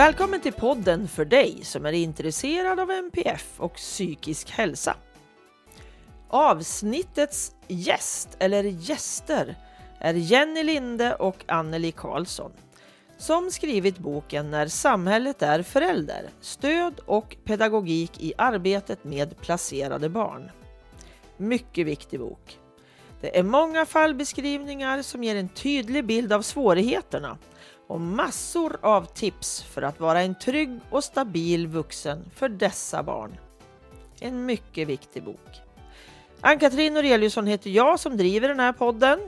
Välkommen 0.00 0.40
till 0.40 0.52
podden 0.52 1.08
för 1.08 1.24
dig 1.24 1.58
som 1.62 1.86
är 1.86 1.92
intresserad 1.92 2.80
av 2.80 2.90
MPF 2.90 3.60
och 3.60 3.74
psykisk 3.74 4.50
hälsa. 4.50 4.96
Avsnittets 6.28 7.54
gäst, 7.68 8.36
eller 8.38 8.64
gäster, 8.64 9.56
är 9.98 10.14
Jenny 10.14 10.62
Linde 10.62 11.14
och 11.14 11.44
Anneli 11.46 11.92
Karlsson 11.92 12.52
som 13.18 13.50
skrivit 13.50 13.98
boken 13.98 14.50
När 14.50 14.66
samhället 14.66 15.42
är 15.42 15.62
förälder, 15.62 16.30
stöd 16.40 17.00
och 17.06 17.36
pedagogik 17.44 18.22
i 18.22 18.32
arbetet 18.38 19.04
med 19.04 19.40
placerade 19.40 20.08
barn. 20.08 20.50
Mycket 21.36 21.86
viktig 21.86 22.20
bok. 22.20 22.58
Det 23.20 23.38
är 23.38 23.42
många 23.42 23.86
fallbeskrivningar 23.86 25.02
som 25.02 25.24
ger 25.24 25.36
en 25.36 25.48
tydlig 25.48 26.06
bild 26.06 26.32
av 26.32 26.42
svårigheterna 26.42 27.38
och 27.90 28.00
massor 28.00 28.76
av 28.82 29.04
tips 29.04 29.62
för 29.62 29.82
att 29.82 30.00
vara 30.00 30.20
en 30.20 30.34
trygg 30.34 30.80
och 30.90 31.04
stabil 31.04 31.66
vuxen 31.66 32.30
för 32.34 32.48
dessa 32.48 33.02
barn. 33.02 33.36
En 34.20 34.46
mycket 34.46 34.88
viktig 34.88 35.24
bok. 35.24 35.60
Ann-Katrin 36.40 36.94
Noreliusson 36.94 37.46
heter 37.46 37.70
jag 37.70 38.00
som 38.00 38.16
driver 38.16 38.48
den 38.48 38.60
här 38.60 38.72
podden. 38.72 39.20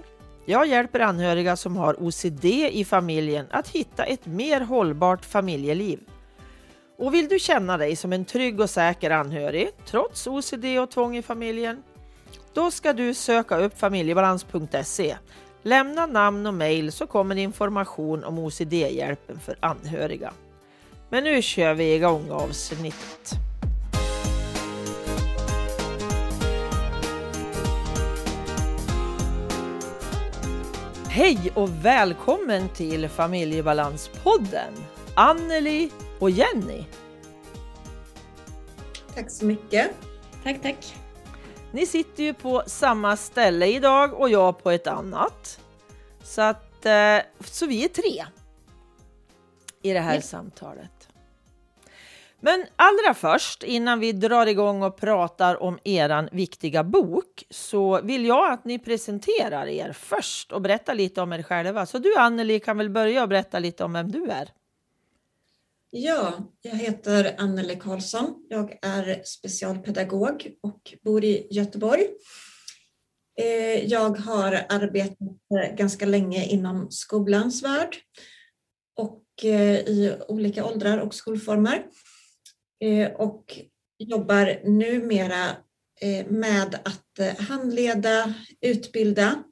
Jag 0.45 0.67
hjälper 0.67 1.01
anhöriga 1.01 1.57
som 1.57 1.77
har 1.77 2.03
OCD 2.03 2.45
i 2.45 2.85
familjen 2.85 3.47
att 3.51 3.69
hitta 3.69 4.05
ett 4.05 4.27
mer 4.27 4.61
hållbart 4.61 5.25
familjeliv. 5.25 6.01
Och 6.99 7.15
vill 7.15 7.29
du 7.29 7.39
känna 7.39 7.77
dig 7.77 7.97
som 7.97 8.13
en 8.13 8.25
trygg 8.25 8.61
och 8.61 8.71
säker 8.71 9.11
anhörig 9.11 9.71
trots 9.87 10.27
OCD 10.27 10.65
och 10.65 10.91
tvång 10.91 11.17
i 11.17 11.23
familjen? 11.23 11.83
Då 12.53 12.71
ska 12.71 12.93
du 12.93 13.15
söka 13.15 13.57
upp 13.57 13.79
familjebalans.se. 13.79 15.17
Lämna 15.65 16.07
namn 16.07 16.47
och 16.47 16.55
mejl 16.55 16.93
så 16.93 17.07
kommer 17.07 17.37
information 17.39 18.25
om 18.25 18.39
OCD-hjälpen 18.39 19.41
för 19.41 19.57
anhöriga. 19.61 20.33
Men 21.09 21.25
nu 21.25 21.43
kör 21.43 21.75
vi 21.75 21.95
igång 21.95 22.31
avsnittet. 22.31 23.33
Hej 31.09 31.53
och 31.55 31.85
välkommen 31.85 32.69
till 32.69 33.09
Familjebalanspodden! 33.09 34.73
Anneli 35.15 35.91
och 36.19 36.31
Jenny. 36.31 36.85
Tack 39.15 39.31
så 39.31 39.45
mycket. 39.45 39.91
Tack, 40.45 40.63
tack. 40.63 41.02
Ni 41.73 41.87
sitter 41.87 42.23
ju 42.23 42.35
på 42.35 42.63
samma 42.67 43.17
ställe 43.17 43.67
idag 43.67 44.15
och 44.15 44.31
jag 44.31 44.63
på 44.63 44.71
ett 44.71 44.87
annat. 44.87 45.61
Så, 46.23 46.43
att, 46.43 46.87
eh, 46.87 47.19
så 47.41 47.67
vi 47.67 47.85
är 47.85 47.89
tre 47.89 48.25
i 49.83 49.93
det 49.93 50.01
här 50.01 50.15
ja. 50.15 50.21
samtalet. 50.21 51.09
Men 52.41 52.67
allra 52.77 53.15
först, 53.15 53.63
innan 53.63 54.01
vi 54.01 54.13
drar 54.13 54.47
igång 54.47 54.83
och 54.83 54.97
pratar 54.97 55.63
om 55.63 55.79
eran 55.85 56.29
viktiga 56.33 56.85
bok, 56.85 57.45
så 57.51 58.01
vill 58.03 58.27
jag 58.27 58.53
att 58.53 58.65
ni 58.65 58.79
presenterar 58.79 59.67
er 59.67 59.93
först 59.93 60.53
och 60.53 60.63
berättar 60.63 60.95
lite 60.95 61.23
om 61.23 61.33
er 61.33 61.43
själva. 61.43 61.87
Så 61.87 61.99
du 61.99 62.17
Anneli 62.17 62.61
kan 62.61 62.79
väl 62.79 62.91
börja 62.91 63.23
och 63.23 63.29
berätta 63.29 63.59
lite 63.59 63.85
om 63.85 63.93
vem 63.93 64.11
du 64.11 64.27
är? 64.27 64.49
Ja, 65.95 66.53
jag 66.63 66.77
heter 66.77 67.35
Anneli 67.39 67.77
Karlsson. 67.77 68.47
Jag 68.49 68.79
är 68.83 69.23
specialpedagog 69.25 70.53
och 70.63 70.95
bor 71.03 71.25
i 71.25 71.47
Göteborg. 71.51 72.09
Eh, 73.41 73.85
jag 73.85 74.19
har 74.19 74.67
arbetat 74.69 75.19
ganska 75.77 76.07
länge 76.07 76.45
inom 76.45 76.91
skolans 76.91 77.63
värld 77.63 77.97
och 78.97 79.25
eh, 79.45 79.79
i 79.79 80.17
olika 80.29 80.65
åldrar 80.65 80.99
och 80.99 81.15
skolformer. 81.15 81.87
Eh, 82.85 83.13
och 83.13 83.59
jobbar 83.99 84.69
numera 84.69 85.57
med 86.29 86.79
att 86.85 87.39
handleda, 87.39 88.35
utbilda 88.61 89.45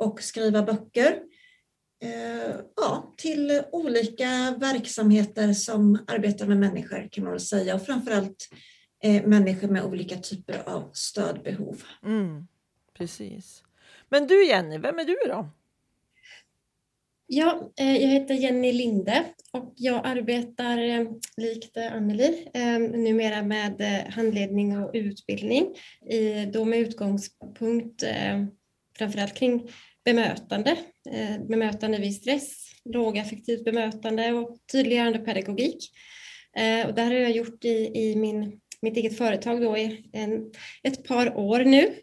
och 0.00 0.22
skriva 0.22 0.62
böcker 0.62 1.22
ja, 2.76 3.14
till 3.16 3.62
olika 3.72 4.54
verksamheter 4.58 5.52
som 5.52 6.04
arbetar 6.06 6.46
med 6.46 6.56
människor 6.56 7.08
kan 7.12 7.24
man 7.24 7.32
väl 7.32 7.40
säga 7.40 7.74
och 7.74 7.86
framförallt 7.86 8.48
människor 9.24 9.68
med 9.68 9.84
olika 9.84 10.16
typer 10.16 10.68
av 10.68 10.90
stödbehov. 10.92 11.82
Mm, 12.04 12.46
precis. 12.98 13.62
Men 14.08 14.26
du 14.26 14.46
Jenny, 14.46 14.78
vem 14.78 14.98
är 14.98 15.04
du 15.04 15.16
då? 15.26 15.50
Ja, 17.30 17.72
eh, 17.76 17.96
jag 17.96 18.08
heter 18.08 18.34
Jenny 18.34 18.72
Linde 18.72 19.24
och 19.52 19.72
jag 19.76 20.06
arbetar 20.06 20.78
eh, 20.78 21.06
likt 21.36 21.76
Anneli 21.76 22.48
eh, 22.54 22.78
numera 22.78 23.42
med 23.42 23.82
handledning 24.10 24.78
och 24.78 24.90
utbildning 24.94 25.74
då 26.52 26.64
med 26.64 26.78
utgångspunkt 26.78 28.04
framförallt 28.98 29.34
kring 29.34 29.70
bemötande, 30.04 30.76
bemötande 31.48 31.98
vid 31.98 32.14
stress, 32.14 32.70
lågaffektivt 32.84 33.64
bemötande 33.64 34.32
och 34.32 34.56
tydliggörande 34.72 35.18
pedagogik. 35.18 35.90
Och 36.86 36.94
det 36.94 37.02
här 37.02 37.10
har 37.10 37.20
jag 37.20 37.30
gjort 37.30 37.64
i, 37.64 37.90
i 37.94 38.16
min, 38.16 38.60
mitt 38.82 38.96
eget 38.96 39.18
företag 39.18 39.60
då 39.60 39.78
i 39.78 40.10
en, 40.12 40.52
ett 40.82 41.04
par 41.04 41.36
år 41.36 41.64
nu 41.64 41.94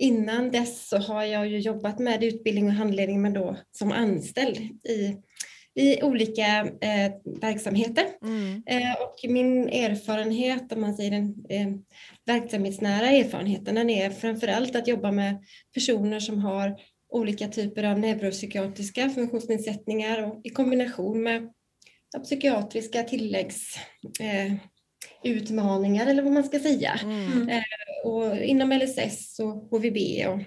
Innan 0.00 0.50
dess 0.50 0.88
så 0.88 0.98
har 0.98 1.24
jag 1.24 1.48
ju 1.48 1.58
jobbat 1.58 1.98
med 1.98 2.24
utbildning 2.24 2.66
och 2.66 2.72
handledning 2.72 3.22
men 3.22 3.32
då 3.32 3.56
som 3.72 3.92
anställd 3.92 4.58
i, 4.88 5.16
i 5.74 6.02
olika 6.02 6.58
eh, 6.80 7.12
verksamheter. 7.40 8.04
Mm. 8.22 8.62
Eh, 8.66 8.92
och 8.92 9.30
min 9.30 9.68
erfarenhet, 9.68 10.72
om 10.72 10.80
man 10.80 10.96
säger 10.96 11.10
den 11.10 11.44
eh, 11.48 11.68
verksamhetsnära 12.26 13.06
erfarenheten, 13.06 13.74
den 13.74 13.90
är 13.90 14.10
framförallt 14.10 14.76
att 14.76 14.88
jobba 14.88 15.12
med 15.12 15.44
personer 15.74 16.20
som 16.20 16.38
har 16.38 16.76
olika 17.08 17.48
typer 17.48 17.84
av 17.84 17.98
neuropsykiatriska 17.98 19.10
funktionsnedsättningar 19.10 20.22
och 20.22 20.40
i 20.44 20.50
kombination 20.50 21.22
med 21.22 21.52
psykiatriska 22.24 23.02
tilläggs 23.02 23.76
eh, 24.20 24.52
eller 25.24 26.22
vad 26.22 26.32
man 26.32 26.44
ska 26.44 26.58
säga. 26.58 27.00
Mm. 27.02 27.48
Eh, 27.48 27.62
och 28.04 28.36
inom 28.36 28.72
LSS 28.72 29.38
och 29.38 29.54
HVB 29.70 29.96
och 30.26 30.40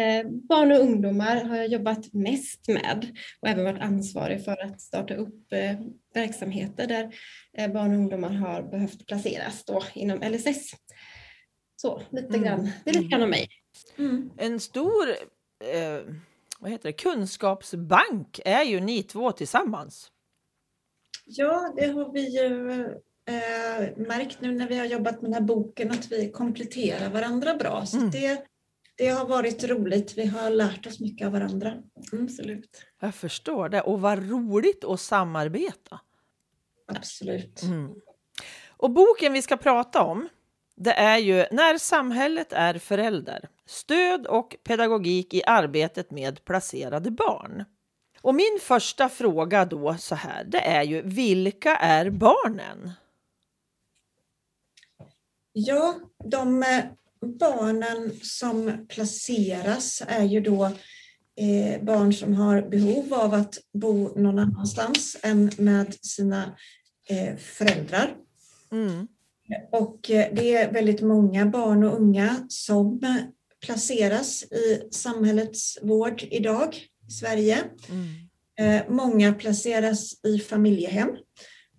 eh, 0.00 0.26
barn 0.28 0.72
och 0.72 0.80
ungdomar 0.80 1.44
har 1.44 1.56
jag 1.56 1.68
jobbat 1.68 2.12
mest 2.12 2.68
med 2.68 3.06
och 3.40 3.48
även 3.48 3.64
varit 3.64 3.82
ansvarig 3.82 4.44
för 4.44 4.64
att 4.64 4.80
starta 4.80 5.14
upp 5.14 5.52
eh, 5.52 5.80
verksamheter 6.14 6.86
där 6.86 7.14
eh, 7.58 7.72
barn 7.72 7.90
och 7.90 7.98
ungdomar 7.98 8.32
har 8.32 8.62
behövt 8.62 9.06
placeras 9.06 9.64
då 9.64 9.82
inom 9.94 10.18
LSS. 10.32 10.70
Så 11.76 12.02
lite 12.10 12.28
mm. 12.28 12.42
grann, 12.42 12.70
det 12.84 12.90
är 12.90 12.94
lite 12.94 13.08
grann 13.08 13.22
om 13.22 13.30
mig. 13.30 13.48
Mm. 13.96 14.30
En 14.36 14.60
stor 14.60 15.08
eh, 15.60 16.14
vad 16.58 16.70
heter 16.70 16.88
det, 16.88 16.92
kunskapsbank 16.92 18.40
är 18.44 18.62
ju 18.62 18.80
ni 18.80 19.02
två 19.02 19.32
tillsammans. 19.32 20.10
Ja, 21.24 21.72
det 21.76 21.86
har 21.86 22.12
vi 22.12 22.38
ju 22.38 22.80
eh, 23.28 23.96
märkt 23.96 24.40
nu 24.40 24.54
när 24.54 24.68
vi 24.68 24.78
har 24.78 24.86
jobbat 24.86 25.22
med 25.22 25.30
den 25.30 25.34
här 25.34 25.40
boken 25.40 25.90
att 25.90 26.12
vi 26.12 26.30
kompletterar 26.30 27.10
varandra 27.10 27.54
bra. 27.54 27.86
Så 27.86 27.96
mm. 27.96 28.10
det, 28.10 28.46
det 28.96 29.08
har 29.08 29.26
varit 29.26 29.64
roligt. 29.64 30.18
Vi 30.18 30.26
har 30.26 30.50
lärt 30.50 30.86
oss 30.86 31.00
mycket 31.00 31.26
av 31.26 31.32
varandra. 31.32 31.82
Absolut. 32.12 32.82
Jag 33.00 33.14
förstår 33.14 33.68
det. 33.68 33.80
Och 33.80 34.00
vad 34.00 34.30
roligt 34.30 34.84
att 34.84 35.00
samarbeta. 35.00 36.00
Absolut. 36.86 37.62
Mm. 37.62 37.94
Och 38.68 38.90
boken 38.90 39.32
vi 39.32 39.42
ska 39.42 39.56
prata 39.56 40.02
om 40.02 40.28
det 40.76 40.92
är 40.92 41.18
ju 41.18 41.46
När 41.50 41.78
samhället 41.78 42.52
är 42.52 42.78
förälder. 42.78 43.48
Stöd 43.66 44.26
och 44.26 44.56
pedagogik 44.64 45.34
i 45.34 45.42
arbetet 45.46 46.10
med 46.10 46.44
placerade 46.44 47.10
barn. 47.10 47.64
Och 48.20 48.34
min 48.34 48.58
första 48.60 49.08
fråga 49.08 49.64
då 49.64 49.96
så 49.98 50.14
här, 50.14 50.44
det 50.44 50.60
är 50.60 50.82
ju 50.82 51.02
vilka 51.02 51.76
är 51.76 52.10
barnen? 52.10 52.92
Ja, 55.52 55.94
de 56.24 56.62
eh, 56.62 56.84
barnen 57.20 58.12
som 58.22 58.86
placeras 58.88 60.02
är 60.06 60.24
ju 60.24 60.40
då 60.40 60.64
eh, 61.36 61.82
barn 61.82 62.12
som 62.12 62.34
har 62.34 62.62
behov 62.62 63.14
av 63.14 63.34
att 63.34 63.58
bo 63.72 64.20
någon 64.20 64.38
annanstans 64.38 65.16
än 65.22 65.50
med 65.58 65.94
sina 66.00 66.56
eh, 67.08 67.36
föräldrar. 67.36 68.16
Mm. 68.72 69.08
Och 69.72 69.98
det 70.08 70.54
är 70.54 70.72
väldigt 70.72 71.00
många 71.00 71.46
barn 71.46 71.84
och 71.84 72.00
unga 72.00 72.46
som 72.48 73.00
placeras 73.66 74.42
i 74.42 74.88
samhällets 74.90 75.78
vård 75.82 76.24
idag 76.30 76.76
i 77.08 77.10
Sverige. 77.10 77.58
Mm. 78.58 78.96
Många 78.96 79.32
placeras 79.32 80.24
i 80.24 80.38
familjehem 80.38 81.08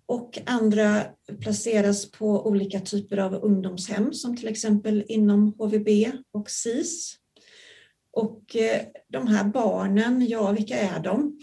och 0.08 0.38
andra 0.46 1.04
placeras 1.40 2.10
på 2.10 2.46
olika 2.46 2.80
typer 2.80 3.16
av 3.16 3.34
ungdomshem 3.34 4.12
som 4.12 4.36
till 4.36 4.48
exempel 4.48 5.04
inom 5.08 5.54
HVB 5.58 5.88
och 6.32 6.50
SIS. 6.50 7.16
Och 8.12 8.56
eh, 8.56 8.80
de 9.08 9.26
här 9.26 9.44
barnen, 9.44 10.26
ja 10.28 10.52
vilka 10.52 10.78
är 10.78 11.00
de? 11.00 11.38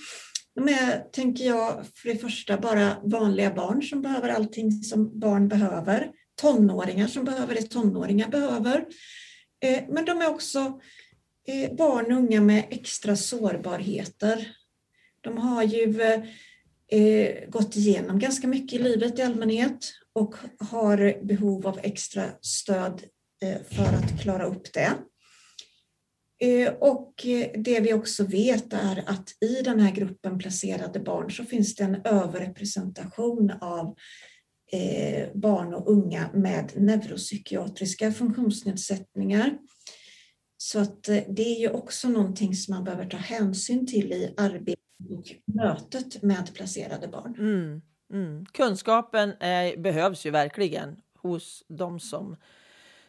De 0.55 0.69
är, 0.69 0.99
tänker 1.11 1.45
jag, 1.45 1.85
för 1.95 2.09
det 2.09 2.15
första 2.15 2.57
bara 2.57 2.97
vanliga 3.03 3.53
barn 3.53 3.83
som 3.83 4.01
behöver 4.01 4.29
allting 4.29 4.71
som 4.71 5.19
barn 5.19 5.47
behöver. 5.47 6.11
Tonåringar 6.41 7.07
som 7.07 7.25
behöver 7.25 7.55
det 7.55 7.61
tonåringar 7.61 8.29
behöver. 8.29 8.85
Eh, 9.63 9.83
men 9.89 10.05
de 10.05 10.21
är 10.21 10.29
också 10.29 10.79
eh, 11.47 11.75
barn 11.75 12.11
och 12.11 12.17
unga 12.17 12.41
med 12.41 12.65
extra 12.69 13.15
sårbarheter. 13.15 14.51
De 15.21 15.37
har 15.37 15.63
ju 15.63 16.01
eh, 16.91 17.49
gått 17.49 17.75
igenom 17.75 18.19
ganska 18.19 18.47
mycket 18.47 18.79
i 18.79 18.83
livet 18.83 19.19
i 19.19 19.21
allmänhet 19.21 19.91
och 20.13 20.35
har 20.59 21.25
behov 21.25 21.67
av 21.67 21.79
extra 21.83 22.25
stöd 22.41 23.03
för 23.69 23.83
att 23.83 24.21
klara 24.21 24.45
upp 24.45 24.73
det. 24.73 24.91
Eh, 26.39 26.73
och 26.73 27.25
eh, 27.25 27.61
det 27.61 27.79
vi 27.79 27.93
också 27.93 28.23
vet 28.23 28.73
är 28.73 29.03
att 29.07 29.29
i 29.41 29.61
den 29.61 29.79
här 29.79 29.91
gruppen 29.91 30.37
placerade 30.37 30.99
barn 30.99 31.31
så 31.31 31.43
finns 31.43 31.75
det 31.75 31.83
en 31.83 32.01
överrepresentation 32.03 33.51
av 33.61 33.95
eh, 34.71 35.27
barn 35.33 35.73
och 35.73 35.91
unga 35.91 36.29
med 36.33 36.71
neuropsykiatriska 36.75 38.11
funktionsnedsättningar. 38.11 39.57
Så 40.57 40.79
att 40.79 41.03
det 41.03 41.55
är 41.55 41.59
ju 41.59 41.69
också 41.69 42.09
någonting 42.09 42.55
som 42.55 42.75
man 42.75 42.83
behöver 42.83 43.05
ta 43.05 43.17
hänsyn 43.17 43.87
till 43.87 44.13
i 44.13 44.33
arbetet 44.37 44.79
och 45.09 45.53
mötet 45.55 46.21
med 46.21 46.53
placerade 46.53 47.07
barn. 47.07 47.35
Mm, 47.39 47.81
mm. 48.13 48.45
Kunskapen 48.45 49.33
är, 49.39 49.77
behövs 49.77 50.25
ju 50.25 50.31
verkligen 50.31 50.95
hos 51.17 51.63
de 51.67 51.99
som, 51.99 52.35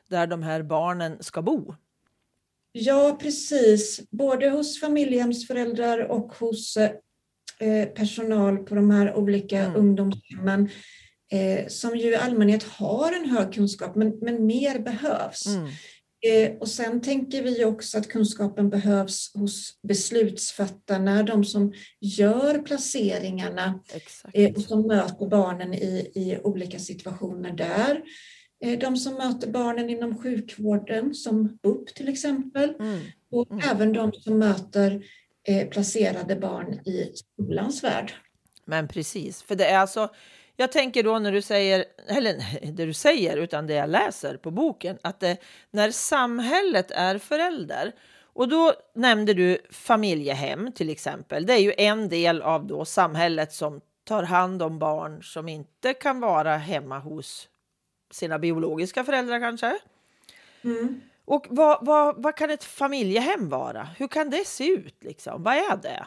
där 0.08 0.26
de 0.26 0.42
här 0.42 0.62
barnen 0.62 1.22
ska 1.22 1.42
bo. 1.42 1.74
Ja, 2.78 3.18
precis. 3.20 4.00
Både 4.10 4.48
hos 4.50 4.80
familjehemsföräldrar 4.80 5.98
och 5.98 6.32
hos 6.32 6.76
eh, 6.76 7.86
personal 7.86 8.58
på 8.58 8.74
de 8.74 8.90
här 8.90 9.14
olika 9.14 9.58
mm. 9.58 9.76
ungdomshemmen 9.76 10.68
eh, 11.32 11.66
som 11.68 11.96
ju 11.96 12.10
i 12.10 12.16
allmänhet 12.16 12.62
har 12.62 13.12
en 13.12 13.30
hög 13.30 13.52
kunskap, 13.52 13.96
men, 13.96 14.18
men 14.18 14.46
mer 14.46 14.78
behövs. 14.78 15.46
Mm. 15.46 15.68
Eh, 16.26 16.58
och 16.58 16.68
sen 16.68 17.00
tänker 17.00 17.42
vi 17.42 17.64
också 17.64 17.98
att 17.98 18.08
kunskapen 18.08 18.70
behövs 18.70 19.30
hos 19.34 19.80
beslutsfattarna, 19.82 21.22
de 21.22 21.44
som 21.44 21.72
gör 22.00 22.58
placeringarna 22.58 23.80
eh, 24.32 24.54
och 24.54 24.62
som 24.62 24.86
möter 24.86 25.26
barnen 25.26 25.74
i, 25.74 26.12
i 26.14 26.38
olika 26.42 26.78
situationer 26.78 27.52
där. 27.52 28.02
Eh, 28.64 28.78
de 28.78 28.96
som 28.96 29.14
möter 29.14 29.50
barnen 29.50 29.90
inom 29.90 30.18
sjukvården, 30.18 31.14
som 31.14 31.58
BUP 31.62 31.94
till 31.94 32.08
exempel, 32.08 32.74
mm. 32.80 33.00
och 33.30 33.50
mm. 33.50 33.64
även 33.70 33.92
de 33.92 34.12
som 34.12 34.38
möter 34.38 35.02
placerade 35.70 36.36
barn 36.36 36.74
i 36.74 37.12
skolans 37.14 37.84
värld. 37.84 38.12
Men 38.64 38.88
precis, 38.88 39.42
för 39.42 39.54
det 39.54 39.66
är 39.66 39.78
alltså 39.78 40.10
jag 40.56 40.72
tänker 40.72 41.02
då 41.02 41.18
när 41.18 41.32
du 41.32 41.42
säger, 41.42 41.84
eller 42.08 42.34
det 42.72 42.86
du 42.86 42.92
säger, 42.92 43.36
utan 43.36 43.66
det 43.66 43.74
jag 43.74 43.90
läser 43.90 44.36
på 44.36 44.50
boken, 44.50 44.98
att 45.02 45.20
det, 45.20 45.36
när 45.70 45.90
samhället 45.90 46.90
är 46.90 47.18
förälder, 47.18 47.92
och 48.32 48.48
då 48.48 48.72
nämnde 48.94 49.34
du 49.34 49.58
familjehem 49.70 50.72
till 50.72 50.90
exempel. 50.90 51.46
Det 51.46 51.52
är 51.52 51.58
ju 51.58 51.74
en 51.76 52.08
del 52.08 52.42
av 52.42 52.66
då 52.66 52.84
samhället 52.84 53.52
som 53.52 53.80
tar 54.04 54.22
hand 54.22 54.62
om 54.62 54.78
barn 54.78 55.22
som 55.22 55.48
inte 55.48 55.94
kan 55.94 56.20
vara 56.20 56.56
hemma 56.56 56.98
hos 56.98 57.48
sina 58.10 58.38
biologiska 58.38 59.04
föräldrar 59.04 59.40
kanske. 59.40 59.78
Mm. 60.64 61.00
Och 61.24 61.46
vad, 61.50 61.86
vad, 61.86 62.22
vad 62.22 62.36
kan 62.36 62.50
ett 62.50 62.64
familjehem 62.64 63.48
vara? 63.48 63.88
Hur 63.98 64.08
kan 64.08 64.30
det 64.30 64.46
se 64.46 64.66
ut? 64.66 65.04
Liksom? 65.04 65.42
Vad 65.42 65.54
är 65.54 65.76
det? 65.82 66.06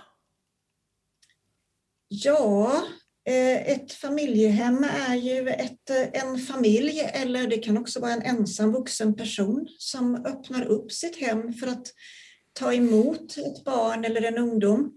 Ja, 2.07 2.83
Eh, 3.29 3.71
ett 3.71 3.93
familjehem 3.93 4.83
är 4.83 5.15
ju 5.15 5.49
ett, 5.49 5.89
eh, 5.89 6.23
en 6.23 6.39
familj 6.39 6.99
eller 6.99 7.47
det 7.47 7.57
kan 7.57 7.77
också 7.77 7.99
vara 7.99 8.11
en 8.11 8.21
ensam 8.21 8.71
vuxen 8.71 9.15
person 9.15 9.67
som 9.77 10.25
öppnar 10.25 10.65
upp 10.65 10.91
sitt 10.91 11.15
hem 11.15 11.53
för 11.53 11.67
att 11.67 11.87
ta 12.53 12.73
emot 12.73 13.37
ett 13.37 13.63
barn 13.63 14.05
eller 14.05 14.21
en 14.21 14.37
ungdom 14.37 14.91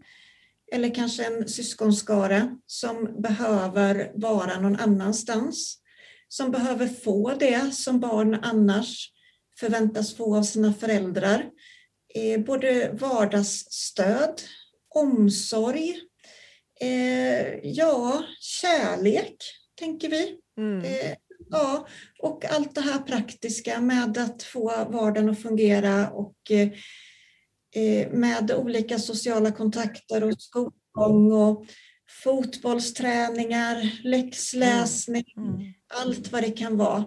eller 0.72 0.94
kanske 0.94 1.24
en 1.24 1.48
syskonskara 1.48 2.56
som 2.66 3.22
behöver 3.22 4.12
vara 4.14 4.60
någon 4.60 4.76
annanstans, 4.76 5.78
som 6.32 6.50
behöver 6.50 6.86
få 6.88 7.34
det 7.40 7.74
som 7.74 8.00
barn 8.00 8.34
annars 8.42 9.10
förväntas 9.60 10.14
få 10.16 10.36
av 10.36 10.42
sina 10.42 10.74
föräldrar. 10.74 11.50
Både 12.46 12.92
vardagsstöd, 12.92 14.42
omsorg, 14.94 16.00
Eh, 16.82 17.58
ja, 17.62 18.24
kärlek, 18.40 19.36
tänker 19.74 20.08
vi. 20.08 20.38
Mm. 20.58 20.84
Eh, 20.84 21.14
ja, 21.50 21.86
och 22.18 22.44
allt 22.44 22.74
det 22.74 22.80
här 22.80 22.98
praktiska 22.98 23.80
med 23.80 24.18
att 24.18 24.42
få 24.42 24.68
vardagen 24.68 25.30
att 25.30 25.42
fungera 25.42 26.10
och 26.10 26.36
eh, 27.74 28.10
med 28.10 28.52
olika 28.52 28.98
sociala 28.98 29.52
kontakter 29.52 30.24
och 30.24 30.42
skolgång 30.42 31.32
och 31.32 31.66
fotbollsträningar, 32.24 34.00
läxläsning, 34.04 35.24
mm. 35.36 35.72
Allt 35.92 36.32
vad 36.32 36.42
det 36.42 36.50
kan 36.50 36.76
vara. 36.76 37.04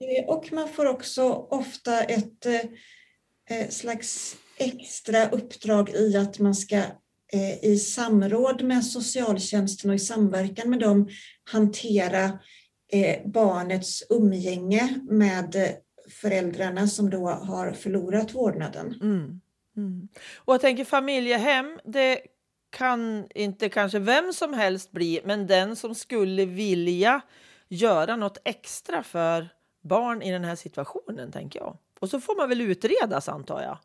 Eh, 0.00 0.24
och 0.26 0.52
man 0.52 0.68
får 0.68 0.86
också 0.86 1.24
ofta 1.32 2.02
ett 2.02 2.46
eh, 2.46 2.60
eh, 3.50 3.68
slags 3.68 4.36
extra 4.56 5.28
uppdrag 5.28 5.90
i 5.90 6.16
att 6.16 6.38
man 6.38 6.54
ska 6.54 6.82
Eh, 7.32 7.64
i 7.64 7.78
samråd 7.78 8.62
med 8.62 8.84
socialtjänsten 8.84 9.90
och 9.90 9.96
i 9.96 9.98
samverkan 9.98 10.70
med 10.70 10.78
dem 10.78 11.08
hantera 11.44 12.38
eh, 12.92 13.30
barnets 13.30 14.02
umgänge 14.10 15.00
med 15.10 15.76
föräldrarna 16.10 16.86
som 16.86 17.10
då 17.10 17.28
har 17.28 17.72
förlorat 17.72 18.34
vårdnaden. 18.34 18.94
Mm. 19.02 19.40
Mm. 19.76 20.08
Och 20.36 20.54
jag 20.54 20.60
tänker 20.60 20.84
familjehem, 20.84 21.78
det 21.84 22.20
kan 22.70 23.26
inte 23.34 23.68
kanske 23.68 23.98
vem 23.98 24.32
som 24.32 24.54
helst 24.54 24.92
bli, 24.92 25.20
men 25.24 25.46
den 25.46 25.76
som 25.76 25.94
skulle 25.94 26.44
vilja 26.44 27.20
göra 27.68 28.16
något 28.16 28.38
extra 28.44 29.02
för 29.02 29.48
barn 29.82 30.22
i 30.22 30.32
den 30.32 30.44
här 30.44 30.56
situationen, 30.56 31.32
tänker 31.32 31.60
jag. 31.60 31.78
Och 32.00 32.10
så 32.10 32.20
får 32.20 32.36
man 32.36 32.48
väl 32.48 32.60
utredas, 32.60 33.28
antar 33.28 33.62
jag. 33.62 33.78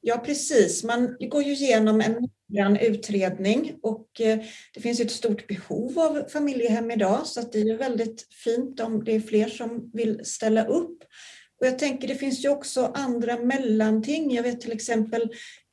Ja, 0.00 0.18
precis. 0.18 0.84
Man 0.84 1.16
går 1.20 1.42
ju 1.42 1.52
igenom 1.52 2.00
en 2.00 2.12
noggrann 2.12 2.76
utredning 2.76 3.78
och 3.82 4.20
eh, 4.20 4.38
det 4.74 4.80
finns 4.80 5.00
ett 5.00 5.10
stort 5.10 5.46
behov 5.46 5.98
av 5.98 6.28
familjehem 6.28 6.90
idag 6.90 7.26
så 7.26 7.40
att 7.40 7.52
det 7.52 7.60
är 7.60 7.78
väldigt 7.78 8.26
fint 8.44 8.80
om 8.80 9.04
det 9.04 9.14
är 9.14 9.20
fler 9.20 9.48
som 9.48 9.90
vill 9.94 10.20
ställa 10.24 10.66
upp. 10.66 11.04
Och 11.60 11.66
jag 11.66 11.78
tänker 11.78 12.08
det 12.08 12.14
finns 12.14 12.44
ju 12.44 12.48
också 12.48 12.92
andra 12.94 13.38
mellanting. 13.38 14.34
Jag 14.34 14.42
vet 14.42 14.60
till 14.60 14.72
exempel 14.72 15.22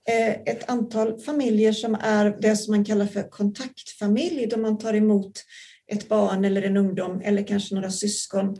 eh, 0.09 0.31
ett 0.31 0.69
antal 0.69 1.19
familjer 1.19 1.73
som 1.73 1.97
är 2.01 2.37
det 2.41 2.55
som 2.55 2.75
man 2.75 2.85
kallar 2.85 3.05
för 3.05 3.29
kontaktfamilj, 3.29 4.47
då 4.47 4.57
man 4.57 4.77
tar 4.77 4.93
emot 4.93 5.43
ett 5.91 6.09
barn 6.09 6.45
eller 6.45 6.61
en 6.61 6.77
ungdom 6.77 7.21
eller 7.23 7.47
kanske 7.47 7.75
några 7.75 7.91
syskon 7.91 8.57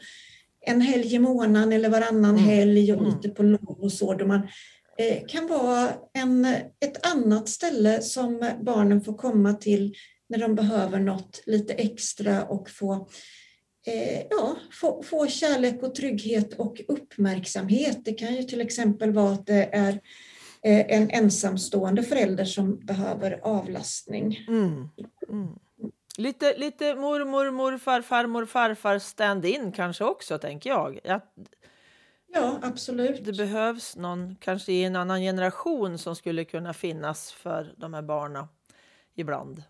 en 0.68 0.82
helg 0.82 1.16
i 1.16 1.20
månaden 1.20 1.74
eller 1.74 1.90
varannan 1.90 2.38
mm. 2.38 2.44
helg 2.44 2.94
och 2.94 3.02
mm. 3.02 3.14
lite 3.14 3.30
på 3.30 3.44
lov 3.44 3.78
och 3.80 3.92
så, 3.92 4.14
då 4.14 4.26
man 4.26 4.48
Eh, 4.98 5.26
kan 5.28 5.48
vara 5.48 5.94
en, 6.14 6.46
ett 6.86 7.06
annat 7.06 7.50
ställe 7.50 8.02
som 8.02 8.52
barnen 8.62 9.02
får 9.02 9.18
komma 9.18 9.54
till 9.54 9.96
när 10.30 10.40
de 10.40 10.56
behöver 10.56 11.00
något 11.00 11.44
lite 11.46 11.74
extra 11.74 12.44
och 12.44 12.70
få, 12.70 13.08
eh, 13.88 14.22
ja, 14.30 14.56
få, 14.72 15.04
få 15.04 15.28
kärlek 15.28 15.84
och 15.84 15.96
trygghet 15.96 16.54
och 16.54 16.82
uppmärksamhet. 16.88 18.06
Det 18.06 18.14
kan 18.14 18.36
ju 18.36 18.44
till 18.44 18.62
exempel 18.62 19.12
vara 19.12 19.34
att 19.34 19.46
det 19.46 19.70
är 19.76 19.92
eh, 20.64 20.86
en 20.88 21.10
ensamstående 21.10 22.04
förälder 22.04 22.46
som 22.46 22.86
behöver 22.86 23.40
avlastning. 23.44 24.46
Mm. 24.48 24.90
Mm. 25.30 25.48
Lite, 26.18 26.58
lite 26.58 26.96
mormor, 26.96 27.52
morfar, 27.52 28.02
farmor, 28.02 28.46
farfar 28.46 29.00
stand-in 29.00 29.72
kanske 29.72 30.04
också, 30.04 30.38
tänker 30.38 30.70
jag. 30.70 31.00
jag 31.04 31.22
Ja, 32.34 32.60
absolut. 32.62 33.26
Det 33.26 33.34
behövs 33.34 33.96
någon, 33.96 34.36
kanske 34.40 34.72
i 34.72 34.84
en 34.84 34.96
annan 34.96 35.22
generation, 35.22 35.98
som 35.98 36.16
skulle 36.16 36.46
kunna 36.46 36.74
finnas 36.74 37.32
för 37.32 37.74
de 37.78 37.94
här 37.94 38.02
barnen 38.02 38.46
ibland. 39.16 39.64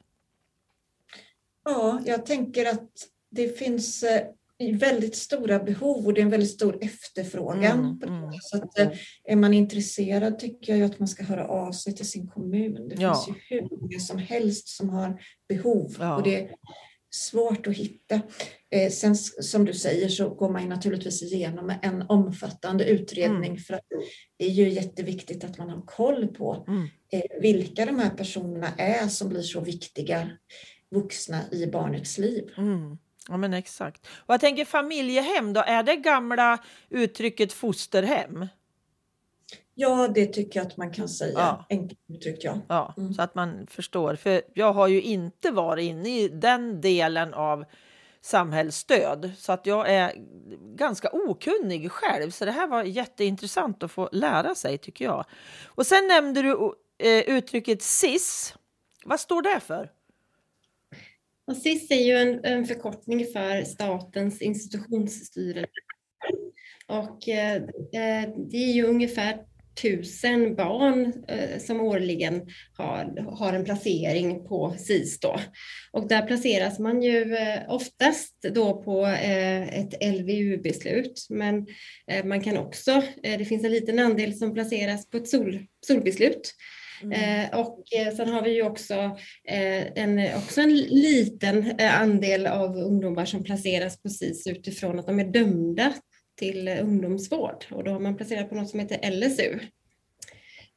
Ja, 1.63 2.01
jag 2.05 2.25
tänker 2.25 2.65
att 2.65 3.07
det 3.29 3.47
finns 3.57 4.03
eh, 4.03 4.27
väldigt 4.74 5.15
stora 5.15 5.59
behov 5.59 6.05
och 6.05 6.13
det 6.13 6.21
är 6.21 6.25
en 6.25 6.31
väldigt 6.31 6.51
stor 6.51 6.77
efterfrågan. 6.81 8.00
Mm. 8.03 8.24
Mm, 8.24 8.33
så 8.41 8.57
att, 8.57 8.79
mm. 8.79 8.93
är 9.24 9.35
man 9.35 9.53
intresserad 9.53 10.39
tycker 10.39 10.75
jag 10.75 10.91
att 10.91 11.00
man 11.00 11.07
ska 11.07 11.24
höra 11.24 11.47
av 11.47 11.71
sig 11.71 11.95
till 11.95 12.09
sin 12.09 12.27
kommun. 12.27 12.89
Det 12.89 12.95
ja. 13.01 13.24
finns 13.25 13.38
ju 13.38 13.55
hur 13.55 13.77
många 13.81 14.00
som 14.00 14.17
helst 14.17 14.67
som 14.67 14.89
har 14.89 15.21
behov. 15.47 15.95
Ja. 16.00 16.15
Och 16.15 16.24
det 16.24 16.50
svårt 17.15 17.67
att 17.67 17.74
hitta. 17.74 18.21
Eh, 18.71 18.91
sen 18.91 19.15
som 19.15 19.65
du 19.65 19.74
säger 19.74 20.09
så 20.09 20.29
går 20.29 20.50
man 20.50 20.69
naturligtvis 20.69 21.24
igenom 21.24 21.74
en 21.81 22.01
omfattande 22.01 22.85
utredning 22.85 23.51
mm. 23.51 23.57
för 23.57 23.74
att 23.74 23.85
det 24.38 24.45
är 24.45 24.50
ju 24.50 24.69
jätteviktigt 24.69 25.43
att 25.43 25.57
man 25.57 25.69
har 25.69 25.81
koll 25.81 26.27
på 26.27 26.65
mm. 26.67 26.88
eh, 27.12 27.41
vilka 27.41 27.85
de 27.85 28.00
här 28.00 28.09
personerna 28.09 28.67
är 28.77 29.07
som 29.07 29.29
blir 29.29 29.41
så 29.41 29.62
viktiga 29.62 30.29
vuxna 30.91 31.41
i 31.51 31.67
barnets 31.67 32.17
liv. 32.17 32.50
Mm. 32.57 32.97
Ja 33.29 33.38
men 33.38 33.53
exakt. 33.53 34.08
Och 34.08 34.34
jag 34.34 34.41
tänker 34.41 34.65
familjehem 34.65 35.53
då, 35.53 35.62
är 35.62 35.84
det 35.84 35.96
gamla 35.96 36.58
uttrycket 36.89 37.53
fosterhem? 37.53 38.48
Ja, 39.77 40.08
det 40.08 40.25
tycker 40.25 40.60
jag 40.60 40.67
att 40.67 40.77
man 40.77 40.91
kan 40.91 41.10
säga. 41.10 41.39
Ja. 41.39 41.65
Enkelt 41.70 42.00
uttryckt, 42.08 42.44
ja. 42.44 42.58
ja 42.67 42.94
mm. 42.98 43.13
Så 43.13 43.22
att 43.22 43.36
man 43.36 43.67
förstår. 43.67 44.15
För 44.15 44.41
jag 44.53 44.74
har 44.74 44.88
ju 44.88 45.01
inte 45.01 45.51
varit 45.51 45.84
inne 45.84 46.20
i 46.20 46.27
den 46.27 46.82
delen 46.82 47.34
av 47.34 47.65
samhällsstöd. 48.22 49.32
Så 49.38 49.51
att 49.51 49.65
jag 49.65 49.89
är 49.89 50.13
ganska 50.75 51.10
okunnig 51.12 51.91
själv. 51.91 52.32
Så 52.32 52.46
det 52.46 52.51
här 52.51 52.67
var 52.67 52.84
jätteintressant 52.84 53.84
att 53.84 53.91
få 53.91 54.10
lära 54.12 54.55
sig 54.55 54.77
tycker 54.77 55.05
jag. 55.05 55.25
Och 55.65 55.86
sen 55.86 56.08
nämnde 56.08 56.41
du 56.41 56.74
eh, 56.98 57.20
uttrycket 57.38 57.82
SIS. 57.82 58.55
Vad 59.05 59.20
står 59.20 59.41
det 59.41 59.60
för? 59.60 59.89
Och 61.47 61.57
SIS 61.57 61.91
är 61.91 62.03
ju 62.03 62.13
en, 62.13 62.45
en 62.45 62.65
förkortning 62.65 63.25
för 63.33 63.63
Statens 63.63 64.41
institutionsstyrelse. 64.41 65.67
Och 66.87 67.29
eh, 67.29 67.55
eh, 67.55 68.29
det 68.51 68.57
är 68.57 68.73
ju 68.73 68.83
ungefär 68.83 69.37
tusen 69.81 70.55
barn 70.55 71.13
eh, 71.27 71.59
som 71.59 71.81
årligen 71.81 72.41
har, 72.77 73.21
har 73.31 73.53
en 73.53 73.65
placering 73.65 74.47
på 74.47 74.75
SIS. 74.77 75.19
Då. 75.19 75.39
Och 75.91 76.07
där 76.07 76.27
placeras 76.27 76.79
man 76.79 77.01
ju 77.01 77.35
eh, 77.35 77.59
oftast 77.67 78.41
då 78.41 78.83
på 78.83 79.05
eh, 79.05 79.79
ett 79.79 80.03
LVU-beslut, 80.03 81.27
men 81.29 81.67
eh, 82.11 82.25
man 82.25 82.41
kan 82.41 82.57
också, 82.57 82.91
eh, 83.23 83.37
det 83.37 83.45
finns 83.45 83.63
en 83.63 83.71
liten 83.71 83.99
andel 83.99 84.37
som 84.37 84.53
placeras 84.53 85.09
på 85.09 85.17
ett 85.17 85.29
sol, 85.29 85.65
solbeslut. 85.87 86.53
Mm. 87.13 87.51
Eh, 87.51 87.59
och 87.59 87.83
sen 88.17 88.29
har 88.29 88.41
vi 88.41 88.55
ju 88.55 88.63
också, 88.63 89.17
en, 89.43 90.19
också 90.35 90.62
en 90.62 90.75
liten 90.75 91.79
andel 91.79 92.47
av 92.47 92.77
ungdomar 92.77 93.25
som 93.25 93.43
placeras 93.43 94.01
på 94.01 94.09
SIS 94.09 94.47
utifrån 94.47 95.00
att 95.00 95.07
de 95.07 95.19
är 95.19 95.25
dömda 95.25 95.93
till 96.35 96.67
ungdomsvård 96.67 97.65
och 97.71 97.83
då 97.83 97.91
har 97.91 98.00
man 98.00 98.17
placerat 98.17 98.50
på 98.50 98.55
något 98.55 98.69
som 98.69 98.79
heter 98.79 99.12
LSU. 99.12 99.59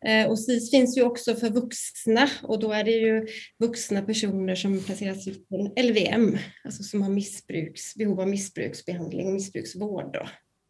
Eh, 0.04 0.30
och 0.30 0.38
SIS 0.38 0.70
finns 0.70 0.98
ju 0.98 1.02
också 1.02 1.34
för 1.34 1.50
vuxna 1.50 2.28
och 2.42 2.58
då 2.58 2.72
är 2.72 2.84
det 2.84 2.90
ju 2.90 3.26
vuxna 3.58 4.02
personer 4.02 4.54
som 4.54 4.80
placeras 4.84 5.28
ut 5.28 5.48
på 5.48 5.74
LVM, 5.76 6.38
alltså 6.64 6.82
som 6.82 7.02
har 7.02 7.10
missbruks, 7.10 7.94
behov 7.94 8.20
av 8.20 8.28
missbruksbehandling 8.28 9.26
och 9.26 9.32
missbruksvård. 9.32 10.12
Då. 10.12 10.28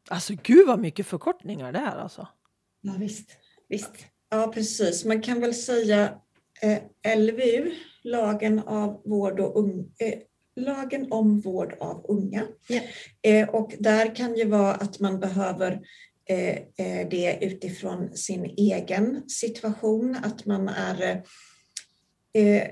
Alltså 0.09 0.35
gud 0.43 0.67
vad 0.67 0.81
mycket 0.81 1.07
förkortningar 1.07 1.73
det 1.73 1.79
är 1.79 1.97
alltså. 1.97 2.29
Ja 2.81 2.95
visst, 2.99 3.37
visst. 3.69 4.07
Ja 4.31 4.53
precis, 4.55 5.05
man 5.05 5.23
kan 5.23 5.41
väl 5.41 5.55
säga 5.55 6.15
eh, 6.63 7.19
LVU, 7.19 7.71
lagen 8.03 8.59
av 8.59 9.03
vård 9.05 9.41
och 9.41 9.59
un, 9.59 9.93
eh, 9.99 10.19
lagen 10.57 11.13
om 11.13 11.41
vård 11.41 11.75
av 11.81 12.05
unga. 12.09 12.47
Ja. 12.69 12.81
Eh, 13.23 13.49
och 13.49 13.75
där 13.79 14.15
kan 14.15 14.37
ju 14.37 14.45
vara 14.45 14.75
att 14.75 15.01
man 15.01 15.21
behöver 15.21 15.81
eh, 16.29 16.57
eh 16.57 17.09
det 17.11 17.39
utifrån 17.41 18.17
sin 18.17 18.45
egen 18.45 19.29
situation, 19.29 20.17
att 20.23 20.47
man 20.47 20.69
är 20.69 21.23
eh, 22.33 22.63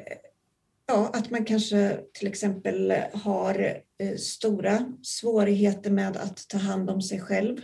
Ja, 0.88 1.10
att 1.12 1.30
man 1.30 1.44
kanske 1.44 2.00
till 2.12 2.28
exempel 2.28 2.94
har 3.12 3.80
stora 4.18 4.92
svårigheter 5.02 5.90
med 5.90 6.16
att 6.16 6.48
ta 6.48 6.58
hand 6.58 6.90
om 6.90 7.02
sig 7.02 7.20
själv 7.20 7.60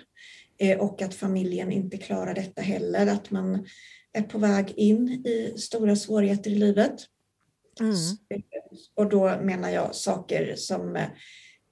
och 0.79 1.03
att 1.03 1.15
familjen 1.15 1.73
inte 1.73 1.97
klarar 1.97 2.35
detta 2.35 2.63
heller, 2.63 3.07
att 3.07 3.31
man 3.31 3.67
är 4.13 4.23
på 4.23 4.39
väg 4.39 4.73
in 4.77 5.09
i 5.09 5.55
stora 5.57 5.97
svårigheter 5.97 6.51
i 6.51 6.55
livet. 6.55 7.07
Mm. 7.81 7.95
Och 8.95 9.09
då 9.09 9.41
menar 9.43 9.71
jag 9.71 9.95
saker 9.95 10.55
som 10.57 10.97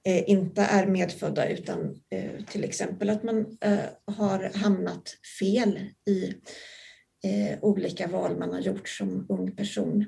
eh, 0.05 0.29
inte 0.29 0.61
är 0.61 0.87
medfödda 0.87 1.49
utan 1.49 2.01
eh, 2.09 2.45
till 2.49 2.63
exempel 2.63 3.09
att 3.09 3.23
man 3.23 3.57
eh, 3.61 3.79
har 4.05 4.51
hamnat 4.57 5.17
fel 5.39 5.79
i 6.05 6.33
eh, 7.23 7.59
olika 7.61 8.07
val 8.07 8.37
man 8.37 8.53
har 8.53 8.59
gjort 8.59 8.89
som 8.89 9.25
ung 9.29 9.55
person. 9.55 10.05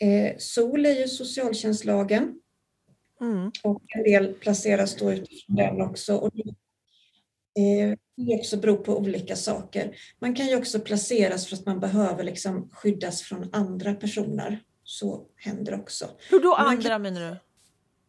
Eh, 0.00 0.34
SOL 0.38 0.86
är 0.86 1.00
ju 1.00 1.08
socialtjänstlagen 1.08 2.40
mm. 3.20 3.50
och 3.62 3.82
en 3.88 4.02
del 4.02 4.34
placeras 4.34 4.96
då 4.96 5.12
utifrån 5.12 5.56
den 5.56 5.80
också. 5.80 6.16
Och 6.16 6.32
det, 7.54 7.80
eh, 7.80 7.96
det 8.16 8.34
också 8.34 8.56
beror 8.56 8.76
på 8.76 8.98
olika 8.98 9.36
saker. 9.36 9.96
Man 10.20 10.34
kan 10.34 10.46
ju 10.46 10.56
också 10.56 10.80
placeras 10.80 11.46
för 11.46 11.56
att 11.56 11.66
man 11.66 11.80
behöver 11.80 12.24
liksom 12.24 12.70
skyddas 12.72 13.22
från 13.22 13.48
andra 13.52 13.94
personer 13.94 14.60
så 14.84 15.26
händer 15.36 15.74
också. 15.74 16.10
Hur 16.30 16.40
då 16.40 16.54
andra 16.54 16.90
kan, 16.90 17.02
menar 17.02 17.30
du? 17.30 17.36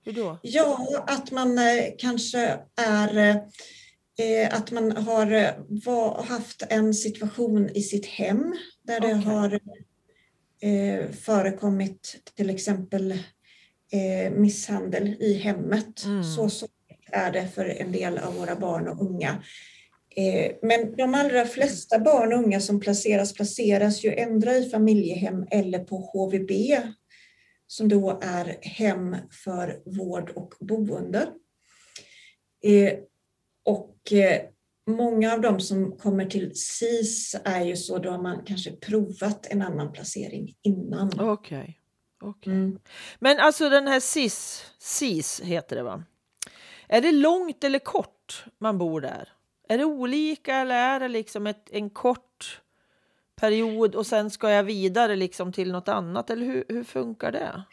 Hur 0.03 0.23
då? 0.23 0.37
Ja, 0.41 1.03
att 1.07 1.31
man 1.31 1.57
eh, 1.57 1.83
kanske 1.97 2.59
är 2.75 3.17
eh, 4.19 4.53
att 4.55 4.71
man 4.71 4.91
har 4.91 5.55
var, 5.85 6.23
haft 6.23 6.63
en 6.69 6.93
situation 6.93 7.69
i 7.69 7.81
sitt 7.81 8.05
hem 8.05 8.55
där 8.83 8.97
okay. 8.97 9.13
det 9.13 9.15
har 9.15 9.59
eh, 10.61 11.11
förekommit 11.11 12.31
till 12.35 12.49
exempel 12.49 13.11
eh, 13.91 14.31
misshandel 14.31 15.07
i 15.19 15.33
hemmet. 15.33 16.05
Mm. 16.05 16.23
Så, 16.23 16.49
så 16.49 16.67
är 17.11 17.31
det 17.31 17.47
för 17.47 17.65
en 17.65 17.91
del 17.91 18.17
av 18.17 18.35
våra 18.35 18.55
barn 18.55 18.87
och 18.87 19.01
unga. 19.01 19.43
Eh, 20.15 20.51
men 20.61 20.95
de 20.95 21.15
allra 21.15 21.45
flesta 21.45 21.99
barn 21.99 22.33
och 22.33 22.39
unga 22.39 22.59
som 22.59 22.79
placeras 22.79 23.33
placeras 23.33 24.03
ju 24.03 24.13
ändra 24.13 24.55
i 24.55 24.69
familjehem 24.69 25.47
eller 25.51 25.79
på 25.79 25.97
HVB 25.97 26.51
som 27.67 27.87
då 27.87 28.19
är 28.21 28.57
hem 28.61 29.15
för 29.43 29.81
vård 29.85 30.29
och 30.35 30.53
boende. 30.59 31.29
Eh, 32.63 32.93
och 33.65 34.13
eh, 34.13 34.41
många 34.87 35.33
av 35.33 35.41
de 35.41 35.59
som 35.59 35.97
kommer 35.97 36.25
till 36.25 36.51
SIS 36.55 37.35
är 37.43 37.63
ju 37.63 37.75
så 37.75 37.97
då 37.97 38.11
har 38.11 38.21
man 38.21 38.43
kanske 38.45 38.71
provat 38.71 39.47
en 39.49 39.61
annan 39.61 39.91
placering 39.91 40.55
innan. 40.61 41.07
Okej. 41.19 41.79
Okay. 42.21 42.29
okay. 42.29 42.53
Mm. 42.53 42.79
Men 43.19 43.39
alltså 43.39 43.69
den 43.69 43.87
här 43.87 43.99
SIS, 43.99 44.65
SIS 44.79 45.41
heter 45.43 45.75
det 45.75 45.83
va? 45.83 46.03
Är 46.89 47.01
det 47.01 47.11
långt 47.11 47.63
eller 47.63 47.79
kort 47.79 48.45
man 48.59 48.77
bor 48.77 49.01
där? 49.01 49.29
Är 49.69 49.77
det 49.77 49.85
olika 49.85 50.55
eller 50.55 50.75
är 50.75 50.99
det 50.99 51.07
liksom 51.07 51.47
ett, 51.47 51.69
en 51.71 51.89
kort 51.89 52.61
period 53.41 53.95
och 53.95 54.05
sen 54.05 54.29
ska 54.29 54.51
jag 54.51 54.63
vidare 54.63 55.15
liksom 55.15 55.53
till 55.53 55.71
något 55.71 55.87
annat? 55.87 56.29
Eller 56.29 56.45
hur, 56.45 56.63
hur 56.69 56.83
funkar 56.83 57.31
det? 57.31 57.63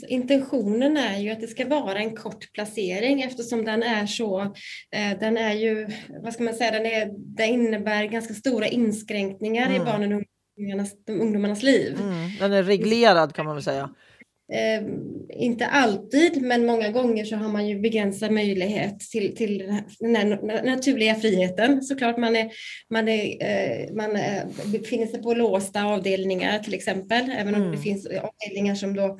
Så 0.00 0.06
intentionen 0.06 0.96
är 0.96 1.18
ju 1.18 1.30
att 1.30 1.40
det 1.40 1.46
ska 1.46 1.68
vara 1.68 1.98
en 1.98 2.16
kort 2.16 2.52
placering 2.52 3.22
eftersom 3.22 3.64
den 3.64 3.82
är 3.82 4.06
så, 4.06 4.40
eh, 4.90 5.18
den 5.20 5.36
är 5.36 5.52
ju, 5.52 5.88
vad 6.22 6.32
ska 6.32 6.42
man 6.42 6.54
säga, 6.54 6.70
den, 6.70 6.86
är, 6.86 7.10
den 7.16 7.48
innebär 7.48 8.04
ganska 8.04 8.34
stora 8.34 8.66
inskränkningar 8.66 9.66
mm. 9.66 9.82
i 9.82 9.84
barnen 9.84 10.12
och 10.12 10.22
ungdomarnas, 10.58 10.94
ungdomarnas 11.08 11.62
liv. 11.62 11.98
Mm. 12.00 12.30
Den 12.40 12.52
är 12.52 12.62
reglerad 12.62 13.34
kan 13.34 13.46
man 13.46 13.54
väl 13.54 13.64
säga. 13.64 13.90
Eh, 14.52 14.82
inte 15.28 15.66
alltid, 15.66 16.42
men 16.42 16.66
många 16.66 16.90
gånger 16.90 17.24
så 17.24 17.36
har 17.36 17.48
man 17.48 17.68
ju 17.68 17.80
begränsad 17.80 18.32
möjlighet 18.32 19.00
till, 19.00 19.36
till 19.36 19.58
den 19.98 20.16
här 20.16 20.64
naturliga 20.64 21.14
friheten. 21.14 21.82
Såklart 21.82 22.18
man, 22.18 22.36
är, 22.36 22.50
man, 22.90 23.08
är, 23.08 23.24
eh, 23.24 23.94
man 23.94 24.16
är, 24.16 24.46
befinner 24.66 25.06
sig 25.06 25.22
på 25.22 25.34
låsta 25.34 25.84
avdelningar 25.84 26.58
till 26.58 26.74
exempel, 26.74 27.32
även 27.38 27.54
om 27.54 27.60
mm. 27.60 27.72
det 27.72 27.78
finns 27.78 28.06
avdelningar 28.06 28.74
som 28.74 28.96
då 28.96 29.18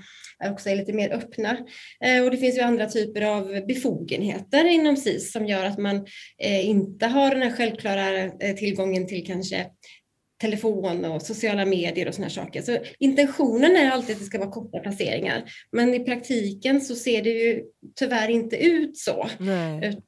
också 0.50 0.70
är 0.70 0.76
lite 0.76 0.92
mer 0.92 1.12
öppna. 1.12 1.56
Eh, 2.04 2.24
och 2.24 2.30
det 2.30 2.36
finns 2.36 2.58
ju 2.58 2.60
andra 2.60 2.86
typer 2.86 3.22
av 3.22 3.66
befogenheter 3.66 4.64
inom 4.64 4.96
SIS 4.96 5.32
som 5.32 5.46
gör 5.46 5.64
att 5.64 5.78
man 5.78 5.96
eh, 6.38 6.68
inte 6.68 7.06
har 7.06 7.30
den 7.30 7.42
här 7.42 7.56
självklara 7.56 8.18
eh, 8.18 8.54
tillgången 8.56 9.06
till 9.06 9.26
kanske 9.26 9.66
telefon 10.42 11.04
och 11.04 11.22
sociala 11.22 11.64
medier 11.64 12.08
och 12.08 12.14
sådana 12.14 12.30
saker. 12.30 12.62
Så 12.62 12.78
intentionen 12.98 13.76
är 13.76 13.90
alltid 13.90 14.14
att 14.14 14.20
det 14.20 14.26
ska 14.26 14.38
vara 14.38 14.50
korta 14.50 14.78
placeringar. 14.78 15.44
Men 15.72 15.94
i 15.94 16.04
praktiken 16.04 16.80
så 16.80 16.94
ser 16.94 17.22
det 17.22 17.30
ju 17.30 17.62
tyvärr 17.96 18.28
inte 18.28 18.56
ut 18.56 18.98
så. 18.98 19.28
Nej. 19.38 20.00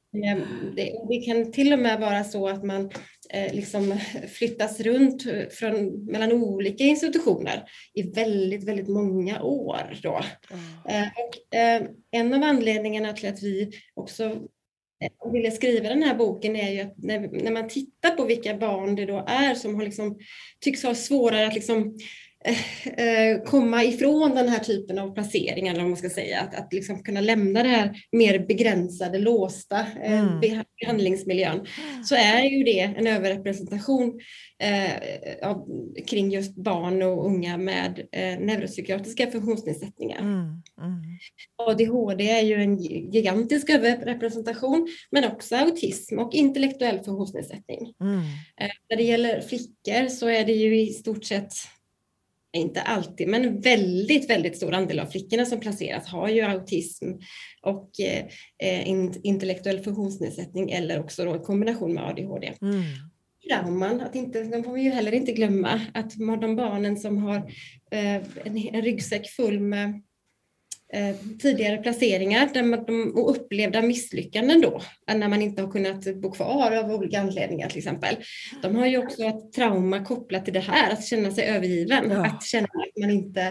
Det, 0.75 0.93
det 1.09 1.25
kan 1.25 1.51
till 1.51 1.73
och 1.73 1.79
med 1.79 1.99
vara 1.99 2.23
så 2.23 2.47
att 2.47 2.63
man 2.63 2.91
eh, 3.29 3.53
liksom 3.53 3.99
flyttas 4.33 4.79
runt 4.79 5.23
från, 5.51 6.05
mellan 6.05 6.31
olika 6.31 6.83
institutioner 6.83 7.63
i 7.93 8.01
väldigt, 8.01 8.63
väldigt 8.63 8.87
många 8.87 9.41
år. 9.41 9.99
Då. 10.03 10.21
Mm. 10.51 11.03
Eh, 11.03 11.09
och, 11.17 11.57
eh, 11.57 11.83
en 12.11 12.33
av 12.33 12.43
anledningarna 12.43 13.13
till 13.13 13.29
att 13.29 13.43
vi 13.43 13.71
också 13.93 14.37
och 15.19 15.35
ville 15.35 15.51
skriva 15.51 15.89
den 15.89 16.03
här 16.03 16.15
boken 16.15 16.55
är 16.55 16.71
ju 16.71 16.81
att 16.81 16.97
när, 16.97 17.43
när, 17.43 17.51
man 17.51 17.69
tittar 17.69 18.11
på 18.11 18.25
vilka 18.25 18.57
barn 18.57 18.95
det 18.95 19.05
då 19.05 19.25
är 19.27 19.55
som 19.55 19.75
har 19.75 19.83
liksom, 19.83 20.19
tycks 20.59 20.83
ha 20.83 20.95
svårare 20.95 21.47
att 21.47 21.53
liksom, 21.53 21.77
eh, 21.77 21.93
komma 23.45 23.83
ifrån 23.83 24.35
den 24.35 24.49
här 24.49 24.59
typen 24.59 24.99
av 24.99 25.13
placeringar, 25.13 25.71
eller 25.71 25.81
vad 25.81 25.89
man 25.89 25.97
ska 25.97 26.09
säga, 26.09 26.41
att, 26.41 26.55
att 26.55 26.73
liksom 26.73 27.03
kunna 27.03 27.21
lämna 27.21 27.63
det 27.63 27.69
här 27.69 27.97
mer 28.11 28.39
begränsade, 28.39 29.19
låsta 29.19 29.79
eh, 29.79 30.19
mm. 30.19 30.63
behandlingsmiljön, 30.81 31.65
så 32.05 32.15
är 32.15 32.41
ju 32.43 32.63
det 32.63 32.79
en 32.79 33.07
överrepresentation 33.07 34.19
eh, 34.59 35.49
av, 35.49 35.67
kring 36.07 36.31
just 36.31 36.55
barn 36.55 37.01
och 37.01 37.25
unga 37.25 37.57
med 37.57 38.07
eh, 38.11 38.39
neuropsykiatriska 38.39 39.31
funktionsnedsättningar. 39.31 40.19
Mm. 40.19 40.61
Mm. 40.81 41.01
ADHD 41.55 42.29
är 42.29 42.41
ju 42.41 42.55
en 42.55 42.77
gigantisk 43.11 43.69
överrepresentation, 43.69 44.87
men 45.11 45.31
också 45.31 45.55
autism 45.55 46.19
och 46.19 46.33
intellektuell 46.33 46.99
funktionsnedsättning. 47.03 47.93
Mm. 48.01 48.19
Eh, 48.61 48.71
när 48.89 48.97
det 48.97 49.03
gäller 49.03 49.41
flickor 49.41 50.07
så 50.07 50.27
är 50.27 50.45
det 50.45 50.53
ju 50.53 50.81
i 50.81 50.93
stort 50.93 51.25
sett 51.25 51.53
inte 52.55 52.81
alltid, 52.81 53.27
men 53.27 53.61
väldigt, 53.61 54.29
väldigt 54.29 54.57
stor 54.57 54.73
andel 54.73 54.99
av 54.99 55.05
flickorna 55.05 55.45
som 55.45 55.59
placeras 55.59 56.07
har 56.07 56.29
ju 56.29 56.41
autism 56.41 57.05
och 57.61 57.89
eh, 58.63 58.89
intellektuell 59.23 59.79
funktionsnedsättning 59.79 60.71
eller 60.71 60.99
också 60.99 61.25
då 61.25 61.35
i 61.35 61.39
kombination 61.39 61.93
med 61.93 62.03
ADHD. 62.03 62.53
Mm. 62.61 62.83
Trauman, 63.49 64.01
att 64.01 64.15
inte, 64.15 64.43
de 64.43 64.63
får 64.63 64.73
vi 64.73 64.81
ju 64.81 64.89
heller 64.89 65.11
inte 65.11 65.31
glömma 65.31 65.81
att 65.93 66.11
de 66.41 66.55
barnen 66.55 66.97
som 66.97 67.17
har 67.17 67.37
eh, 67.91 68.15
en, 68.15 68.57
en 68.71 68.81
ryggsäck 68.81 69.29
full 69.29 69.59
med 69.59 69.89
Eh, 69.89 70.14
tidigare 71.41 71.77
placeringar 71.77 72.49
där 72.53 72.63
man, 72.63 72.85
de, 72.85 73.11
och 73.15 73.31
upplevda 73.31 73.81
misslyckanden 73.81 74.61
då, 74.61 74.81
när 75.07 75.27
man 75.27 75.41
inte 75.41 75.61
har 75.61 75.71
kunnat 75.71 76.15
bo 76.15 76.31
kvar 76.31 76.71
av 76.71 76.91
olika 76.91 77.19
anledningar 77.19 77.69
till 77.69 77.77
exempel. 77.77 78.15
De 78.61 78.75
har 78.75 78.85
ju 78.85 78.97
också 78.97 79.23
ett 79.23 79.53
trauma 79.53 80.05
kopplat 80.05 80.45
till 80.45 80.53
det 80.53 80.59
här, 80.59 80.93
att 80.93 81.05
känna 81.05 81.31
sig 81.31 81.45
övergiven, 81.45 82.11
ja. 82.11 82.25
att 82.25 82.43
känna 82.43 82.65
att 82.65 83.01
man 83.01 83.09
inte 83.09 83.41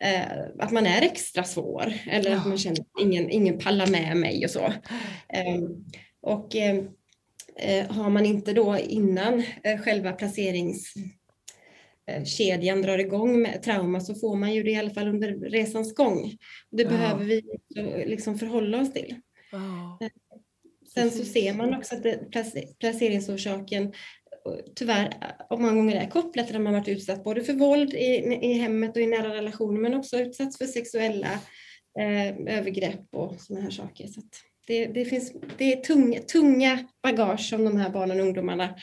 eh, 0.00 0.22
att 0.58 0.70
man 0.70 0.86
är 0.86 1.02
extra 1.02 1.44
svår 1.44 1.92
eller 2.10 2.30
ja. 2.30 2.36
att 2.36 2.46
man 2.46 2.58
känner 2.58 2.80
att 2.80 3.02
ingen, 3.02 3.30
ingen 3.30 3.58
pallar 3.58 3.86
med 3.86 4.16
mig 4.16 4.44
och 4.44 4.50
så. 4.50 4.64
Eh, 5.28 5.62
och 6.20 6.56
eh, 6.56 6.84
har 7.88 8.10
man 8.10 8.26
inte 8.26 8.52
då 8.52 8.78
innan 8.78 9.44
eh, 9.62 9.78
själva 9.78 10.12
placerings 10.12 10.94
Eh, 10.96 11.17
kedjan 12.24 12.82
drar 12.82 12.98
igång 12.98 13.42
med 13.42 13.62
trauma 13.62 14.00
så 14.00 14.14
får 14.14 14.36
man 14.36 14.54
ju 14.54 14.62
det 14.62 14.70
i 14.70 14.76
alla 14.76 14.90
fall 14.90 15.08
under 15.08 15.28
resans 15.28 15.94
gång. 15.94 16.36
Det 16.70 16.82
ja. 16.82 16.88
behöver 16.88 17.24
vi 17.24 17.42
liksom 18.06 18.38
förhålla 18.38 18.80
oss 18.80 18.92
till. 18.92 19.14
Ja. 19.52 19.98
Eh, 20.00 20.10
sen 20.94 21.10
så 21.10 21.24
ser 21.24 21.54
man 21.54 21.74
också 21.74 21.94
att 21.94 22.02
det, 22.02 22.30
placeringsorsaken 22.80 23.82
eh, 23.84 23.92
tyvärr 24.74 25.14
många 25.50 25.74
gånger 25.74 25.96
är 25.96 26.10
kopplat 26.10 26.46
till 26.46 26.56
att 26.56 26.62
man 26.62 26.72
varit 26.72 26.88
utsatt 26.88 27.24
både 27.24 27.44
för 27.44 27.52
våld 27.52 27.94
i, 27.94 28.38
i 28.42 28.52
hemmet 28.52 28.96
och 28.96 29.02
i 29.02 29.06
nära 29.06 29.34
relationer 29.34 29.80
men 29.80 29.94
också 29.94 30.18
utsatts 30.18 30.58
för 30.58 30.66
sexuella 30.66 31.32
eh, 32.00 32.56
övergrepp 32.58 33.06
och 33.12 33.40
sådana 33.40 33.64
här 33.64 33.70
saker. 33.70 34.06
Så 34.06 34.20
det, 34.66 34.86
det, 34.86 35.04
finns, 35.04 35.32
det 35.58 35.72
är 35.72 35.80
tunga, 35.80 36.20
tunga 36.20 36.88
bagage 37.02 37.48
som 37.48 37.64
de 37.64 37.76
här 37.76 37.90
barnen 37.90 38.20
och 38.20 38.26
ungdomarna 38.26 38.74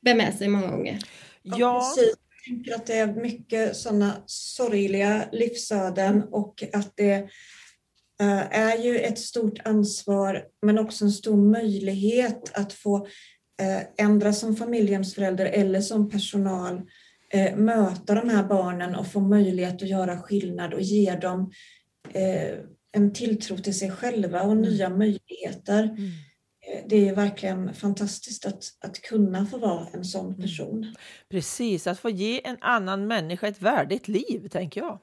bär 0.00 0.14
med 0.14 0.34
sig 0.34 0.48
många 0.48 0.70
gånger. 0.70 0.98
Ja, 1.42 1.94
precis 1.96 2.23
tänker 2.46 2.74
att 2.74 2.86
det 2.86 2.98
är 2.98 3.14
mycket 3.14 3.76
sådana 3.76 4.22
sorgliga 4.26 5.28
livsöden 5.32 6.22
och 6.22 6.64
att 6.72 6.92
det 6.96 7.14
eh, 8.20 8.58
är 8.58 8.78
ju 8.78 8.98
ett 8.98 9.18
stort 9.18 9.58
ansvar 9.64 10.44
men 10.62 10.78
också 10.78 11.04
en 11.04 11.12
stor 11.12 11.36
möjlighet 11.36 12.50
att 12.54 12.72
få 12.72 13.06
eh, 13.62 14.06
ändra 14.06 14.32
som 14.32 14.56
familjehemsförälder 14.56 15.46
eller 15.46 15.80
som 15.80 16.10
personal 16.10 16.82
eh, 17.32 17.56
möta 17.56 18.14
de 18.14 18.28
här 18.28 18.44
barnen 18.44 18.94
och 18.94 19.06
få 19.06 19.20
möjlighet 19.20 19.82
att 19.82 19.88
göra 19.88 20.18
skillnad 20.18 20.74
och 20.74 20.82
ge 20.82 21.14
dem 21.14 21.52
en 22.92 23.12
tilltro 23.12 23.58
till 23.58 23.78
sig 23.78 23.90
själva 23.90 24.42
och 24.42 24.56
nya 24.56 24.88
möjligheter. 24.88 25.82
Mm 25.82 26.10
det 26.86 27.08
är 27.08 27.14
verkligen 27.14 27.74
fantastiskt 27.74 28.46
att, 28.46 28.64
att 28.80 29.02
kunna 29.02 29.46
få 29.46 29.58
vara 29.58 29.86
en 29.92 30.04
sån 30.04 30.26
mm. 30.26 30.40
person. 30.40 30.94
Precis, 31.28 31.86
att 31.86 31.98
få 31.98 32.10
ge 32.10 32.46
en 32.46 32.56
annan 32.60 33.06
människa 33.06 33.46
ett 33.46 33.62
värdigt 33.62 34.08
liv, 34.08 34.48
tänker 34.48 34.80
jag. 34.80 34.98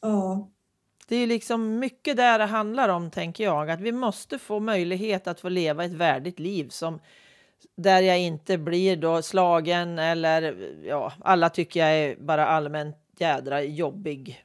Ja. 0.00 0.50
Det 1.08 1.16
är 1.16 1.26
liksom 1.26 1.78
mycket 1.78 2.16
där 2.16 2.38
det 2.38 2.44
handlar 2.44 2.88
om, 2.88 3.10
tänker 3.10 3.44
jag. 3.44 3.70
Att 3.70 3.80
vi 3.80 3.92
måste 3.92 4.38
få 4.38 4.60
möjlighet 4.60 5.26
att 5.26 5.40
få 5.40 5.48
leva 5.48 5.84
ett 5.84 5.92
värdigt 5.92 6.38
liv 6.38 6.68
som 6.68 7.00
där 7.76 8.00
jag 8.00 8.18
inte 8.18 8.58
blir 8.58 8.96
då 8.96 9.22
slagen 9.22 9.98
eller 9.98 10.70
ja, 10.84 11.12
alla 11.20 11.50
tycker 11.50 11.80
jag 11.80 11.90
är 11.90 12.16
bara 12.16 12.46
allmänt 12.46 12.96
jädra 13.18 13.62
jobbig. 13.62 14.44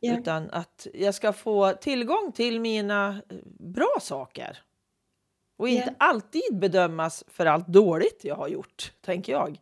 Yeah. 0.00 0.18
Utan 0.18 0.50
att 0.50 0.86
jag 0.94 1.14
ska 1.14 1.32
få 1.32 1.72
tillgång 1.72 2.32
till 2.34 2.60
mina 2.60 3.22
bra 3.58 3.96
saker. 4.00 4.58
Och 5.60 5.68
inte 5.68 5.82
yeah. 5.82 5.94
alltid 5.98 6.58
bedömas 6.58 7.24
för 7.28 7.46
allt 7.46 7.66
dåligt 7.66 8.20
jag 8.24 8.34
har 8.34 8.48
gjort, 8.48 8.92
tänker 9.00 9.32
jag. 9.32 9.60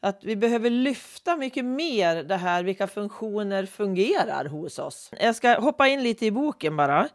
Att 0.00 0.24
vi 0.24 0.36
behöver 0.36 0.70
lyfta 0.70 1.36
mycket 1.36 1.64
mer 1.64 2.22
det 2.22 2.36
här 2.36 2.64
vilka 2.64 2.86
funktioner 2.86 3.66
fungerar 3.66 4.44
hos 4.44 4.78
oss. 4.78 5.10
Jag 5.20 5.36
ska 5.36 5.60
hoppa 5.60 5.88
in 5.88 6.02
lite 6.02 6.26
i 6.26 6.30
boken 6.30 6.76
bara. 6.76 7.08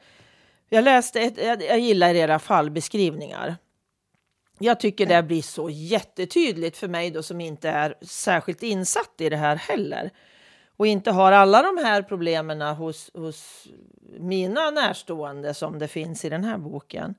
Jag 0.69 0.83
läste 0.83 1.21
ett, 1.21 1.61
jag, 1.61 1.79
gillar 1.79 2.13
era 2.13 2.39
fallbeskrivningar. 2.39 3.55
Jag 4.59 4.79
tycker 4.79 5.05
det 5.05 5.23
blir 5.23 5.41
så 5.41 5.69
jättetydligt 5.69 6.77
för 6.77 6.87
mig 6.87 7.11
då 7.11 7.23
som 7.23 7.41
inte 7.41 7.69
är 7.69 7.95
särskilt 8.01 8.63
insatt 8.63 9.13
i 9.17 9.29
det 9.29 9.37
här 9.37 9.55
heller 9.55 10.11
och 10.77 10.87
inte 10.87 11.11
har 11.11 11.31
alla 11.31 11.61
de 11.61 11.77
här 11.77 12.01
problemen 12.01 12.61
hos, 12.61 13.11
hos 13.13 13.67
mina 14.19 14.71
närstående 14.71 15.53
som 15.53 15.79
det 15.79 15.87
finns 15.87 16.25
i 16.25 16.29
den 16.29 16.43
här 16.43 16.57
boken. 16.57 17.15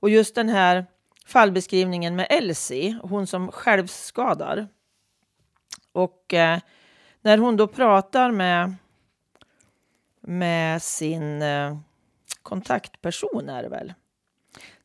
Och 0.00 0.10
just 0.10 0.34
den 0.34 0.48
här 0.48 0.86
fallbeskrivningen 1.26 2.16
med 2.16 2.26
Elsie, 2.30 2.98
hon 3.02 3.26
som 3.26 3.52
självskadar. 3.52 4.68
Och 5.92 6.34
eh, 6.34 6.58
när 7.20 7.38
hon 7.38 7.56
då 7.56 7.66
pratar 7.66 8.30
med, 8.30 8.74
med 10.20 10.82
sin 10.82 11.42
eh, 11.42 11.78
kontaktperson 12.42 13.48
är 13.48 13.62
det 13.62 13.68
väl, 13.68 13.94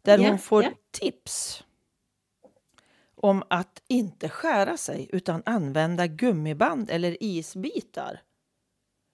där 0.01 0.19
yeah, 0.19 0.29
hon 0.29 0.39
får 0.39 0.63
yeah. 0.63 0.73
tips 0.91 1.63
om 3.15 3.43
att 3.47 3.81
inte 3.87 4.29
skära 4.29 4.77
sig 4.77 5.09
utan 5.11 5.43
använda 5.45 6.07
gummiband 6.07 6.89
eller 6.89 7.23
isbitar. 7.23 8.21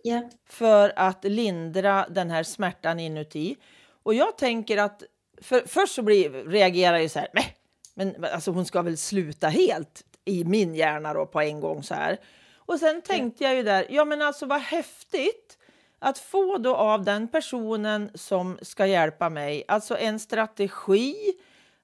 Yeah. 0.03 0.23
För 0.45 0.93
att 0.95 1.23
lindra 1.23 2.07
den 2.10 2.29
här 2.29 2.43
smärtan 2.43 2.99
inuti. 2.99 3.55
Och 4.03 4.13
jag 4.13 4.38
tänker 4.38 4.77
att 4.77 5.03
för, 5.41 5.63
först 5.67 5.95
så 5.95 6.02
blir, 6.02 6.30
reagerar 6.30 6.97
jag 6.97 7.12
så 7.12 7.19
här, 7.19 7.30
Mäh! 7.34 7.45
men 7.93 8.26
alltså 8.26 8.52
hon 8.52 8.65
ska 8.65 8.82
väl 8.82 8.97
sluta 8.97 9.47
helt 9.47 10.04
i 10.26 10.43
min 10.43 10.76
hjärna 10.76 11.13
då 11.13 11.26
på 11.26 11.41
en 11.41 11.60
gång 11.60 11.84
så 11.84 11.93
här. 11.93 12.17
Och 12.56 12.80
sen 12.80 13.02
tänkte 13.02 13.43
jag 13.43 13.56
ju 13.56 13.63
där, 13.63 13.88
ja 13.89 14.06
men 14.06 14.21
alltså 14.21 14.45
vad 14.45 14.62
häftigt 14.62 15.58
att 16.00 16.17
få 16.17 16.58
då 16.58 16.76
av 16.76 17.04
den 17.04 17.28
personen 17.28 18.12
som 18.13 18.58
ska 18.62 18.86
hjälpa 18.86 19.30
mig, 19.30 19.63
alltså 19.67 19.97
en 19.97 20.19
strategi 20.19 21.34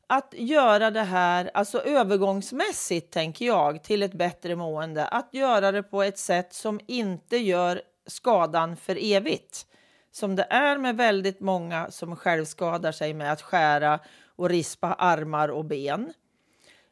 att 0.08 0.34
göra 0.38 0.92
det 0.92 1.02
här, 1.02 1.52
alltså 1.54 1.82
övergångsmässigt 1.82 3.14
tänker 3.14 3.46
jag, 3.46 3.84
till 3.84 4.04
ett 4.04 4.14
bättre 4.14 4.56
mående. 4.56 5.06
Att 5.08 5.30
göra 5.32 5.72
det 5.72 5.84
på 5.84 6.04
ett 6.04 6.18
sätt 6.18 6.54
som 6.54 6.80
inte 6.88 7.38
gör 7.38 7.82
skadan 8.08 8.78
för 8.78 8.98
evigt 9.02 9.66
som 10.14 10.36
det 10.36 10.48
är 10.50 10.78
med 10.78 10.98
väldigt 10.98 11.40
många 11.40 11.92
som 11.92 12.16
självskadar 12.16 12.92
sig 12.92 13.14
med 13.14 13.32
att 13.32 13.42
skära 13.42 14.00
och 14.36 14.50
rispa 14.50 14.94
armar 14.94 15.50
och 15.50 15.66
ben. 15.66 16.14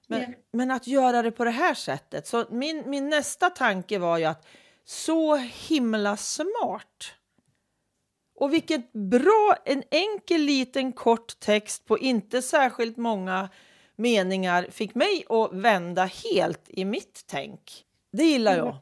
Men, 0.08 0.20
yeah. 0.20 0.32
men 0.52 0.72
att 0.72 0.88
göra 0.88 1.22
det 1.22 1.32
på 1.32 1.44
det 1.44 1.52
här 1.52 1.74
sättet. 1.74 2.28
Så 2.28 2.46
min, 2.50 2.90
min 2.90 3.10
nästa 3.10 3.50
tanke 3.50 4.00
var 4.00 4.18
ju 4.18 4.26
att 4.26 4.48
så 4.86 5.36
himla 5.36 6.18
smart. 6.18 7.14
Och 8.36 8.54
vilket 8.54 8.94
bra, 8.94 9.56
en 9.66 9.84
enkel 9.92 10.42
liten 10.42 10.94
kort 10.94 11.40
text 11.40 11.86
på 11.86 12.00
inte 12.00 12.42
särskilt 12.42 12.98
många 12.98 13.50
meningar 13.96 14.68
fick 14.72 14.96
mig 14.96 15.26
att 15.30 15.54
vända 15.54 16.06
helt 16.06 16.64
i 16.68 16.86
mitt 16.86 17.24
tänk. 17.28 17.86
Det 18.12 18.24
gillar 18.24 18.58
jag. 18.58 18.78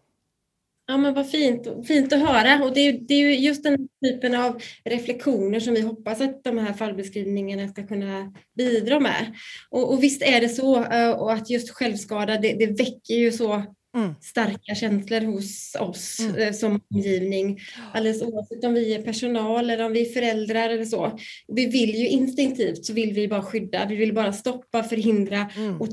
Ja 0.90 0.98
men 0.98 1.14
vad 1.14 1.30
fint, 1.30 1.68
fint 1.88 2.14
att 2.14 2.20
höra 2.20 2.64
och 2.64 2.74
det 2.74 2.80
är, 2.80 2.94
det 2.94 3.14
är 3.14 3.20
ju 3.20 3.36
just 3.36 3.64
den 3.64 3.88
typen 4.06 4.36
av 4.36 4.62
reflektioner 4.86 5.60
som 5.60 5.74
vi 5.74 5.82
hoppas 5.82 6.22
att 6.22 6.44
de 6.44 6.58
här 6.58 6.74
fallbeskrivningarna 6.74 7.68
ska 7.68 7.88
kunna 7.88 8.34
bidra 8.58 9.00
med. 9.00 9.36
Och, 9.70 9.94
och 9.94 10.04
visst 10.04 10.22
är 10.22 10.42
det 10.42 10.50
så 10.50 10.84
eh, 10.84 11.10
och 11.10 11.34
att 11.34 11.50
just 11.50 11.70
självskada 11.70 12.38
det, 12.38 12.54
det 12.54 12.66
väcker 12.66 13.14
ju 13.14 13.32
så 13.32 13.54
mm. 13.98 14.14
starka 14.22 14.76
känslor 14.76 15.22
hos 15.22 15.76
oss 15.80 16.20
mm. 16.20 16.36
Eh, 16.36 16.54
som 16.54 16.82
omgivning. 16.90 17.60
Alldeles 17.94 18.22
oavsett 18.22 18.64
om 18.64 18.74
vi 18.74 18.94
är 18.94 19.02
personal 19.02 19.70
eller 19.70 19.86
om 19.86 19.94
vi 19.94 20.10
är 20.10 20.14
föräldrar 20.14 20.70
eller 20.70 20.86
så. 20.86 21.20
Vi 21.48 21.66
vill 21.66 21.96
ju 21.96 22.08
instinktivt 22.08 22.86
så 22.86 22.94
vill 22.94 23.14
vi 23.14 23.28
bara 23.28 23.44
skydda, 23.44 23.86
vi 23.86 23.96
vill 23.96 24.14
bara 24.14 24.34
stoppa, 24.34 24.84
förhindra 24.84 25.50
mm. 25.56 25.82
och 25.82 25.88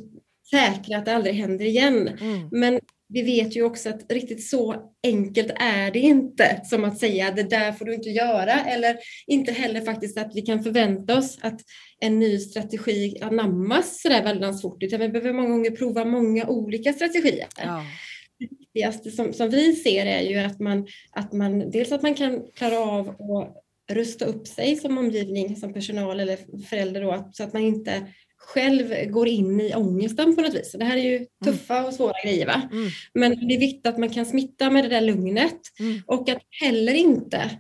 säkra 0.51 0.99
att 0.99 1.05
det 1.05 1.15
aldrig 1.15 1.35
händer 1.35 1.65
igen. 1.65 2.09
Mm. 2.09 2.49
Men 2.53 2.81
vi 3.09 3.23
vet 3.23 3.57
ju 3.57 3.63
också 3.63 3.89
att 3.89 4.13
riktigt 4.13 4.49
så 4.49 4.93
enkelt 5.03 5.51
är 5.57 5.91
det 5.91 5.99
inte 5.99 6.61
som 6.65 6.85
att 6.85 6.99
säga 6.99 7.31
det 7.31 7.43
där 7.43 7.73
får 7.73 7.85
du 7.85 7.95
inte 7.95 8.11
göra 8.11 8.65
eller 8.65 8.97
inte 9.27 9.53
heller 9.53 9.81
faktiskt 9.81 10.19
att 10.19 10.35
vi 10.35 10.43
kan 10.43 10.63
förvänta 10.63 11.19
oss 11.19 11.39
att 11.41 11.61
en 12.01 12.19
ny 12.19 12.39
strategi 12.39 13.19
anammas 13.21 14.03
sådär 14.03 14.23
väldigt 14.23 14.63
fort 14.63 14.83
utan 14.83 15.01
vi 15.01 15.09
behöver 15.09 15.33
många 15.33 15.49
gånger 15.49 15.71
prova 15.71 16.05
många 16.05 16.47
olika 16.47 16.93
strategier. 16.93 17.47
Ja. 17.57 17.85
Det 18.39 18.47
viktigaste 18.51 19.11
som, 19.11 19.33
som 19.33 19.51
vi 19.51 19.73
ser 19.73 20.07
är 20.07 20.21
ju 20.21 20.37
att 20.37 20.61
man, 20.61 20.87
att 21.11 21.33
man 21.33 21.71
dels 21.71 21.93
att 21.93 22.03
man 22.03 22.15
kan 22.15 22.47
klara 22.55 22.79
av 22.79 23.09
att 23.09 23.63
rusta 23.91 24.25
upp 24.25 24.47
sig 24.47 24.77
som 24.77 24.99
omgivning, 24.99 25.57
som 25.57 25.73
personal 25.73 26.21
eller 26.21 26.63
förälder 26.69 27.03
då, 27.03 27.31
så 27.33 27.45
att 27.45 27.53
man 27.53 27.63
inte 27.63 28.07
själv 28.39 29.11
går 29.11 29.29
in 29.29 29.61
i 29.61 29.75
ångesten 29.75 30.37
på 30.37 30.41
något 30.41 30.55
vis. 30.55 30.73
Det 30.79 30.85
här 30.85 30.97
är 30.97 31.03
ju 31.03 31.17
mm. 31.17 31.29
tuffa 31.45 31.87
och 31.87 31.95
svåra 31.95 32.23
grejer. 32.25 32.47
Va? 32.47 32.63
Mm. 32.73 32.89
Men 33.15 33.49
det 33.49 33.55
är 33.55 33.61
viktigt 33.61 33.87
att 33.87 33.99
man 33.99 34.09
kan 34.09 34.27
smitta 34.27 34.71
med 34.71 34.85
det 34.85 34.89
där 34.89 35.01
lugnet 35.01 35.61
mm. 35.81 36.03
och 36.07 36.29
att 36.29 36.43
heller 36.63 36.95
inte 36.95 37.51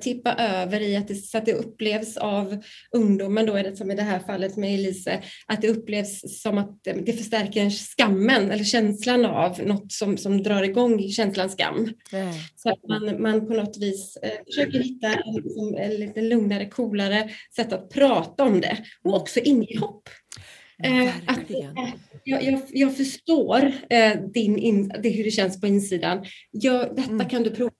tippa 0.00 0.34
över 0.34 0.80
i 0.80 0.96
att 0.96 1.08
det, 1.08 1.14
så 1.14 1.38
att 1.38 1.46
det 1.46 1.52
upplevs 1.52 2.16
av 2.16 2.62
ungdomen, 2.92 3.46
då 3.46 3.54
är 3.54 3.64
det 3.64 3.76
som 3.76 3.90
i 3.90 3.94
det 3.94 4.02
här 4.02 4.18
fallet 4.18 4.56
med 4.56 4.74
Elise, 4.74 5.22
att 5.46 5.62
det 5.62 5.68
upplevs 5.68 6.42
som 6.42 6.58
att 6.58 6.78
det 6.82 7.12
förstärker 7.12 7.70
skammen 7.70 8.50
eller 8.50 8.64
känslan 8.64 9.24
av 9.24 9.60
något 9.66 9.92
som, 9.92 10.16
som 10.16 10.42
drar 10.42 10.62
igång 10.62 11.08
känslan 11.08 11.50
skam. 11.50 11.88
Mm. 12.12 12.34
Så 12.56 12.68
att 12.68 12.88
man, 12.88 13.22
man 13.22 13.46
på 13.46 13.54
något 13.54 13.78
vis 13.78 14.16
eh, 14.22 14.44
försöker 14.46 14.78
hitta 14.78 15.08
liksom, 15.08 15.76
en 15.78 15.94
lite 15.94 16.20
lugnare, 16.20 16.68
coolare 16.68 17.30
sätt 17.56 17.72
att 17.72 17.90
prata 17.90 18.44
om 18.44 18.60
det 18.60 18.76
och 19.02 19.10
mm. 19.10 19.20
också 19.20 19.40
inge 19.40 19.78
hopp. 19.80 20.08
Eh, 20.84 21.08
att, 21.26 21.50
eh, 21.50 21.88
jag, 22.24 22.44
jag, 22.44 22.62
jag, 22.68 22.96
förstår 22.96 23.72
eh, 23.90 24.12
din 24.34 24.58
in, 24.58 24.92
det, 25.02 25.08
hur 25.08 25.24
det 25.24 25.30
känns 25.30 25.60
på 25.60 25.66
insidan. 25.66 26.24
Jag, 26.50 26.96
detta 26.96 27.10
mm. 27.10 27.28
kan 27.28 27.42
du 27.42 27.50
prova 27.50 27.70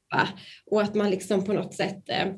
och 0.66 0.82
att 0.82 0.94
man 0.94 1.10
liksom 1.10 1.44
på 1.44 1.52
något 1.52 1.74
sätt 1.74 2.08
eh, 2.08 2.28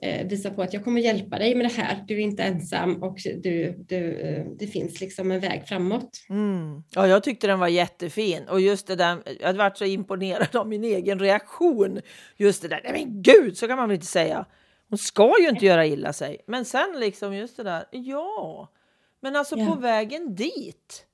eh, 0.00 0.26
visar 0.26 0.50
på 0.50 0.62
att 0.62 0.72
jag 0.72 0.84
kommer 0.84 1.00
hjälpa 1.00 1.38
dig 1.38 1.54
med 1.54 1.66
det 1.66 1.72
här. 1.72 2.04
Du 2.08 2.14
är 2.14 2.20
inte 2.20 2.42
ensam 2.42 3.02
och 3.02 3.18
du, 3.42 3.84
du, 3.88 4.20
eh, 4.20 4.46
det 4.58 4.66
finns 4.66 5.00
liksom 5.00 5.30
en 5.30 5.40
väg 5.40 5.68
framåt. 5.68 6.10
Mm. 6.30 6.82
Ja, 6.90 7.08
jag 7.08 7.22
tyckte 7.22 7.46
den 7.46 7.58
var 7.58 7.68
jättefin 7.68 8.48
och 8.48 8.60
just 8.60 8.86
det 8.86 8.96
där. 8.96 9.22
Jag 9.40 9.46
hade 9.46 9.58
varit 9.58 9.78
så 9.78 9.84
imponerad 9.84 10.56
av 10.56 10.68
min 10.68 10.84
egen 10.84 11.18
reaktion. 11.18 12.00
Just 12.36 12.62
det 12.62 12.68
där. 12.68 12.80
Nej, 12.84 12.92
men 12.92 13.22
gud, 13.22 13.56
så 13.56 13.68
kan 13.68 13.76
man 13.76 13.88
väl 13.88 13.94
inte 13.94 14.06
säga. 14.06 14.46
Hon 14.88 14.98
ska 14.98 15.34
ju 15.40 15.48
inte 15.48 15.66
göra 15.66 15.86
illa 15.86 16.12
sig. 16.12 16.40
Men 16.46 16.64
sen 16.64 17.00
liksom 17.00 17.34
just 17.34 17.56
det 17.56 17.62
där. 17.62 17.84
Ja, 17.90 18.72
men 19.20 19.36
alltså 19.36 19.56
ja. 19.58 19.66
på 19.66 19.80
vägen 19.80 20.34
dit 20.34 21.06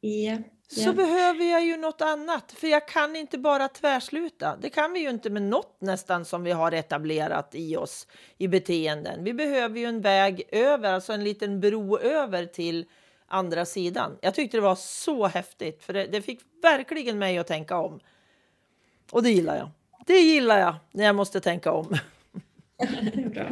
ja. 0.00 0.38
Så 0.68 0.92
behöver 0.92 1.44
jag 1.44 1.64
ju 1.64 1.76
något 1.76 2.00
annat. 2.00 2.52
För 2.52 2.66
jag 2.66 2.88
kan 2.88 3.16
inte 3.16 3.38
bara 3.38 3.68
tvärsluta. 3.68 4.56
Det 4.56 4.70
kan 4.70 4.92
vi 4.92 5.00
ju 5.00 5.10
inte 5.10 5.30
med 5.30 5.42
något 5.42 5.76
nästan 5.80 6.24
som 6.24 6.42
vi 6.42 6.52
har 6.52 6.72
etablerat 6.72 7.54
i 7.54 7.76
oss 7.76 8.06
i 8.38 8.48
beteenden. 8.48 9.24
Vi 9.24 9.34
behöver 9.34 9.80
ju 9.80 9.86
en 9.86 10.00
väg 10.00 10.42
över, 10.52 10.92
alltså 10.92 11.12
en 11.12 11.24
liten 11.24 11.60
bro 11.60 11.98
över 11.98 12.46
till 12.46 12.86
andra 13.26 13.64
sidan. 13.64 14.18
Jag 14.20 14.34
tyckte 14.34 14.56
det 14.56 14.60
var 14.60 14.76
så 14.76 15.26
häftigt, 15.26 15.84
för 15.84 15.92
det, 15.92 16.06
det 16.06 16.22
fick 16.22 16.40
verkligen 16.62 17.18
mig 17.18 17.38
att 17.38 17.46
tänka 17.46 17.76
om. 17.76 18.00
Och 19.10 19.22
det 19.22 19.30
gillar 19.30 19.56
jag. 19.56 19.70
Det 20.06 20.18
gillar 20.18 20.58
jag 20.58 20.74
när 20.90 21.04
jag 21.04 21.14
måste 21.14 21.40
tänka 21.40 21.72
om. 21.72 21.88
det 22.78 23.22
är 23.22 23.28
bra. 23.28 23.48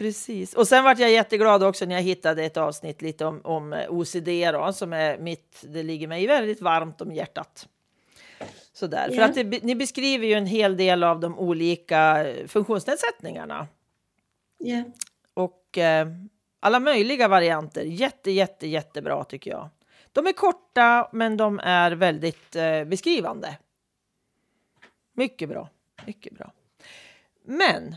Precis. 0.00 0.54
Och 0.54 0.68
sen 0.68 0.84
vart 0.84 0.98
jag 0.98 1.10
jätteglad 1.10 1.62
också 1.62 1.84
när 1.84 1.94
jag 1.94 2.02
hittade 2.02 2.44
ett 2.44 2.56
avsnitt 2.56 3.02
lite 3.02 3.24
om, 3.24 3.40
om 3.44 3.84
OCD 3.88 4.28
då, 4.52 4.72
som 4.72 4.92
är 4.92 5.18
mitt, 5.18 5.64
det 5.68 5.82
ligger 5.82 6.08
mig 6.08 6.26
väldigt 6.26 6.60
varmt 6.60 7.00
om 7.00 7.12
hjärtat. 7.12 7.68
Sådär. 8.72 9.10
Yeah. 9.10 9.14
För 9.14 9.22
att 9.22 9.50
det, 9.50 9.62
ni 9.62 9.74
beskriver 9.74 10.26
ju 10.26 10.34
en 10.34 10.46
hel 10.46 10.76
del 10.76 11.04
av 11.04 11.20
de 11.20 11.38
olika 11.38 12.26
funktionsnedsättningarna. 12.46 13.68
Yeah. 14.64 14.84
Och 15.34 15.78
eh, 15.78 16.08
alla 16.60 16.80
möjliga 16.80 17.28
varianter. 17.28 17.82
Jätte, 17.82 18.30
jätte, 18.30 18.66
jättebra 18.66 19.24
tycker 19.24 19.50
jag. 19.50 19.68
De 20.12 20.26
är 20.26 20.32
korta, 20.32 21.08
men 21.12 21.36
de 21.36 21.60
är 21.62 21.90
väldigt 21.90 22.56
eh, 22.56 22.84
beskrivande. 22.84 23.58
Mycket 25.12 25.48
bra. 25.48 25.68
Mycket 26.06 26.32
bra. 26.32 26.52
Men 27.44 27.96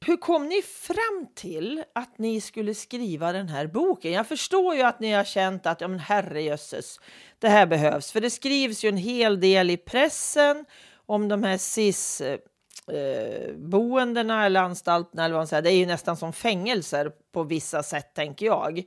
hur 0.00 0.16
kom 0.16 0.48
ni 0.48 0.62
fram 0.62 1.28
till 1.34 1.84
att 1.92 2.18
ni 2.18 2.40
skulle 2.40 2.74
skriva 2.74 3.32
den 3.32 3.48
här 3.48 3.66
boken? 3.66 4.12
Jag 4.12 4.26
förstår 4.26 4.74
ju 4.74 4.82
att 4.82 5.00
ni 5.00 5.12
har 5.12 5.24
känt 5.24 5.66
att 5.66 5.80
ja, 5.80 5.88
men 5.88 5.98
herrejösses, 5.98 7.00
det 7.38 7.48
här 7.48 7.66
behövs. 7.66 8.12
För 8.12 8.20
det 8.20 8.30
skrivs 8.30 8.84
ju 8.84 8.88
en 8.88 8.96
hel 8.96 9.40
del 9.40 9.70
i 9.70 9.76
pressen 9.76 10.64
om 11.06 11.28
de 11.28 11.42
här 11.42 11.58
SIS 11.58 12.20
eh, 12.20 13.54
boendena 13.56 14.46
eller 14.46 14.60
anstalterna 14.60 15.24
eller 15.24 15.32
vad 15.32 15.40
man 15.40 15.46
säger. 15.46 15.62
Det 15.62 15.72
är 15.72 15.78
ju 15.78 15.86
nästan 15.86 16.16
som 16.16 16.32
fängelser 16.32 17.12
på 17.32 17.42
vissa 17.42 17.82
sätt 17.82 18.14
tänker 18.14 18.46
jag. 18.46 18.82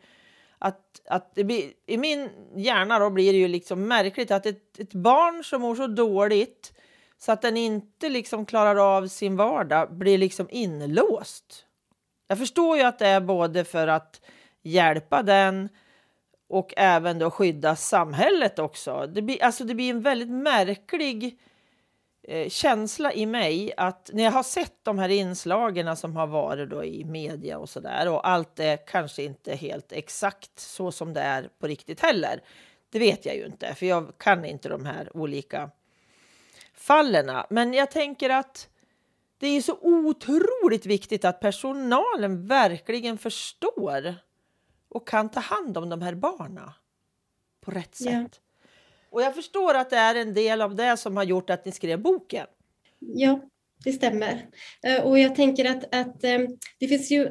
Att, 0.59 1.01
att 1.05 1.35
det 1.35 1.43
blir, 1.43 1.71
I 1.85 1.97
min 1.97 2.29
hjärna 2.55 2.99
då 2.99 3.09
blir 3.09 3.33
det 3.33 3.39
ju 3.39 3.47
liksom 3.47 3.87
märkligt 3.87 4.31
att 4.31 4.45
ett, 4.45 4.79
ett 4.79 4.93
barn 4.93 5.43
som 5.43 5.61
mår 5.61 5.75
så 5.75 5.87
dåligt 5.87 6.73
så 7.19 7.31
att 7.31 7.41
den 7.41 7.57
inte 7.57 8.09
liksom 8.09 8.45
klarar 8.45 8.97
av 8.97 9.07
sin 9.07 9.35
vardag 9.35 9.93
blir 9.93 10.17
liksom 10.17 10.47
inlåst. 10.51 11.65
Jag 12.27 12.37
förstår 12.37 12.77
ju 12.77 12.83
att 12.83 12.99
det 12.99 13.07
är 13.07 13.21
både 13.21 13.65
för 13.65 13.87
att 13.87 14.21
hjälpa 14.61 15.23
den 15.23 15.69
och 16.49 16.73
även 16.77 17.19
då 17.19 17.31
skydda 17.31 17.75
samhället 17.75 18.59
också. 18.59 19.07
Det 19.07 19.21
blir, 19.21 19.43
alltså 19.43 19.63
det 19.63 19.75
blir 19.75 19.89
en 19.89 20.01
väldigt 20.01 20.29
märklig 20.29 21.39
eh, 22.27 22.49
känsla 22.49 23.13
i 23.13 23.25
mig 23.25 23.73
att 23.77 24.09
när 24.13 24.23
jag 24.23 24.31
har 24.31 24.43
sett 24.43 24.83
de 24.83 24.99
här 24.99 25.09
inslagen 25.09 25.97
som 25.97 26.15
har 26.15 26.27
varit 26.27 26.69
då 26.69 26.83
i 26.83 27.05
media 27.05 27.57
och 27.57 27.69
så 27.69 27.79
där 27.79 28.09
och 28.09 28.29
allt 28.29 28.59
är 28.59 28.77
kanske 28.87 29.23
inte 29.23 29.55
helt 29.55 29.91
exakt 29.91 30.59
så 30.59 30.91
som 30.91 31.13
det 31.13 31.21
är 31.21 31.49
på 31.59 31.67
riktigt 31.67 31.99
heller. 31.99 32.41
Det 32.91 32.99
vet 32.99 33.25
jag 33.25 33.35
ju 33.35 33.45
inte, 33.45 33.75
för 33.75 33.85
jag 33.85 34.13
kan 34.17 34.45
inte 34.45 34.69
de 34.69 34.85
här 34.85 35.17
olika 35.17 35.69
fallen. 36.79 37.43
Men 37.49 37.73
jag 37.73 37.91
tänker 37.91 38.29
att 38.29 38.69
det 39.37 39.47
är 39.47 39.61
så 39.61 39.77
otroligt 39.81 40.85
viktigt 40.85 41.25
att 41.25 41.39
personalen 41.39 42.47
verkligen 42.47 43.17
förstår 43.17 44.15
och 44.89 45.07
kan 45.07 45.29
ta 45.29 45.39
hand 45.39 45.77
om 45.77 45.89
de 45.89 46.01
här 46.01 46.15
barnen 46.15 46.69
på 47.61 47.71
rätt 47.71 47.95
sätt. 47.95 48.07
Yeah. 48.07 48.25
Och 49.09 49.21
jag 49.21 49.35
förstår 49.35 49.73
att 49.73 49.89
det 49.89 49.97
är 49.97 50.15
en 50.15 50.33
del 50.33 50.61
av 50.61 50.75
det 50.75 50.97
som 50.97 51.17
har 51.17 51.23
gjort 51.23 51.49
att 51.49 51.65
ni 51.65 51.71
skrev 51.71 52.01
boken. 52.01 52.47
Ja, 52.99 53.39
det 53.83 53.93
stämmer. 53.93 54.45
Eh, 54.83 55.03
och 55.03 55.19
jag 55.19 55.35
tänker 55.35 55.65
att, 55.65 55.95
att 55.95 56.23
eh, 56.23 56.39
det 56.79 56.87
finns 56.87 57.11
ju 57.11 57.29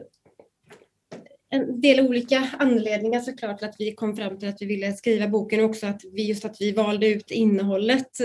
en 1.51 1.81
del 1.81 2.07
olika 2.07 2.49
anledningar 2.59 3.21
såklart 3.21 3.59
till 3.59 3.69
att 3.69 3.77
vi 3.79 3.95
kom 3.95 4.17
fram 4.17 4.39
till 4.39 4.49
att 4.49 4.63
vi 4.63 4.67
ville 4.67 4.93
skriva 4.93 5.29
boken 5.29 5.61
och 5.61 5.71
också 5.71 5.87
att 5.87 6.03
vi 6.13 6.29
just 6.29 6.45
att 6.45 6.61
vi 6.61 6.73
valde 6.73 7.09
ut 7.09 7.31
innehållet 7.31 8.17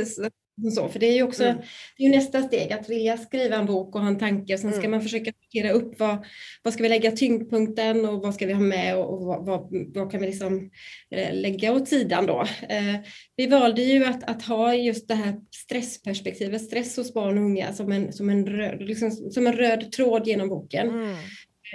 så, 0.75 0.87
för 0.89 0.99
det 0.99 1.05
är 1.05 1.13
ju 1.13 1.23
också 1.23 1.43
mm. 1.43 1.57
det 1.97 2.05
är 2.05 2.09
nästa 2.09 2.41
steg, 2.41 2.73
att 2.73 2.89
vilja 2.89 3.17
skriva 3.17 3.55
en 3.55 3.65
bok 3.65 3.95
och 3.95 4.01
ha 4.01 4.07
en 4.07 4.19
tanke. 4.19 4.57
Sen 4.57 4.71
ska 4.71 4.79
mm. 4.79 4.91
man 4.91 5.01
försöka 5.01 5.31
sortera 5.43 5.71
upp 5.71 5.99
vad, 5.99 6.25
vad 6.63 6.73
ska 6.73 6.83
vi 6.83 6.89
lägga 6.89 7.11
tyngdpunkten 7.11 8.05
och 8.05 8.21
vad 8.21 8.35
ska 8.35 8.45
vi 8.45 8.53
ha 8.53 8.61
med 8.61 8.97
och, 8.97 9.13
och 9.13 9.25
vad, 9.25 9.45
vad, 9.45 9.69
vad, 9.93 10.11
kan 10.11 10.21
vi 10.21 10.27
liksom 10.27 10.71
eh, 11.11 11.33
lägga 11.33 11.73
åt 11.73 11.87
sidan 11.87 12.25
då. 12.25 12.41
Eh, 12.69 12.95
vi 13.35 13.47
valde 13.47 13.81
ju 13.81 14.05
att, 14.05 14.23
att 14.23 14.43
ha 14.43 14.75
just 14.75 15.07
det 15.07 15.15
här 15.15 15.35
stressperspektivet, 15.55 16.61
stress 16.61 16.97
hos 16.97 17.13
barn 17.13 17.37
och 17.37 17.43
unga 17.43 17.73
som 17.73 17.91
en, 17.91 18.13
som 18.13 18.29
en, 18.29 18.47
röd, 18.47 18.81
liksom, 18.81 19.11
som 19.11 19.47
en 19.47 19.53
röd 19.53 19.91
tråd 19.91 20.27
genom 20.27 20.49
boken. 20.49 20.89
Mm. 20.89 21.15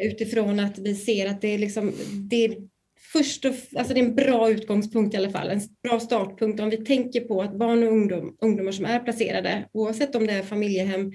Utifrån 0.03 0.61
att 0.61 0.79
vi 0.79 0.95
ser 0.95 1.27
att 1.27 1.41
det 1.41 1.55
är 1.55 1.59
liksom, 1.59 1.93
det 2.31 2.57
först 3.13 3.45
och, 3.45 3.55
alltså 3.77 3.95
det 3.95 4.01
är 4.01 4.05
en 4.05 4.15
bra 4.15 4.51
utgångspunkt 4.51 5.15
i 5.15 5.17
alla 5.17 5.31
fall, 5.31 5.51
en 5.51 5.61
bra 5.83 6.01
startpunkt 6.01 6.61
om 6.61 6.71
vi 6.71 6.77
tänker 6.77 7.21
på 7.21 7.43
att 7.43 7.59
barn 7.59 7.83
och 7.83 7.93
ungdom, 7.93 8.37
ungdomar 8.41 8.73
som 8.73 8.85
är 8.85 8.99
placerade, 8.99 9.69
oavsett 9.73 10.15
om 10.15 10.27
det 10.27 10.33
är 10.33 10.43
familjehem 10.43 11.13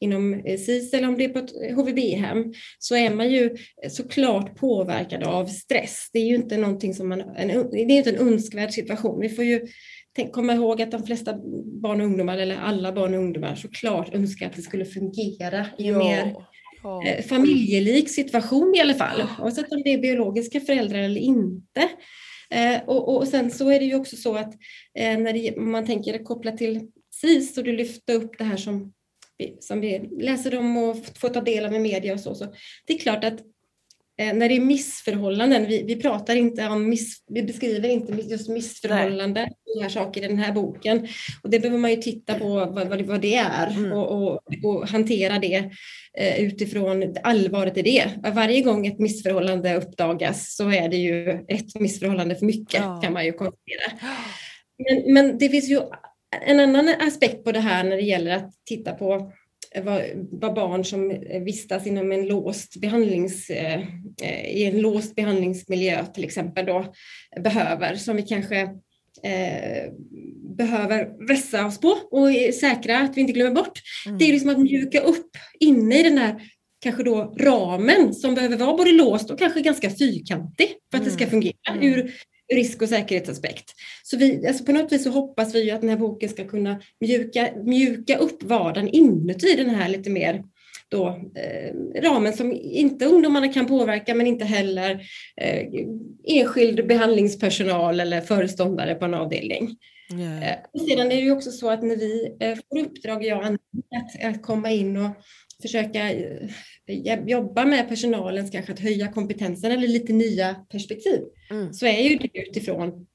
inom 0.00 0.34
eh, 0.34 0.58
SIS 0.58 0.94
eller 0.94 1.08
om 1.08 1.16
det 1.16 1.24
är 1.24 1.28
på 1.28 1.38
ett 1.38 1.76
HVB-hem, 1.76 2.52
så 2.78 2.96
är 2.96 3.14
man 3.14 3.30
ju 3.30 3.56
såklart 3.88 4.56
påverkad 4.56 5.22
av 5.22 5.46
stress. 5.46 6.10
Det 6.12 6.18
är 6.18 6.26
ju 6.26 6.34
inte 6.34 6.56
någonting 6.56 6.94
som 6.94 7.08
man, 7.08 7.20
en, 7.20 7.70
det 7.70 7.80
är 7.80 7.90
inte 7.90 8.10
en 8.10 8.28
önskvärd 8.28 8.72
situation. 8.72 9.20
Vi 9.20 9.28
får 9.28 9.44
ju 9.44 9.66
tänk, 10.16 10.32
komma 10.32 10.54
ihåg 10.54 10.82
att 10.82 10.90
de 10.90 11.06
flesta 11.06 11.34
barn 11.82 12.00
och 12.00 12.06
ungdomar, 12.06 12.38
eller 12.38 12.56
alla 12.56 12.92
barn 12.92 13.14
och 13.14 13.20
ungdomar, 13.20 13.54
såklart 13.54 14.14
önskar 14.14 14.46
att 14.46 14.56
det 14.56 14.62
skulle 14.62 14.84
fungera 14.84 15.66
i 15.78 15.88
ja. 15.88 15.98
mer 15.98 16.34
eh, 17.06 17.24
familjelik 17.24 18.08
situation 18.10 18.74
i 18.76 18.80
alla 18.80 18.94
fall, 18.94 19.22
oavsett 19.42 19.72
om 19.72 19.82
det 19.82 19.92
är 19.92 19.98
biologiska 19.98 20.60
föräldrar 20.60 20.98
eller 20.98 21.20
inte. 21.20 21.88
Eh, 22.50 22.82
och, 22.86 23.16
och 23.16 23.28
sen 23.28 23.50
så 23.50 23.68
är 23.68 23.78
det 23.78 23.84
ju 23.84 23.94
också 23.94 24.16
så 24.16 24.36
att 24.36 24.54
eh, 24.98 25.18
när 25.18 25.32
det, 25.32 25.56
man 25.56 25.86
tänker 25.86 26.24
kopplat 26.24 26.58
till 26.58 26.90
SIS 27.10 27.58
och 27.58 27.64
du 27.64 27.72
lyfter 27.72 28.14
upp 28.14 28.38
det 28.38 28.44
här 28.44 28.56
som 28.56 28.92
vi, 29.38 29.56
som 29.60 29.80
vi 29.80 29.98
läser 30.20 30.58
om 30.58 30.76
och 30.76 30.96
får 31.20 31.28
ta 31.28 31.40
del 31.40 31.64
av 31.64 31.74
i 31.74 31.78
media 31.78 32.12
och 32.12 32.20
så, 32.20 32.34
så 32.34 32.54
det 32.86 32.94
är 32.94 32.98
klart 32.98 33.24
att 33.24 33.40
när 34.18 34.48
det 34.48 34.56
är 34.56 34.60
missförhållanden, 34.60 35.66
vi, 35.66 35.82
vi 35.82 35.96
pratar 35.96 36.36
inte 36.36 36.66
om 36.66 36.88
miss, 36.88 37.24
vi 37.28 37.42
beskriver 37.42 37.88
inte 37.88 38.12
just 38.12 38.48
missförhållanden, 38.48 39.48
de 39.74 39.82
här 39.82 39.88
saker 39.88 40.24
i 40.24 40.28
den 40.28 40.38
här 40.38 40.52
boken. 40.52 41.08
Och 41.42 41.50
det 41.50 41.58
behöver 41.58 41.78
man 41.78 41.90
ju 41.90 41.96
titta 41.96 42.38
på 42.38 42.48
vad, 42.48 42.88
vad, 42.88 43.02
vad 43.02 43.20
det 43.20 43.34
är 43.34 43.66
mm. 43.66 43.92
och, 43.92 44.22
och, 44.22 44.40
och, 44.64 44.88
hantera 44.88 45.38
det 45.38 45.70
eh, 46.18 46.44
utifrån 46.44 47.14
allvaret 47.22 47.76
i 47.76 47.82
det. 47.82 48.10
Varje 48.34 48.60
gång 48.60 48.86
ett 48.86 48.98
missförhållande 48.98 49.74
uppdagas 49.74 50.56
så 50.56 50.70
är 50.70 50.88
det 50.88 50.96
ju 50.96 51.30
ett 51.48 51.80
missförhållande 51.80 52.36
för 52.36 52.46
mycket 52.46 52.80
ja. 52.80 53.00
kan 53.02 53.12
man 53.12 53.24
ju 53.24 53.32
konstatera. 53.32 53.98
Men, 54.78 55.14
men 55.14 55.38
det 55.38 55.48
finns 55.48 55.70
ju 55.70 55.80
en 56.46 56.60
annan 56.60 56.88
aspekt 56.88 57.44
på 57.44 57.52
det 57.52 57.60
här 57.60 57.84
när 57.84 57.96
det 57.96 58.02
gäller 58.02 58.36
att 58.36 58.50
titta 58.64 58.92
på 58.92 59.32
vad, 59.84 60.02
vad 60.30 60.54
barn 60.54 60.84
som 60.84 61.08
vistas 61.44 61.86
inom 61.86 62.12
en 62.12 62.26
låst 62.26 62.76
behandlings, 62.76 63.50
eh, 63.50 63.80
i 64.46 64.64
en 64.64 64.80
låst 64.80 65.14
behandlingsmiljö 65.14 66.06
till 66.06 66.24
exempel 66.24 66.66
då 66.66 66.92
behöver, 67.40 67.94
som 67.94 68.16
vi 68.16 68.22
kanske 68.22 68.60
eh, 69.22 69.92
behöver 70.56 71.26
vässa 71.28 71.66
oss 71.66 71.80
på 71.80 71.88
och 71.88 72.28
säkra 72.60 72.98
att 72.98 73.16
vi 73.16 73.20
inte 73.20 73.32
glömmer 73.32 73.54
bort. 73.54 73.80
Mm. 74.06 74.18
Det 74.18 74.24
är 74.24 74.32
liksom 74.32 74.50
att 74.50 74.58
mjuka 74.58 75.00
upp 75.00 75.30
inne 75.60 76.00
i 76.00 76.02
den 76.02 76.18
här 76.18 76.40
kanske 76.82 77.02
då 77.02 77.34
ramen 77.38 78.14
som 78.14 78.34
behöver 78.34 78.56
vara 78.56 78.76
både 78.76 78.92
låst 78.92 79.30
och 79.30 79.38
kanske 79.38 79.60
ganska 79.60 79.90
fyrkantig 79.90 80.68
för 80.68 80.98
att 80.98 81.02
mm. 81.02 81.04
det 81.04 81.10
ska 81.10 81.24
mm. 81.24 81.30
fungera 81.30 81.72
mm. 81.72 81.82
ur 81.82 82.14
risk 82.54 82.82
och 82.82 82.88
säkerhetsaspekt. 82.88 83.74
Så 84.02 84.16
vi, 84.16 84.46
alltså 84.46 84.64
på 84.64 84.72
något 84.72 84.92
vis 84.92 85.04
så 85.04 85.10
hoppas 85.10 85.54
vi 85.54 85.70
att 85.70 85.80
den 85.80 85.90
här 85.90 85.96
boken 85.96 86.28
ska 86.28 86.44
kunna 86.44 86.80
mjuka, 87.00 87.48
mjuka 87.64 88.16
upp 88.16 88.42
vardagen 88.42 88.88
inuti 88.88 89.54
den 89.56 89.70
här 89.70 89.88
lite 89.88 90.10
mer 90.10 90.44
då, 90.88 91.08
eh, 91.34 92.00
ramen 92.02 92.32
som 92.32 92.52
inte 92.52 93.04
ungdomarna 93.04 93.52
kan 93.52 93.66
påverka 93.66 94.14
men 94.14 94.26
inte 94.26 94.44
heller 94.44 95.00
eh, 95.40 95.66
enskild 96.24 96.86
behandlingspersonal 96.86 98.00
eller 98.00 98.20
föreståndare 98.20 98.94
på 98.94 99.04
en 99.04 99.14
avdelning. 99.14 99.76
Yeah. 100.12 100.58
Sedan 100.88 101.06
är 101.06 101.16
det 101.16 101.22
ju 101.22 101.32
också 101.32 101.50
så 101.50 101.70
att 101.70 101.82
när 101.82 101.96
vi 101.96 102.36
eh, 102.40 102.58
får 102.68 102.78
uppdrag, 102.78 103.24
jag 103.24 103.44
att, 103.44 104.24
att 104.24 104.42
komma 104.42 104.70
in 104.70 104.96
och 104.96 105.10
försöka 105.62 106.12
eh, 106.12 106.48
jobba 107.26 107.64
med 107.64 107.88
personalens 107.88 108.50
kanske 108.50 108.72
att 108.72 108.80
höja 108.80 109.12
kompetensen 109.12 109.72
eller 109.72 109.88
lite 109.88 110.12
nya 110.12 110.54
perspektiv, 110.54 111.20
mm. 111.50 111.72
så 111.72 111.86
är 111.86 112.00
ju 112.00 112.16
det 112.16 112.40
utifrån 112.48 113.06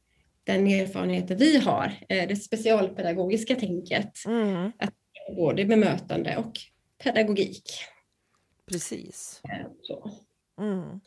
den 0.43 0.67
erfarenheten 0.67 1.38
vi 1.38 1.58
har, 1.58 1.93
eh, 2.10 2.27
det 2.27 2.36
specialpedagogiska 2.36 3.56
tänket, 3.56 4.25
mm. 4.25 4.71
att 4.80 4.93
både 5.36 5.65
bemötande 5.65 6.38
och 6.38 6.54
pedagogik. 7.04 7.63
Precis. 8.71 9.41
Så. 9.82 10.12
Mm. 10.60 10.99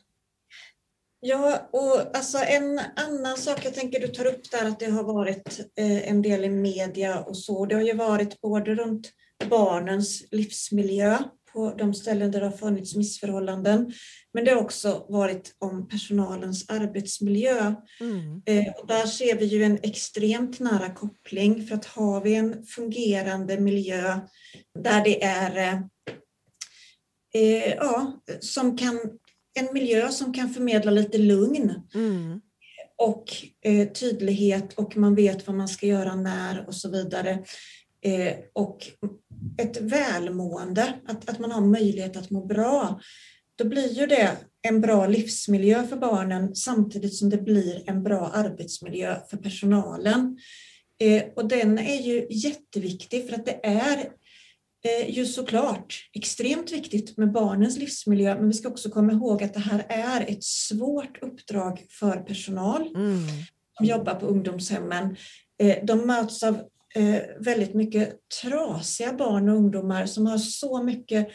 Ja, 1.27 1.69
och 1.73 2.17
alltså 2.17 2.39
en 2.39 2.81
annan 2.97 3.37
sak 3.37 3.65
jag 3.65 3.75
tänker 3.75 4.01
du 4.01 4.09
tar 4.09 4.27
upp 4.27 4.51
där 4.51 4.69
att 4.69 4.81
det 4.81 4.91
har 4.91 5.05
varit 5.05 5.61
en 5.77 6.23
del 6.23 6.45
i 6.45 6.49
media 6.49 7.21
och 7.21 7.37
så. 7.37 7.67
Det 7.67 7.75
har 7.75 7.83
ju 7.83 7.95
varit 7.95 8.41
både 8.41 8.75
runt 8.75 9.11
barnens 9.51 10.25
livsmiljö 10.31 11.19
på 11.53 11.75
de 11.79 11.95
ställen 11.95 12.31
där 12.31 12.41
det 12.41 12.47
har 12.47 12.57
funnits 12.57 12.97
missförhållanden. 12.97 13.93
Men 14.33 14.45
det 14.45 14.51
har 14.51 14.63
också 14.63 15.07
varit 15.09 15.57
om 15.59 15.89
personalens 15.89 16.71
arbetsmiljö. 16.71 17.75
Mm. 18.01 18.43
Eh, 18.47 18.73
och 18.75 18.87
där 18.87 19.07
ser 19.07 19.39
vi 19.39 19.45
ju 19.45 19.65
en 19.65 19.79
extremt 19.83 20.61
nära 20.61 20.95
koppling 20.95 21.67
för 21.67 21.75
att 21.75 21.85
har 21.85 22.21
vi 22.21 22.35
en 22.35 22.67
fungerande 22.67 23.61
miljö 23.61 24.21
där 24.79 25.05
det 25.05 25.25
är 25.25 25.57
eh, 25.57 25.81
eh 27.35 27.75
ja, 27.75 28.23
som 28.41 28.77
kan, 28.79 29.01
en 29.55 29.69
miljö 29.73 30.09
som 30.09 30.33
kan 30.33 30.51
förmedla 30.51 30.91
lite 30.91 31.19
lugn 31.19 31.75
mm. 31.95 32.41
och 32.97 33.25
eh, 33.65 33.89
tydlighet 33.89 34.73
och 34.73 34.97
man 34.97 35.15
vet 35.15 35.47
vad 35.47 35.57
man 35.57 35.69
ska 35.69 35.87
göra 35.87 36.15
när 36.15 36.67
och 36.67 36.75
så 36.75 36.91
vidare. 36.91 37.45
Eh, 38.05 38.35
och 38.53 38.79
ett 39.59 39.81
välmående, 39.81 40.95
att, 41.07 41.31
att 41.31 41.39
man 41.39 41.51
har 41.51 41.61
möjlighet 41.61 42.17
att 42.17 42.31
må 42.31 42.47
bra, 42.47 43.01
då 43.57 43.65
blir 43.65 43.93
ju 43.93 44.07
det 44.07 44.37
en 44.63 44.81
bra 44.81 45.07
livsmiljö 45.07 45.87
för 45.87 45.97
barnen 45.97 46.55
samtidigt 46.55 47.15
som 47.15 47.31
det 47.31 47.39
blir 47.39 47.83
en 47.87 48.03
bra 48.03 48.31
arbetsmiljö 48.35 49.17
för 49.31 49.37
personalen. 49.37 50.39
Eh, 51.01 51.23
och 51.37 51.49
den 51.49 51.79
är 51.79 52.03
ju 52.03 52.27
jätteviktig 52.31 53.29
för 53.29 53.35
att 53.35 53.47
det 53.47 53.67
är 53.67 54.09
ju 55.09 55.27
såklart 55.27 56.11
extremt 56.13 56.73
viktigt 56.73 57.17
med 57.17 57.33
barnens 57.33 57.79
livsmiljö, 57.79 58.35
men 58.35 58.49
vi 58.49 58.55
ska 58.55 58.69
också 58.69 58.91
komma 58.91 59.13
ihåg 59.13 59.43
att 59.43 59.55
det 59.55 59.61
här 59.61 59.87
är 59.89 60.21
ett 60.21 60.45
svårt 60.45 61.23
uppdrag 61.23 61.87
för 61.91 62.17
personal 62.17 62.87
mm. 62.97 63.19
som 63.77 63.87
jobbar 63.87 64.15
på 64.15 64.27
ungdomshemmen. 64.27 65.17
Eh, 65.63 65.85
de 65.85 66.07
möts 66.07 66.43
av 66.43 66.55
eh, 66.95 67.23
väldigt 67.41 67.75
mycket 67.75 68.17
trasiga 68.43 69.13
barn 69.13 69.49
och 69.49 69.57
ungdomar 69.57 70.07
som 70.07 70.27
har 70.27 70.39
så 70.39 70.83
mycket 70.83 71.29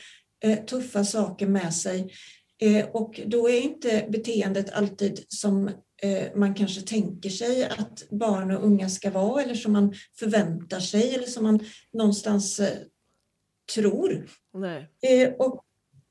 eh, 0.43 0.65
tuffa 0.65 1.05
saker 1.05 1.47
med 1.47 1.73
sig. 1.73 2.11
Eh, 2.61 2.85
och 2.85 3.21
då 3.25 3.49
är 3.49 3.61
inte 3.61 4.05
beteendet 4.09 4.73
alltid 4.73 5.25
som 5.27 5.67
eh, 6.01 6.23
man 6.35 6.53
kanske 6.53 6.81
tänker 6.81 7.29
sig 7.29 7.63
att 7.65 8.09
barn 8.09 8.51
och 8.51 8.65
unga 8.65 8.89
ska 8.89 9.11
vara 9.11 9.43
eller 9.43 9.55
som 9.55 9.73
man 9.73 9.93
förväntar 10.19 10.79
sig 10.79 11.15
eller 11.15 11.27
som 11.27 11.43
man 11.43 11.59
någonstans 11.93 12.59
eh, 12.59 12.77
tror. 13.73 14.29
Eh, 15.01 15.33
och 15.33 15.65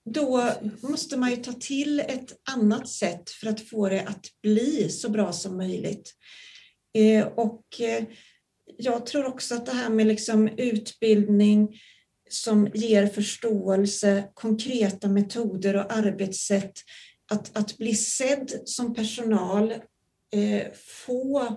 då 0.05 0.51
måste 0.83 1.17
man 1.17 1.31
ju 1.31 1.37
ta 1.37 1.53
till 1.53 2.01
ett 2.01 2.37
annat 2.51 2.89
sätt 2.89 3.31
för 3.31 3.49
att 3.49 3.61
få 3.61 3.89
det 3.89 4.03
att 4.03 4.27
bli 4.43 4.89
så 4.89 5.11
bra 5.11 5.33
som 5.33 5.57
möjligt. 5.57 6.15
och 7.37 7.65
jag 8.77 9.07
tror 9.07 9.25
också 9.25 9.55
att 9.55 9.67
det 9.67 9.73
här 9.73 9.91
med 9.91 10.07
liksom 10.07 10.49
utbildning 10.49 11.81
som 12.29 12.69
ger 12.75 13.07
förståelse, 13.07 14.29
konkreta 14.35 15.09
metoder 15.09 15.77
och 15.77 15.93
arbetssätt, 15.93 16.73
att, 17.31 17.57
att 17.57 17.79
bli 17.79 17.95
sedd 17.95 18.53
som 18.65 18.95
personal, 18.95 19.71
eh, 20.33 20.67
få 20.75 21.41
eh, 21.41 21.53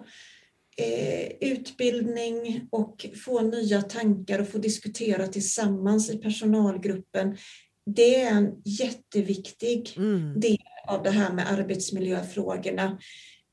utbildning 1.40 2.68
och 2.72 3.06
få 3.26 3.42
nya 3.42 3.82
tankar 3.82 4.40
och 4.40 4.48
få 4.48 4.58
diskutera 4.58 5.28
tillsammans 5.28 6.10
i 6.10 6.18
personalgruppen. 6.18 7.38
Det 7.86 8.22
är 8.22 8.32
en 8.32 8.52
jätteviktig 8.66 9.94
mm. 9.98 10.40
del 10.40 10.58
av 10.88 11.04
det 11.04 11.10
här 11.10 11.34
med 11.34 11.52
arbetsmiljöfrågorna. 11.52 12.98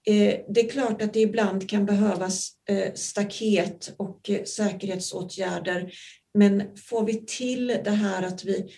Eh, 0.08 0.40
det 0.48 0.60
är 0.60 0.68
klart 0.68 1.02
att 1.02 1.12
det 1.12 1.20
ibland 1.20 1.68
kan 1.68 1.86
behövas 1.86 2.52
eh, 2.68 2.92
staket 2.94 3.94
och 3.96 4.30
eh, 4.30 4.44
säkerhetsåtgärder, 4.44 5.92
men 6.34 6.76
får 6.76 7.06
vi 7.06 7.26
till 7.26 7.66
det 7.66 7.90
här 7.90 8.22
att 8.22 8.44
vi 8.44 8.70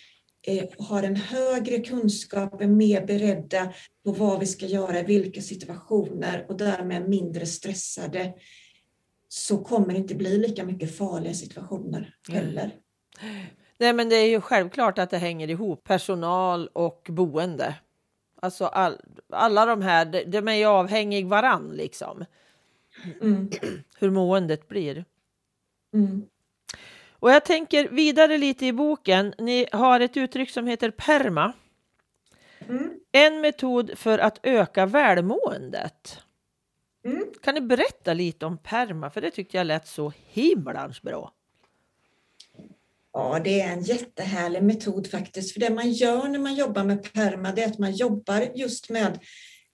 har 0.77 1.03
en 1.03 1.15
högre 1.15 1.79
kunskap, 1.79 2.61
är 2.61 2.67
mer 2.67 3.05
beredda 3.05 3.73
på 4.05 4.11
vad 4.11 4.39
vi 4.39 4.45
ska 4.45 4.65
göra 4.65 4.99
i 4.99 5.03
vilka 5.03 5.41
situationer 5.41 6.45
och 6.49 6.57
därmed 6.57 7.09
mindre 7.09 7.45
stressade, 7.45 8.33
så 9.27 9.63
kommer 9.63 9.87
det 9.87 9.97
inte 9.97 10.15
bli 10.15 10.37
lika 10.37 10.65
mycket 10.65 10.97
farliga 10.97 11.33
situationer 11.33 12.15
heller. 12.29 12.75
Nej, 13.77 13.93
men 13.93 14.09
det 14.09 14.15
är 14.15 14.29
ju 14.29 14.41
självklart 14.41 14.99
att 14.99 15.09
det 15.09 15.17
hänger 15.17 15.49
ihop, 15.49 15.83
personal 15.83 16.67
och 16.67 17.07
boende. 17.09 17.75
Alltså 18.41 18.65
all, 18.65 19.01
alla 19.29 19.65
de 19.65 19.81
här, 19.81 20.25
de, 20.25 20.47
är 20.47 20.55
ju 20.55 20.65
avhängig 20.65 21.27
varann 21.27 21.69
liksom. 21.69 22.25
Mm. 23.21 23.49
Hur 23.99 24.09
måendet 24.09 24.67
blir. 24.67 25.05
Mm. 25.93 26.25
Och 27.21 27.31
jag 27.31 27.45
tänker 27.45 27.89
vidare 27.89 28.37
lite 28.37 28.65
i 28.65 28.73
boken. 28.73 29.33
Ni 29.37 29.67
har 29.71 29.99
ett 29.99 30.17
uttryck 30.17 30.49
som 30.49 30.67
heter 30.67 30.91
PERMA. 30.91 31.53
Mm. 32.69 32.99
En 33.11 33.41
metod 33.41 33.91
för 33.95 34.19
att 34.19 34.39
öka 34.43 34.85
välmåendet. 34.85 36.19
Mm. 37.05 37.25
Kan 37.41 37.55
ni 37.55 37.61
berätta 37.61 38.13
lite 38.13 38.45
om 38.45 38.57
PERMA? 38.57 39.09
För 39.09 39.21
det 39.21 39.31
tyckte 39.31 39.57
jag 39.57 39.67
lät 39.67 39.87
så 39.87 40.13
himlans 40.27 41.01
bra. 41.01 41.33
Ja, 43.13 43.39
det 43.43 43.61
är 43.61 43.73
en 43.73 43.83
jättehärlig 43.83 44.63
metod 44.63 45.07
faktiskt. 45.07 45.53
För 45.53 45.59
det 45.59 45.69
man 45.69 45.91
gör 45.91 46.27
när 46.27 46.39
man 46.39 46.55
jobbar 46.55 46.83
med 46.83 47.13
PERMA, 47.13 47.51
det 47.51 47.63
är 47.63 47.67
att 47.67 47.79
man 47.79 47.91
jobbar 47.91 48.47
just 48.55 48.89
med 48.89 49.19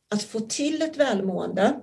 att 0.09 0.23
få 0.23 0.39
till 0.39 0.81
ett 0.81 0.97
välmående. 0.97 1.79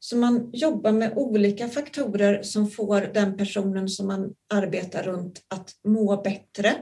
Så 0.00 0.16
man 0.16 0.50
jobbar 0.52 0.92
med 0.92 1.12
olika 1.16 1.68
faktorer 1.68 2.42
som 2.42 2.70
får 2.70 3.00
den 3.00 3.36
personen 3.36 3.88
som 3.88 4.06
man 4.06 4.34
arbetar 4.54 5.02
runt 5.02 5.42
att 5.54 5.70
må 5.84 6.22
bättre 6.22 6.76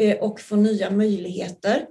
eh, 0.00 0.16
och 0.16 0.40
få 0.40 0.56
nya 0.56 0.90
möjligheter. 0.90 1.86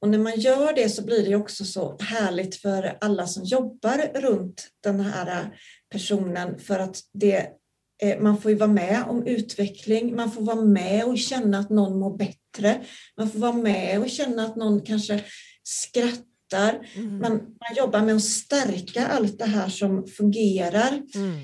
Och 0.00 0.08
när 0.08 0.18
man 0.18 0.40
gör 0.40 0.72
det 0.72 0.88
så 0.88 1.04
blir 1.04 1.28
det 1.28 1.36
också 1.36 1.64
så 1.64 1.96
härligt 2.00 2.56
för 2.56 2.98
alla 3.00 3.26
som 3.26 3.44
jobbar 3.44 4.20
runt 4.20 4.68
den 4.82 5.00
här 5.00 5.58
personen 5.92 6.58
för 6.58 6.78
att 6.78 7.00
det 7.12 7.48
eh, 8.02 8.20
man 8.20 8.40
får 8.40 8.50
ju 8.50 8.56
vara 8.56 8.72
med 8.72 9.04
om 9.08 9.26
utveckling, 9.26 10.16
man 10.16 10.30
får 10.30 10.42
vara 10.42 10.60
med 10.60 11.04
och 11.04 11.18
känna 11.18 11.58
att 11.58 11.70
någon 11.70 11.98
mår 11.98 12.16
bättre. 12.16 12.80
Man 13.16 13.30
får 13.30 13.38
vara 13.38 13.52
med 13.52 14.00
och 14.00 14.10
känna 14.10 14.44
att 14.44 14.56
någon 14.56 14.80
kanske 14.80 15.24
skrattar 15.62 16.35
stöttar. 16.46 16.88
Mm. 16.94 17.18
Man, 17.18 17.32
man 17.32 17.76
jobbar 17.76 18.02
med 18.02 18.16
att 18.16 18.22
stärka 18.22 19.06
allt 19.06 19.38
det 19.38 19.44
här 19.44 19.68
som 19.68 20.06
fungerar. 20.06 21.02
Mm. 21.14 21.40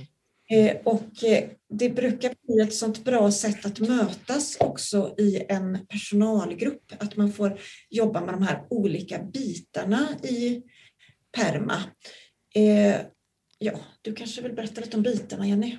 Eh, 0.50 0.76
och 0.84 1.24
eh, 1.24 1.48
det 1.68 1.90
brukar 1.90 2.34
bli 2.46 2.62
ett 2.62 2.74
sånt 2.74 3.04
bra 3.04 3.30
sätt 3.30 3.66
att 3.66 3.80
mötas 3.80 4.56
också 4.60 5.14
i 5.18 5.42
en 5.48 5.86
personalgrupp. 5.88 6.92
Att 6.98 7.16
man 7.16 7.32
får 7.32 7.60
jobba 7.90 8.20
med 8.20 8.34
de 8.34 8.42
här 8.42 8.62
olika 8.70 9.18
bitarna 9.18 10.08
i 10.22 10.62
PERMA. 11.36 11.82
Eh, 12.54 12.96
ja, 13.58 13.72
du 14.02 14.14
kanske 14.14 14.42
vill 14.42 14.52
berätta 14.52 14.80
lite 14.80 14.96
om 14.96 15.02
bitarna, 15.02 15.46
Jenny? 15.46 15.78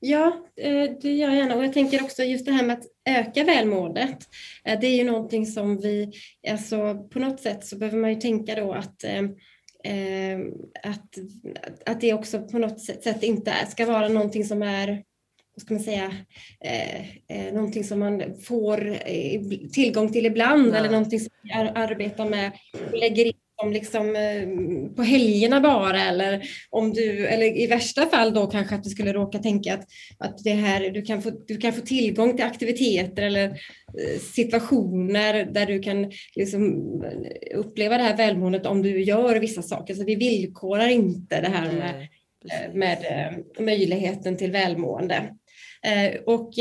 Ja, 0.00 0.46
eh, 0.56 0.90
det 1.02 1.12
gör 1.12 1.28
jag 1.28 1.36
gärna. 1.36 1.56
Och 1.56 1.64
jag 1.64 1.72
tänker 1.72 2.02
också 2.02 2.22
just 2.22 2.46
det 2.46 2.52
här 2.52 2.66
med 2.66 2.78
att 2.78 2.95
öka 3.06 3.44
välmåendet. 3.44 4.18
Eh, 4.64 4.80
det 4.80 4.86
är 4.86 4.96
ju 4.96 5.04
någonting 5.04 5.46
som 5.46 5.80
vi, 5.80 6.12
alltså 6.50 7.08
på 7.12 7.18
något 7.18 7.40
sätt 7.40 7.64
så 7.64 7.76
behöver 7.76 7.98
man 7.98 8.10
ju 8.10 8.20
tänka 8.20 8.54
då 8.54 8.72
att 8.72 9.04
eh, 9.04 9.22
eh, 9.94 10.38
att, 10.82 11.18
att 11.86 12.00
det 12.00 12.12
också 12.12 12.42
på 12.42 12.58
något 12.58 12.80
sätt 12.80 13.22
inte 13.22 13.52
ska 13.68 13.86
vara 13.86 14.08
någonting 14.08 14.44
som 14.44 14.62
är 14.62 15.02
vad 15.54 15.62
ska 15.62 15.74
man 15.74 15.82
säga, 15.82 16.12
eh, 17.28 17.54
någonting 17.54 17.84
som 17.84 17.98
man 17.98 18.22
får 18.42 18.98
tillgång 19.72 20.12
till 20.12 20.26
ibland 20.26 20.70
Nej. 20.70 20.80
eller 20.80 20.90
någonting 20.90 21.20
som 21.20 21.30
vi 21.42 21.52
ar 21.52 21.72
arbetar 21.74 22.28
med 22.28 22.52
och 22.90 22.98
lägger 22.98 23.24
in 23.24 23.32
som 23.60 23.72
liksom, 23.72 24.16
eh, 24.16 24.48
på 24.96 25.02
helgerna 25.02 25.60
bara 25.60 26.02
eller 26.02 26.48
om 26.70 26.92
du, 26.92 27.26
eller 27.26 27.58
i 27.58 27.66
värsta 27.66 28.06
fall 28.06 28.34
då 28.34 28.46
kanske 28.46 28.74
att 28.74 28.84
du 28.84 28.90
skulle 28.90 29.12
råka 29.12 29.38
tänka 29.38 29.74
att, 29.74 29.84
att 30.18 30.44
det 30.44 30.52
här, 30.52 30.90
du, 30.90 31.02
kan 31.02 31.22
få, 31.22 31.30
du 31.30 31.56
kan 31.56 31.72
få 31.72 31.80
tillgång 31.80 32.36
till 32.36 32.44
aktiviteter 32.44 33.22
eller 33.22 33.44
eh, 33.44 34.20
situationer 34.20 35.44
där 35.44 35.66
du 35.66 35.82
kan 35.82 36.12
liksom 36.34 36.82
eh, 37.04 37.58
uppleva 37.58 37.98
det 37.98 38.04
här 38.04 38.16
välmåendet 38.16 38.66
om 38.66 38.82
du 38.82 39.02
gör 39.02 39.36
vissa 39.36 39.62
saker. 39.62 39.94
Så 39.94 40.04
vi 40.04 40.14
villkorar 40.14 40.88
inte 40.88 41.40
det 41.40 41.48
här 41.48 41.72
med 41.72 42.08
precis. 42.42 42.74
med 42.74 42.98
möjligheten 43.58 44.36
till 44.36 44.52
välmående. 44.52 45.32
Och 46.26 46.52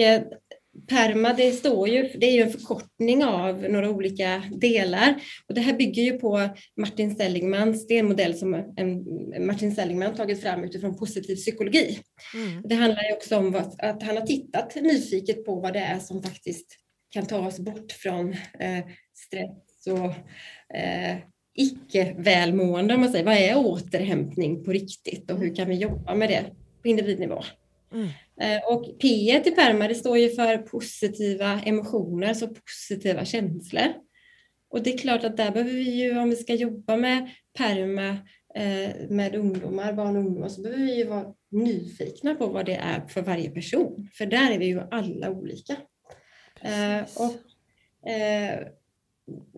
PERMA 0.88 1.34
det 1.34 1.52
står 1.52 1.90
ju, 1.90 2.10
det 2.16 2.26
är 2.26 2.32
ju 2.32 2.42
en 2.42 2.52
förkortning 2.52 3.24
av 3.24 3.64
några 3.70 3.90
olika 3.90 4.44
delar 4.52 5.16
och 5.48 5.56
det 5.56 5.62
här 5.62 5.74
bygger 5.74 6.04
ju 6.04 6.20
på 6.20 6.50
Martin 6.78 7.16
Seligmans, 7.16 7.88
det 7.88 7.96
är 7.96 8.00
en 8.00 8.08
modell 8.08 8.38
som 8.38 8.54
en, 8.54 9.06
Martin 9.46 9.76
Seligman 9.76 10.16
tagit 10.16 10.42
fram 10.42 10.64
utifrån 10.64 10.98
positiv 10.98 11.36
psykologi. 11.36 12.00
Mm. 12.34 12.62
Det 12.66 12.76
handlar 12.76 13.04
ju 13.04 13.14
också 13.14 13.38
om 13.38 13.52
vad, 13.52 13.76
att 13.78 14.04
han 14.04 14.18
har 14.18 14.26
tittat 14.26 14.76
nyfiket 14.76 15.46
på 15.46 15.60
vad 15.60 15.74
det 15.74 15.80
är 15.80 16.00
som 16.00 16.24
faktiskt 16.24 16.78
kan 17.10 17.26
ta 17.26 17.48
oss 17.48 17.60
bort 17.60 17.92
från 17.92 18.34
eh, 18.60 18.86
stress 19.14 19.88
och 19.88 20.12
eh, 20.78 21.18
icke-välmående, 21.56 22.94
om 22.94 23.02
man 23.02 23.12
säger. 23.12 23.26
Vad 23.26 23.38
är 23.38 23.58
återhämtning 23.58 24.64
på 24.64 24.72
riktigt 24.72 25.32
och 25.32 25.40
hur 25.40 25.56
kan 25.56 25.70
vi 25.70 25.76
jobba 25.76 26.16
med 26.16 26.30
det 26.30 26.46
på 26.82 26.88
individnivå? 26.88 27.44
Mm. 27.96 28.08
Eh, 28.42 28.66
och 28.66 29.00
P 29.00 29.08
i 29.08 29.52
PERMA 29.56 29.88
det 29.88 29.96
står 29.96 30.18
ju 30.18 30.30
för 30.30 30.58
positiva 30.58 31.62
emotioner, 31.62 32.34
så 32.34 32.48
positiva 32.48 33.26
känslor. 33.26 33.94
Och 34.70 34.84
det 34.84 34.94
är 34.94 34.98
klart 34.98 35.24
att 35.24 35.38
där 35.38 35.52
behöver 35.52 35.74
vi 35.74 36.04
ju, 36.04 36.20
om 36.20 36.30
vi 36.30 36.36
ska 36.36 36.54
jobba 36.54 36.98
med 36.98 37.30
PERMA 37.58 38.10
eh, 38.56 39.10
med 39.10 39.36
ungdomar, 39.36 39.94
barn 39.94 40.16
och 40.16 40.22
ungdomar, 40.22 40.50
så 40.50 40.62
behöver 40.62 40.84
vi 40.84 40.96
ju 40.96 41.04
vara 41.04 41.34
nyfikna 41.52 42.36
på 42.36 42.48
vad 42.48 42.66
det 42.66 42.76
är 42.76 43.08
för 43.08 43.22
varje 43.22 43.50
person. 43.50 44.10
För 44.14 44.26
där 44.26 44.52
är 44.52 44.60
vi 44.60 44.66
ju 44.66 44.82
alla 44.92 45.30
olika. 45.30 45.74
Eh, 46.62 47.00
Precis. 47.00 47.18
och, 47.20 47.34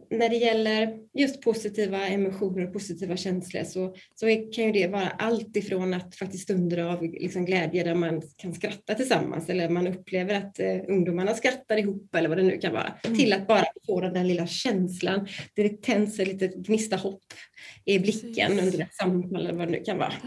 när 0.10 0.30
det 0.30 0.36
gäller 0.36 0.98
just 1.14 1.42
positiva 1.42 2.08
emotioner 2.08 2.68
och 2.68 2.74
positiva 2.74 3.18
känslor 3.18 3.64
så, 3.64 3.96
så 4.16 4.26
kan 4.26 4.66
ju 4.66 4.72
det 4.72 4.88
vara 4.88 5.08
allt 5.10 5.56
ifrån 5.58 5.94
att 5.94 6.16
faktiskt 6.16 6.44
stunder 6.44 6.78
av 6.78 7.04
liksom 7.04 7.46
glädje 7.46 7.84
där 7.84 7.96
man 7.96 8.22
kan 8.38 8.54
skratta 8.54 8.96
tillsammans 8.96 9.50
eller 9.50 9.70
man 9.70 9.88
upplever 9.88 10.34
att 10.36 10.60
eh, 10.60 10.78
ungdomarna 10.88 11.34
skrattar 11.34 11.78
ihop 11.78 12.16
eller 12.16 12.30
vad 12.30 12.38
det 12.38 12.44
nu 12.44 12.58
kan 12.58 12.74
vara 12.74 12.94
Mm. 13.06 13.18
till 13.18 13.34
att 13.34 13.48
bara 13.48 13.66
få 13.88 14.02
den 14.02 14.14
där 14.14 14.24
lilla 14.24 14.48
känslan. 14.48 15.28
Det 15.56 15.82
tänds 15.82 16.20
ett 16.20 16.28
litet 16.28 16.56
gnista 16.56 16.96
hopp 16.96 17.24
i 17.86 18.00
blicken 18.00 18.48
Precis. 18.52 18.66
under 18.74 18.86
ett 18.86 18.94
samtal 18.94 19.36
eller 19.46 19.54
vad 19.54 19.68
det 19.68 19.72
nu 19.72 19.84
kan 19.84 19.98
vara. 19.98 20.14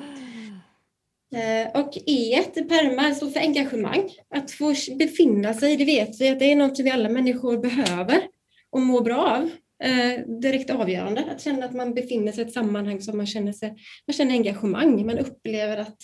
Eh, 1.34 1.80
Och 1.80 1.96
E 2.06 2.44
i 2.54 2.62
PERMA 2.62 3.14
står 3.14 3.30
för 3.30 3.40
engagemang. 3.40 4.10
Att 4.34 4.50
få 4.50 4.74
befinna 4.98 5.54
sig, 5.54 5.76
det 5.76 5.84
vet 5.84 6.20
vi 6.20 6.28
att 6.28 6.38
det 6.38 6.52
är 6.52 6.56
något 6.56 6.80
vi 6.80 6.90
alla 6.90 7.08
människor 7.08 7.58
behöver 7.58 8.22
och 8.70 8.80
mår 8.80 9.00
bra 9.00 9.16
av. 9.26 9.50
Eh, 9.82 10.26
direkt 10.40 10.70
avgörande, 10.70 11.24
att 11.30 11.40
känna 11.40 11.66
att 11.66 11.74
man 11.74 11.94
befinner 11.94 12.32
sig 12.32 12.44
i 12.44 12.46
ett 12.46 12.52
sammanhang 12.52 13.00
som 13.00 13.16
man 13.16 13.26
känner, 13.26 13.52
sig, 13.52 13.68
man 14.06 14.14
känner 14.14 14.32
engagemang, 14.32 15.06
man 15.06 15.18
upplever 15.18 15.76
att 15.76 15.98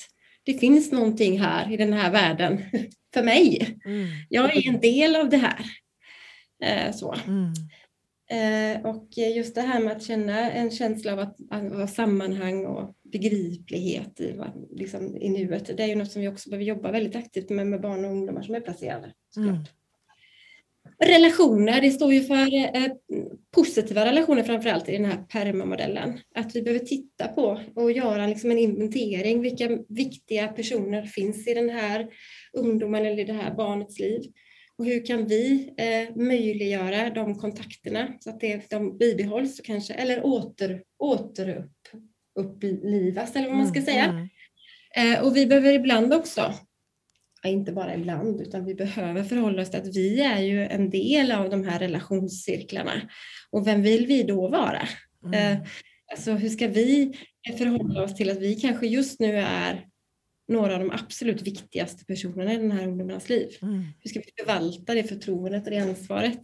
det 0.45 0.55
finns 0.55 0.93
någonting 0.93 1.41
här 1.41 1.73
i 1.73 1.77
den 1.77 1.93
här 1.93 2.12
världen 2.12 2.61
för 3.15 3.23
mig. 3.23 3.77
Mm. 3.85 4.07
Jag 4.29 4.57
är 4.57 4.69
en 4.69 4.81
del 4.81 5.17
av 5.17 5.29
det 5.29 5.37
här. 5.37 5.65
Eh, 6.62 6.93
så. 6.93 7.15
Mm. 7.27 7.53
Eh, 8.31 8.87
och 8.87 9.09
just 9.37 9.55
det 9.55 9.61
här 9.61 9.81
med 9.81 9.97
att 9.97 10.03
känna 10.03 10.51
en 10.51 10.71
känsla 10.71 11.12
av 11.12 11.19
att, 11.19 11.37
vara 11.51 11.87
sammanhang 11.87 12.67
och 12.67 12.95
begriplighet 13.12 14.21
i, 14.21 14.41
liksom, 14.71 15.17
i 15.17 15.29
nuet. 15.29 15.77
Det 15.77 15.83
är 15.83 15.87
ju 15.87 15.95
något 15.95 16.12
som 16.12 16.23
vi 16.23 16.29
också 16.29 16.51
behöver 16.51 16.65
jobba 16.65 16.93
väldigt 16.93 17.17
aktivt 17.17 17.51
med 17.51 17.67
med 17.67 17.81
barn 17.81 18.05
och 18.05 18.11
ungdomar 18.11 18.43
som 18.43 18.55
är 18.55 18.61
placerade. 18.61 19.12
såklart. 19.31 19.55
Mm. 19.55 19.65
Relationer, 21.05 21.81
det 21.81 21.90
står 21.90 22.12
ju 22.12 22.20
för 22.20 22.55
eh, 22.55 22.92
positiva 23.55 24.05
relationer 24.05 24.42
framför 24.42 24.70
allt 24.70 24.88
i 24.88 24.92
den 24.92 25.05
här 25.05 25.16
PERMA-modellen. 25.16 26.18
Att 26.35 26.57
vi 26.57 26.62
behöver 26.62 26.85
titta 26.85 27.29
på 27.29 27.61
och 27.75 27.92
göra 27.92 28.27
liksom 28.27 28.51
en 28.51 28.59
inventering. 28.59 29.40
Vilka 29.40 29.79
viktiga 29.88 30.49
personer 30.49 31.03
finns 31.03 31.49
i 31.49 31.55
den 31.55 31.70
här 31.70 32.07
ungdomen 32.53 33.07
eller 33.07 33.20
i 33.20 33.25
det 33.25 33.33
här 33.33 33.55
barnets 33.55 33.99
liv? 33.99 34.20
Och 34.79 34.85
hur 34.85 35.07
kan 35.07 35.27
vi 35.27 35.75
eh, 35.77 36.16
möjliggöra 36.16 37.11
de 37.11 37.38
kontakterna 37.38 38.09
så 38.20 38.31
att 38.31 38.40
det, 38.40 38.70
de 38.70 38.99
bibehålls 38.99 39.61
kanske, 39.64 39.94
eller 39.94 40.27
åter, 40.27 40.83
återupp, 40.99 41.72
upplivas 42.38 43.37
eller 43.37 43.49
vad 43.49 43.57
man 43.57 43.66
ska 43.66 43.83
säga. 43.83 44.05
Mm. 44.05 44.29
Eh, 44.96 45.25
och 45.25 45.37
vi 45.37 45.46
behöver 45.46 45.72
ibland 45.72 46.14
också, 46.14 46.55
inte 47.46 47.72
bara 47.72 47.94
ibland, 47.94 48.40
utan 48.40 48.64
vi 48.64 48.74
behöver 48.74 49.22
förhålla 49.24 49.62
oss 49.62 49.70
till 49.70 49.80
att 49.80 49.96
vi 49.96 50.20
är 50.20 50.40
ju 50.40 50.66
en 50.66 50.90
del 50.90 51.32
av 51.32 51.50
de 51.50 51.64
här 51.64 51.78
relationscirklarna. 51.78 52.92
Och 53.50 53.66
vem 53.66 53.82
vill 53.82 54.06
vi 54.06 54.22
då 54.22 54.48
vara? 54.48 54.82
Mm. 55.24 55.52
Eh, 55.52 55.66
alltså 56.11 56.32
hur 56.32 56.48
ska 56.48 56.68
vi 56.68 57.12
förhålla 57.59 58.02
oss 58.02 58.14
till 58.16 58.30
att 58.30 58.38
vi 58.40 58.54
kanske 58.54 58.87
just 58.87 59.20
nu 59.20 59.37
är 59.38 59.87
några 60.48 60.72
av 60.74 60.78
de 60.80 60.90
absolut 60.90 61.42
viktigaste 61.42 62.04
personerna 62.04 62.52
i 62.52 62.56
den 62.56 62.70
här 62.72 62.87
ungdomarnas 62.88 63.28
liv? 63.28 63.48
Mm. 63.62 63.85
Hur 64.00 64.11
ska 64.11 64.20
vi 64.20 64.44
förvalta 64.44 64.94
det 64.94 65.02
förtroendet 65.04 65.64
och 65.64 65.70
det 65.70 65.78
ansvaret? 65.78 66.40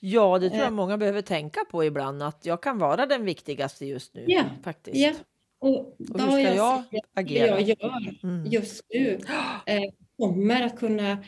Ja, 0.00 0.38
det 0.38 0.48
tror 0.48 0.60
jag 0.62 0.66
Eh. 0.68 0.74
många 0.74 0.98
behöver 0.98 1.22
tänka 1.22 1.60
på 1.70 1.84
ibland, 1.84 2.22
att 2.22 2.46
jag 2.46 2.62
kan 2.62 2.78
vara 2.78 3.06
den 3.06 3.24
viktigaste 3.24 3.86
just 3.86 4.14
nu. 4.14 4.24
Ja, 4.26 4.44
faktiskt. 4.64 4.96
Ja. 4.96 5.12
Och 5.58 5.76
Och 5.78 6.20
hur 6.20 6.30
ska 6.30 6.40
jag 6.40 6.84
jag 6.90 7.02
agera? 7.14 7.56
det 7.56 7.60
jag 7.60 7.68
gör 7.80 8.14
Mm. 8.22 8.46
just 8.46 8.84
nu 8.94 9.18
eh, 9.66 9.80
kommer 10.18 10.62
att 10.62 10.76
kunna 10.78 11.24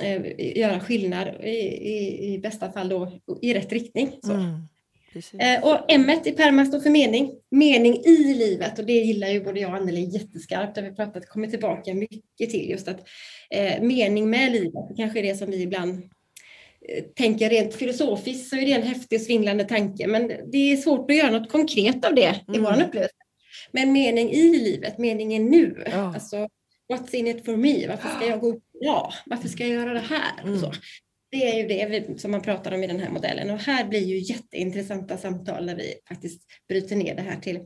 eh, 0.00 0.56
göra 0.58 0.80
skillnad 0.80 1.28
i, 1.42 1.48
i, 1.48 2.34
i 2.34 2.38
bästa 2.38 2.72
fall 2.72 2.88
då 2.88 3.20
i 3.42 3.54
rätt 3.54 3.72
riktning. 3.72 4.10
Så. 4.22 4.32
Mm. 4.32 4.62
Eh, 5.38 5.64
och 5.64 5.78
M 5.88 6.10
i 6.24 6.30
PERMA 6.32 6.64
står 6.66 6.80
för 6.80 6.90
mening. 6.90 7.34
Mening 7.50 7.96
i 8.04 8.34
livet 8.34 8.78
och 8.78 8.86
det 8.86 8.92
gillar 8.92 9.28
ju 9.28 9.44
både 9.44 9.60
jag 9.60 9.70
och 9.70 9.76
Anneli 9.76 10.04
jätteskarpt. 10.04 10.76
Har 10.76 10.84
vi 10.84 10.94
pratat, 10.94 11.28
kommit 11.28 11.50
tillbaka 11.50 11.94
mycket 11.94 12.50
till 12.50 12.70
just 12.70 12.88
att 12.88 13.08
eh, 13.50 13.82
mening 13.82 14.30
med 14.30 14.52
livet, 14.52 14.88
det 14.88 14.94
kanske 14.96 15.18
är 15.18 15.22
det 15.22 15.34
som 15.34 15.50
vi 15.50 15.62
ibland 15.62 15.94
eh, 16.88 17.04
tänker 17.14 17.50
rent 17.50 17.74
filosofiskt 17.74 18.50
så 18.50 18.56
är 18.56 18.66
det 18.66 18.72
en 18.72 18.82
häftig 18.82 19.18
och 19.18 19.24
svindlande 19.24 19.64
tanke 19.64 20.06
men 20.06 20.28
det 20.52 20.72
är 20.72 20.76
svårt 20.76 21.10
att 21.10 21.16
göra 21.16 21.30
något 21.30 21.52
konkret 21.52 22.04
av 22.04 22.14
det 22.14 22.40
i 22.54 22.56
Mm. 22.58 22.62
vår 22.62 22.82
upplevelse. 22.82 23.14
Men 23.72 23.92
mening 23.92 24.30
i 24.30 24.58
livet, 24.58 24.98
meningen 24.98 25.44
nu. 25.46 25.82
Ja. 25.90 26.14
Alltså, 26.14 26.48
what's 26.92 27.14
in 27.14 27.26
it 27.26 27.44
for 27.44 27.56
me? 27.56 27.88
Varför 27.88 28.08
ska 28.08 28.26
jag 28.26 28.40
gå 28.40 28.60
bra? 28.82 29.12
Varför 29.26 29.48
ska 29.48 29.66
jag 29.66 29.72
göra 29.72 29.92
det 29.92 30.00
här? 30.00 30.42
Mm. 30.42 30.58
Så. 30.60 30.72
Det 31.30 31.50
är 31.50 31.62
ju 31.62 31.68
det 31.68 32.20
som 32.20 32.30
man 32.30 32.42
pratar 32.42 32.72
om 32.72 32.84
i 32.84 32.86
den 32.86 33.00
här 33.00 33.10
modellen 33.10 33.50
och 33.50 33.58
här 33.58 33.88
blir 33.88 34.00
ju 34.00 34.18
jätteintressanta 34.18 35.16
samtal 35.16 35.66
när 35.66 35.76
vi 35.76 35.94
faktiskt 36.08 36.42
bryter 36.68 36.96
ner 36.96 37.14
det 37.14 37.22
här 37.22 37.40
till, 37.40 37.60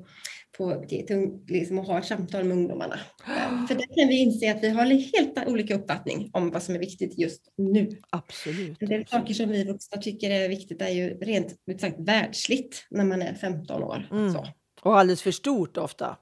på, 0.59 0.85
till, 0.89 1.39
liksom 1.49 1.79
att 1.79 1.87
ha 1.87 1.99
ett 1.99 2.05
samtal 2.05 2.45
med 2.45 2.57
ungdomarna. 2.57 3.01
För 3.69 3.75
där 3.75 3.97
kan 4.01 4.09
vi 4.09 4.21
inse 4.21 4.53
att 4.53 4.63
vi 4.63 4.69
har 4.69 4.85
helt 4.85 5.49
olika 5.49 5.75
uppfattning 5.75 6.31
om 6.33 6.51
vad 6.51 6.63
som 6.63 6.75
är 6.75 6.79
viktigt 6.79 7.19
just 7.19 7.53
nu. 7.57 8.01
Absolut. 8.11 8.83
En 8.83 8.89
del 8.89 9.07
saker 9.07 9.35
som 9.35 9.49
vi 9.49 9.65
vuxna 9.65 10.03
tycker 10.03 10.31
är 10.31 10.49
viktigt 10.49 10.83
är 10.83 10.91
ju 10.91 11.19
rent 11.19 11.55
ut 11.67 11.81
sagt 11.81 11.97
världsligt 11.99 12.87
när 12.91 13.05
man 13.05 13.23
är 13.23 13.35
15 13.35 13.83
år. 13.83 14.09
Mm. 14.11 14.33
Så. 14.33 14.47
Och 14.83 14.99
alldeles 14.99 15.23
för 15.23 15.31
stort 15.31 15.77
ofta, 15.77 16.17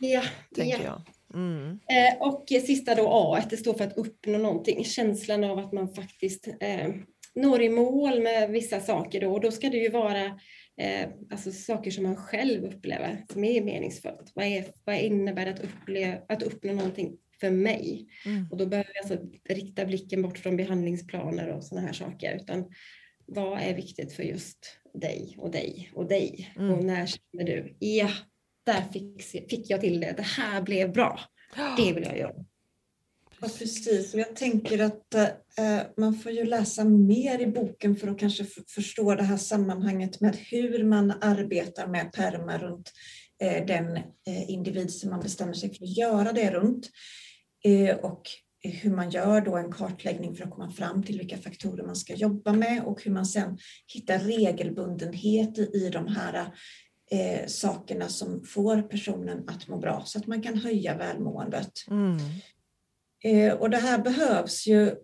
Ja, 0.00 0.22
tänker 0.54 0.78
ja. 0.78 0.84
jag. 0.84 1.02
Mm. 1.34 1.70
Eh, 1.70 2.20
och 2.20 2.44
sista 2.48 2.94
då 2.94 3.08
A, 3.08 3.42
det 3.50 3.56
står 3.56 3.74
för 3.74 3.84
att 3.84 3.96
uppnå 3.96 4.38
någonting. 4.38 4.84
Känslan 4.84 5.44
av 5.44 5.58
att 5.58 5.72
man 5.72 5.94
faktiskt 5.94 6.48
eh, 6.60 6.88
når 7.34 7.62
i 7.62 7.68
mål 7.68 8.22
med 8.22 8.50
vissa 8.50 8.80
saker 8.80 9.20
då. 9.20 9.32
Och 9.32 9.40
då 9.40 9.50
ska 9.50 9.70
det 9.70 9.76
ju 9.76 9.88
vara 9.88 10.24
eh, 10.76 11.08
alltså 11.30 11.52
saker 11.52 11.90
som 11.90 12.04
man 12.04 12.16
själv 12.16 12.64
upplever 12.64 13.24
som 13.32 13.44
är 13.44 13.62
meningsfullt. 13.62 14.32
Vad, 14.34 14.44
är, 14.44 14.64
vad 14.84 14.98
innebär 14.98 15.44
det 15.44 15.50
att, 15.50 15.64
uppleva, 15.64 16.18
att 16.28 16.42
uppnå 16.42 16.72
någonting 16.72 17.16
för 17.40 17.50
mig? 17.50 18.06
Mm. 18.26 18.48
Och 18.50 18.56
då 18.56 18.66
behöver 18.66 18.90
vi 18.94 18.98
alltså 18.98 19.26
rikta 19.48 19.84
blicken 19.84 20.22
bort 20.22 20.38
från 20.38 20.56
behandlingsplaner 20.56 21.48
och 21.48 21.64
sådana 21.64 21.86
här 21.86 21.94
saker, 21.94 22.36
utan 22.36 22.64
vad 23.26 23.60
är 23.60 23.74
viktigt 23.74 24.12
för 24.12 24.22
just 24.22 24.58
dig 24.94 25.36
och 25.38 25.50
dig 25.50 25.90
och 25.94 26.08
dig? 26.08 26.52
Mm. 26.56 26.70
Och 26.70 26.84
när 26.84 27.06
känner 27.06 27.44
du, 27.44 27.76
ja, 27.78 28.10
där 28.68 28.84
fick, 28.92 29.22
fick 29.50 29.70
jag 29.70 29.80
till 29.80 30.00
det, 30.00 30.14
det 30.16 30.22
här 30.22 30.62
blev 30.62 30.92
bra, 30.92 31.20
det 31.76 31.92
vill 31.92 32.04
jag 32.04 32.18
göra. 32.18 32.44
Ja, 33.40 33.48
precis. 33.58 34.14
Jag 34.14 34.36
tänker 34.36 34.78
att 34.78 35.14
eh, 35.14 35.80
man 35.96 36.14
får 36.14 36.32
ju 36.32 36.44
läsa 36.44 36.84
mer 36.84 37.38
i 37.38 37.46
boken 37.46 37.96
för 37.96 38.08
att 38.08 38.18
kanske 38.18 38.44
förstå 38.68 39.14
det 39.14 39.22
här 39.22 39.36
sammanhanget 39.36 40.20
med 40.20 40.36
hur 40.36 40.84
man 40.84 41.10
arbetar 41.20 41.86
med 41.86 42.12
permar 42.12 42.58
runt 42.58 42.92
eh, 43.42 43.66
den 43.66 43.96
eh, 43.96 44.50
individ 44.50 44.90
som 44.92 45.10
man 45.10 45.20
bestämmer 45.20 45.52
sig 45.52 45.74
för 45.74 45.84
att 45.84 45.96
göra 45.96 46.32
det 46.32 46.50
runt. 46.50 46.90
Eh, 47.64 47.96
och 47.96 48.22
hur 48.62 48.90
man 48.90 49.10
gör 49.10 49.40
då 49.40 49.56
en 49.56 49.72
kartläggning 49.72 50.36
för 50.36 50.44
att 50.44 50.50
komma 50.50 50.70
fram 50.70 51.02
till 51.02 51.18
vilka 51.18 51.38
faktorer 51.38 51.86
man 51.86 51.96
ska 51.96 52.14
jobba 52.14 52.52
med 52.52 52.82
och 52.84 53.04
hur 53.04 53.10
man 53.10 53.26
sen 53.26 53.58
hittar 53.86 54.18
regelbundenhet 54.18 55.58
i 55.58 55.90
de 55.92 56.06
här 56.06 56.52
eh, 57.10 57.46
sakerna 57.46 58.08
som 58.08 58.44
får 58.44 58.82
personen 58.82 59.48
att 59.48 59.68
må 59.68 59.78
bra 59.78 60.02
så 60.04 60.18
att 60.18 60.26
man 60.26 60.42
kan 60.42 60.58
höja 60.58 60.96
välmåendet. 60.96 61.72
Mm. 61.90 62.18
Eh, 63.24 63.54
och 63.54 63.70
det 63.70 63.78
här 63.78 63.98
behövs 63.98 64.66
ju, 64.66 64.94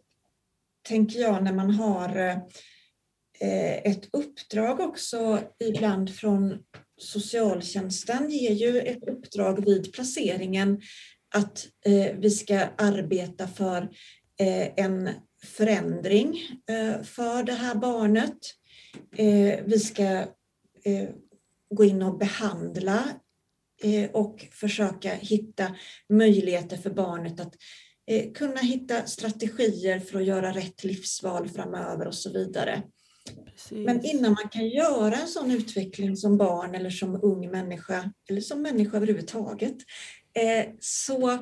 tänker 0.89 1.21
jag, 1.21 1.45
när 1.45 1.53
man 1.53 1.71
har 1.71 2.17
eh, 3.41 3.77
ett 3.77 4.09
uppdrag 4.13 4.81
också 4.81 5.41
ibland 5.65 6.15
från 6.15 6.59
socialtjänsten 6.97 8.31
ger 8.31 8.53
ju 8.53 8.81
ett 8.81 9.09
uppdrag 9.09 9.65
vid 9.65 9.93
placeringen 9.93 10.81
att 11.35 11.67
eh, 11.87 12.17
vi 12.19 12.31
ska 12.31 12.69
arbeta 12.79 13.49
för 13.49 13.83
eh, 14.41 14.85
en 14.85 15.11
förändring 15.45 16.41
eh, 16.71 17.03
för 17.03 17.43
det 17.43 17.53
här 17.53 17.75
barnet. 17.75 18.39
Vi 19.65 19.79
ska 19.79 20.25
gå 21.75 21.85
in 21.85 22.03
och 22.03 22.19
behandla 22.19 23.05
eh, 23.83 24.11
och 24.11 24.47
försöka 24.53 25.15
hitta 25.15 25.75
möjligheter 26.09 26.77
för 26.77 26.91
barnet 26.91 27.41
att 27.41 27.55
kunna 28.35 28.61
hitta 28.61 29.07
strategier 29.07 30.01
för 30.01 30.21
att 30.21 30.27
göra 30.27 30.53
rätt 30.53 30.85
livsval 30.85 31.49
framöver 31.49 32.07
och 32.07 32.15
så 32.15 32.33
vidare. 32.33 32.83
Precis. 33.47 33.87
Men 33.87 34.05
innan 34.05 34.33
man 34.33 34.49
kan 34.49 34.69
göra 34.69 35.15
en 35.15 35.29
sån 35.29 35.51
utveckling 35.51 36.17
som 36.17 36.37
barn 36.37 36.75
eller 36.75 36.91
som 36.91 37.25
ung 37.25 37.51
människa, 37.51 38.11
eller 38.31 38.41
som 38.41 38.63
människa 38.63 38.97
överhuvudtaget, 38.97 39.77
Eh, 40.37 40.67
så 40.81 41.31
eh, 41.31 41.41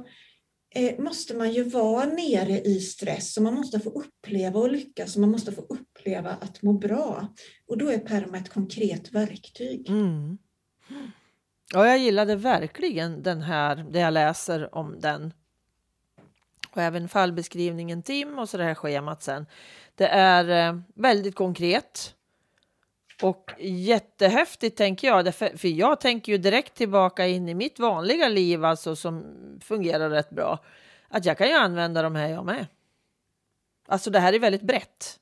Eh, 0.75 0.99
måste 0.99 1.35
man 1.35 1.53
ju 1.53 1.63
vara 1.63 2.05
nere 2.05 2.61
i 2.61 2.81
stress 2.81 3.37
och 3.37 3.43
man 3.43 3.55
måste 3.55 3.81
få 3.81 3.91
uppleva 3.91 4.61
och 4.61 4.73
lyckas 4.73 5.15
och 5.15 5.21
man 5.21 5.31
måste 5.31 5.53
få 5.53 5.67
uppleva 5.69 6.31
att 6.31 6.63
må 6.63 6.73
bra. 6.73 7.29
Och 7.67 7.79
då 7.79 7.89
är 7.89 7.99
PERMA 7.99 8.39
ett 8.39 8.49
konkret 8.49 9.13
verktyg. 9.13 9.89
Mm. 9.89 10.39
Ja, 11.73 11.87
jag 11.87 11.99
gillade 11.99 12.37
verkligen 12.37 13.23
den 13.23 13.43
här, 13.43 13.87
det 13.91 13.99
jag 13.99 14.13
läser 14.13 14.75
om 14.75 15.01
den. 15.01 15.33
Och 16.71 16.83
även 16.83 17.09
fallbeskrivningen 17.09 18.03
Tim 18.03 18.39
och 18.39 18.49
så 18.49 18.57
det 18.57 18.65
här 18.65 18.75
schemat 18.75 19.23
sen. 19.23 19.47
Det 19.95 20.07
är 20.07 20.69
eh, 20.69 20.81
väldigt 20.95 21.35
konkret. 21.35 22.15
Och 23.23 23.51
jättehäftigt 23.59 24.77
tänker 24.77 25.09
jag, 25.09 25.35
för 25.35 25.67
jag 25.69 26.01
tänker 26.01 26.33
ju 26.33 26.39
direkt 26.39 26.75
tillbaka 26.75 27.27
in 27.27 27.49
i 27.49 27.55
mitt 27.55 27.79
vanliga 27.79 28.29
liv 28.29 28.65
alltså 28.65 28.97
som 28.97 29.25
fungerar 29.61 30.11
rätt 30.11 30.31
bra. 30.31 30.59
Att 31.09 31.25
jag 31.25 31.39
kan 31.39 31.49
ju 31.49 31.55
använda 31.55 32.03
de 32.03 32.15
här 32.15 32.29
jag 32.29 32.45
med. 32.45 32.67
Alltså 33.89 34.11
det 34.11 34.21
här 34.21 34.33
är 34.33 34.39
väldigt 34.39 34.63
brett. 34.63 35.19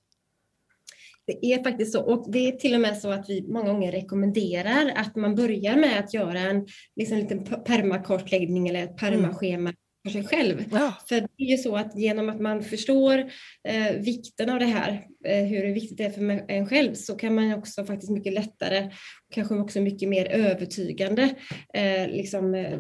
Det 1.27 1.53
är 1.53 1.63
faktiskt 1.63 1.93
så 1.93 2.03
och 2.03 2.33
det 2.33 2.49
är 2.49 2.53
till 2.53 2.75
och 2.75 2.81
med 2.81 2.99
så 2.99 3.11
att 3.11 3.29
vi 3.29 3.43
många 3.49 3.73
gånger 3.73 3.93
rekommenderar 3.93 4.93
att 4.97 5.17
man 5.17 5.35
börjar 5.35 5.77
med 5.77 5.99
att 5.99 6.15
göra 6.15 6.39
en 6.39 6.67
liksom, 6.97 7.19
liten 7.19 7.45
permakartläggning 7.45 8.69
eller 8.69 8.85
ett 8.85 8.97
permaschema 8.97 9.73
för 10.03 10.11
sig 10.11 10.25
själv. 10.25 10.65
Ja. 10.73 10.95
För 11.09 11.21
det 11.21 11.45
är 11.45 11.51
ju 11.51 11.57
så 11.57 11.77
att 11.77 11.99
genom 11.99 12.29
att 12.29 12.41
man 12.41 12.63
förstår 12.63 13.19
eh, 13.65 13.93
vikten 13.93 14.51
av 14.51 14.59
det 14.59 14.67
här, 14.67 15.07
eh, 15.25 15.45
hur 15.45 15.75
viktigt 15.75 15.99
det 15.99 16.05
är 16.05 16.11
för 16.11 16.45
en 16.49 16.69
själv, 16.69 16.95
så 16.95 17.17
kan 17.17 17.35
man 17.35 17.55
också 17.55 17.85
faktiskt 17.85 18.13
mycket 18.13 18.33
lättare, 18.33 18.91
kanske 19.31 19.55
också 19.55 19.81
mycket 19.81 20.09
mer 20.09 20.27
övertygande, 20.27 21.35
eh, 21.75 22.09
liksom, 22.09 22.55
eh, 22.55 22.79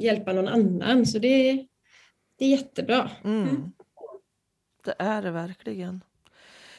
hjälpa 0.00 0.32
någon 0.32 0.48
annan. 0.48 1.06
Så 1.06 1.18
det, 1.18 1.66
det 2.38 2.44
är 2.44 2.50
jättebra. 2.50 3.10
Mm. 3.24 3.48
Mm. 3.48 3.72
Det 4.84 4.94
är 4.98 5.22
det 5.22 5.30
verkligen. 5.30 6.04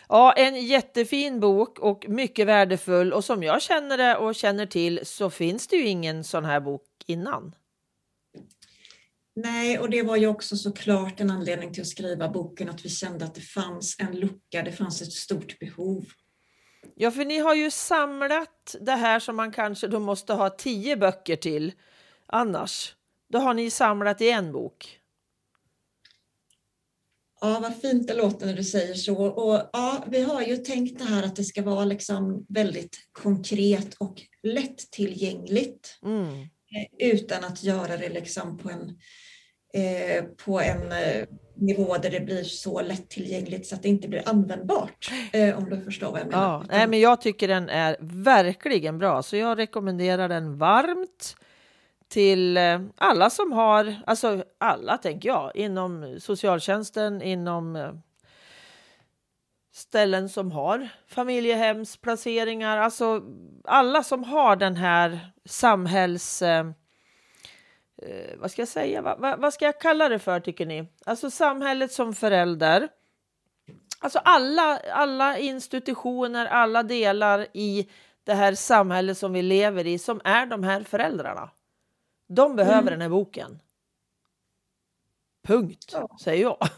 Ja, 0.09 0.33
en 0.33 0.65
jättefin 0.65 1.39
bok 1.39 1.79
och 1.79 2.05
mycket 2.09 2.47
värdefull 2.47 3.13
och 3.13 3.23
som 3.23 3.43
jag 3.43 3.61
känner 3.61 3.97
det 3.97 4.15
och 4.15 4.35
känner 4.35 4.65
till 4.65 4.99
så 5.03 5.29
finns 5.29 5.67
det 5.67 5.75
ju 5.75 5.87
ingen 5.87 6.23
sån 6.23 6.45
här 6.45 6.59
bok 6.59 6.81
innan. 7.05 7.55
Nej, 9.35 9.79
och 9.79 9.89
det 9.89 10.03
var 10.03 10.15
ju 10.15 10.27
också 10.27 10.57
såklart 10.57 11.19
en 11.19 11.31
anledning 11.31 11.73
till 11.73 11.81
att 11.81 11.87
skriva 11.87 12.29
boken, 12.29 12.69
att 12.69 12.85
vi 12.85 12.89
kände 12.89 13.25
att 13.25 13.35
det 13.35 13.41
fanns 13.41 13.95
en 13.99 14.19
lucka, 14.19 14.63
det 14.63 14.71
fanns 14.71 15.01
ett 15.01 15.11
stort 15.11 15.59
behov. 15.59 16.05
Ja, 16.95 17.11
för 17.11 17.25
ni 17.25 17.37
har 17.37 17.55
ju 17.55 17.71
samlat 17.71 18.75
det 18.81 18.91
här 18.91 19.19
som 19.19 19.35
man 19.35 19.51
kanske 19.51 19.87
då 19.87 19.99
måste 19.99 20.33
ha 20.33 20.49
tio 20.49 20.97
böcker 20.97 21.35
till 21.35 21.71
annars. 22.25 22.95
Då 23.29 23.39
har 23.39 23.53
ni 23.53 23.69
samlat 23.69 24.21
i 24.21 24.29
en 24.29 24.51
bok. 24.51 24.99
Ja, 27.41 27.59
vad 27.59 27.75
fint 27.75 28.07
det 28.07 28.13
låter 28.13 28.45
när 28.45 28.53
du 28.53 28.63
säger 28.63 28.93
så. 28.93 29.15
Och 29.25 29.69
ja, 29.73 30.05
vi 30.07 30.21
har 30.21 30.41
ju 30.41 30.57
tänkt 30.57 30.99
det 30.99 31.05
här 31.05 31.23
att 31.23 31.35
det 31.35 31.43
ska 31.43 31.61
vara 31.61 31.85
liksom 31.85 32.45
väldigt 32.49 32.97
konkret 33.11 33.93
och 33.93 34.21
lättillgängligt. 34.43 35.99
Mm. 36.03 36.47
Utan 36.99 37.43
att 37.43 37.63
göra 37.63 37.97
det 37.97 38.09
liksom 38.09 38.57
på 38.57 38.69
en 38.69 38.79
Eh, 38.79 38.99
Eh, 39.75 40.23
på 40.45 40.61
en 40.61 40.91
eh, 40.91 41.27
nivå 41.55 41.97
där 41.97 42.09
det 42.09 42.19
blir 42.19 42.43
så 42.43 42.81
lättillgängligt 42.81 43.67
så 43.67 43.75
att 43.75 43.83
det 43.83 43.89
inte 43.89 44.07
blir 44.07 44.29
användbart. 44.29 45.11
Eh, 45.33 45.57
om 45.57 45.69
du 45.69 45.81
förstår 45.81 46.11
vad 46.11 46.19
jag 46.19 46.27
menar. 46.27 46.43
Ja, 46.43 46.63
nej, 46.69 46.87
men 46.87 46.99
jag 46.99 47.21
tycker 47.21 47.47
den 47.47 47.69
är 47.69 47.97
verkligen 47.99 48.97
bra, 48.97 49.23
så 49.23 49.35
jag 49.35 49.57
rekommenderar 49.57 50.29
den 50.29 50.57
varmt 50.57 51.35
till 52.07 52.57
eh, 52.57 52.81
alla 52.95 53.29
som 53.29 53.51
har, 53.51 53.95
alltså 54.05 54.43
alla 54.57 54.97
tänker 54.97 55.29
jag, 55.29 55.51
inom 55.55 56.19
socialtjänsten, 56.19 57.21
inom 57.21 58.01
ställen 59.73 60.29
som 60.29 60.51
har 60.51 60.89
familjehemsplaceringar, 61.07 62.77
alltså 62.77 63.21
alla 63.63 64.03
som 64.03 64.23
har 64.23 64.55
den 64.55 64.75
här 64.75 65.19
samhälls 65.45 66.43
eh, 68.01 68.37
vad 68.37 68.51
ska 68.51 68.61
jag 68.61 68.69
säga, 68.69 69.01
va, 69.01 69.15
va, 69.15 69.35
vad 69.37 69.53
ska 69.53 69.65
jag 69.65 69.81
kalla 69.81 70.09
det 70.09 70.19
för 70.19 70.39
tycker 70.39 70.65
ni? 70.65 70.87
Alltså 71.05 71.31
samhället 71.31 71.91
som 71.91 72.13
förälder. 72.13 72.89
Alltså 73.99 74.19
alla, 74.19 74.79
alla 74.79 75.37
institutioner, 75.37 76.45
alla 76.45 76.83
delar 76.83 77.47
i 77.53 77.89
det 78.23 78.33
här 78.33 78.55
samhället 78.55 79.17
som 79.17 79.33
vi 79.33 79.41
lever 79.41 79.87
i 79.87 79.99
som 79.99 80.21
är 80.23 80.45
de 80.45 80.63
här 80.63 80.83
föräldrarna. 80.83 81.49
De 82.27 82.55
behöver 82.55 82.81
mm. 82.81 82.91
den 82.91 83.01
här 83.01 83.09
boken. 83.09 83.59
Punkt, 85.47 85.89
ja. 85.93 86.17
säger 86.21 86.43
jag. 86.43 86.57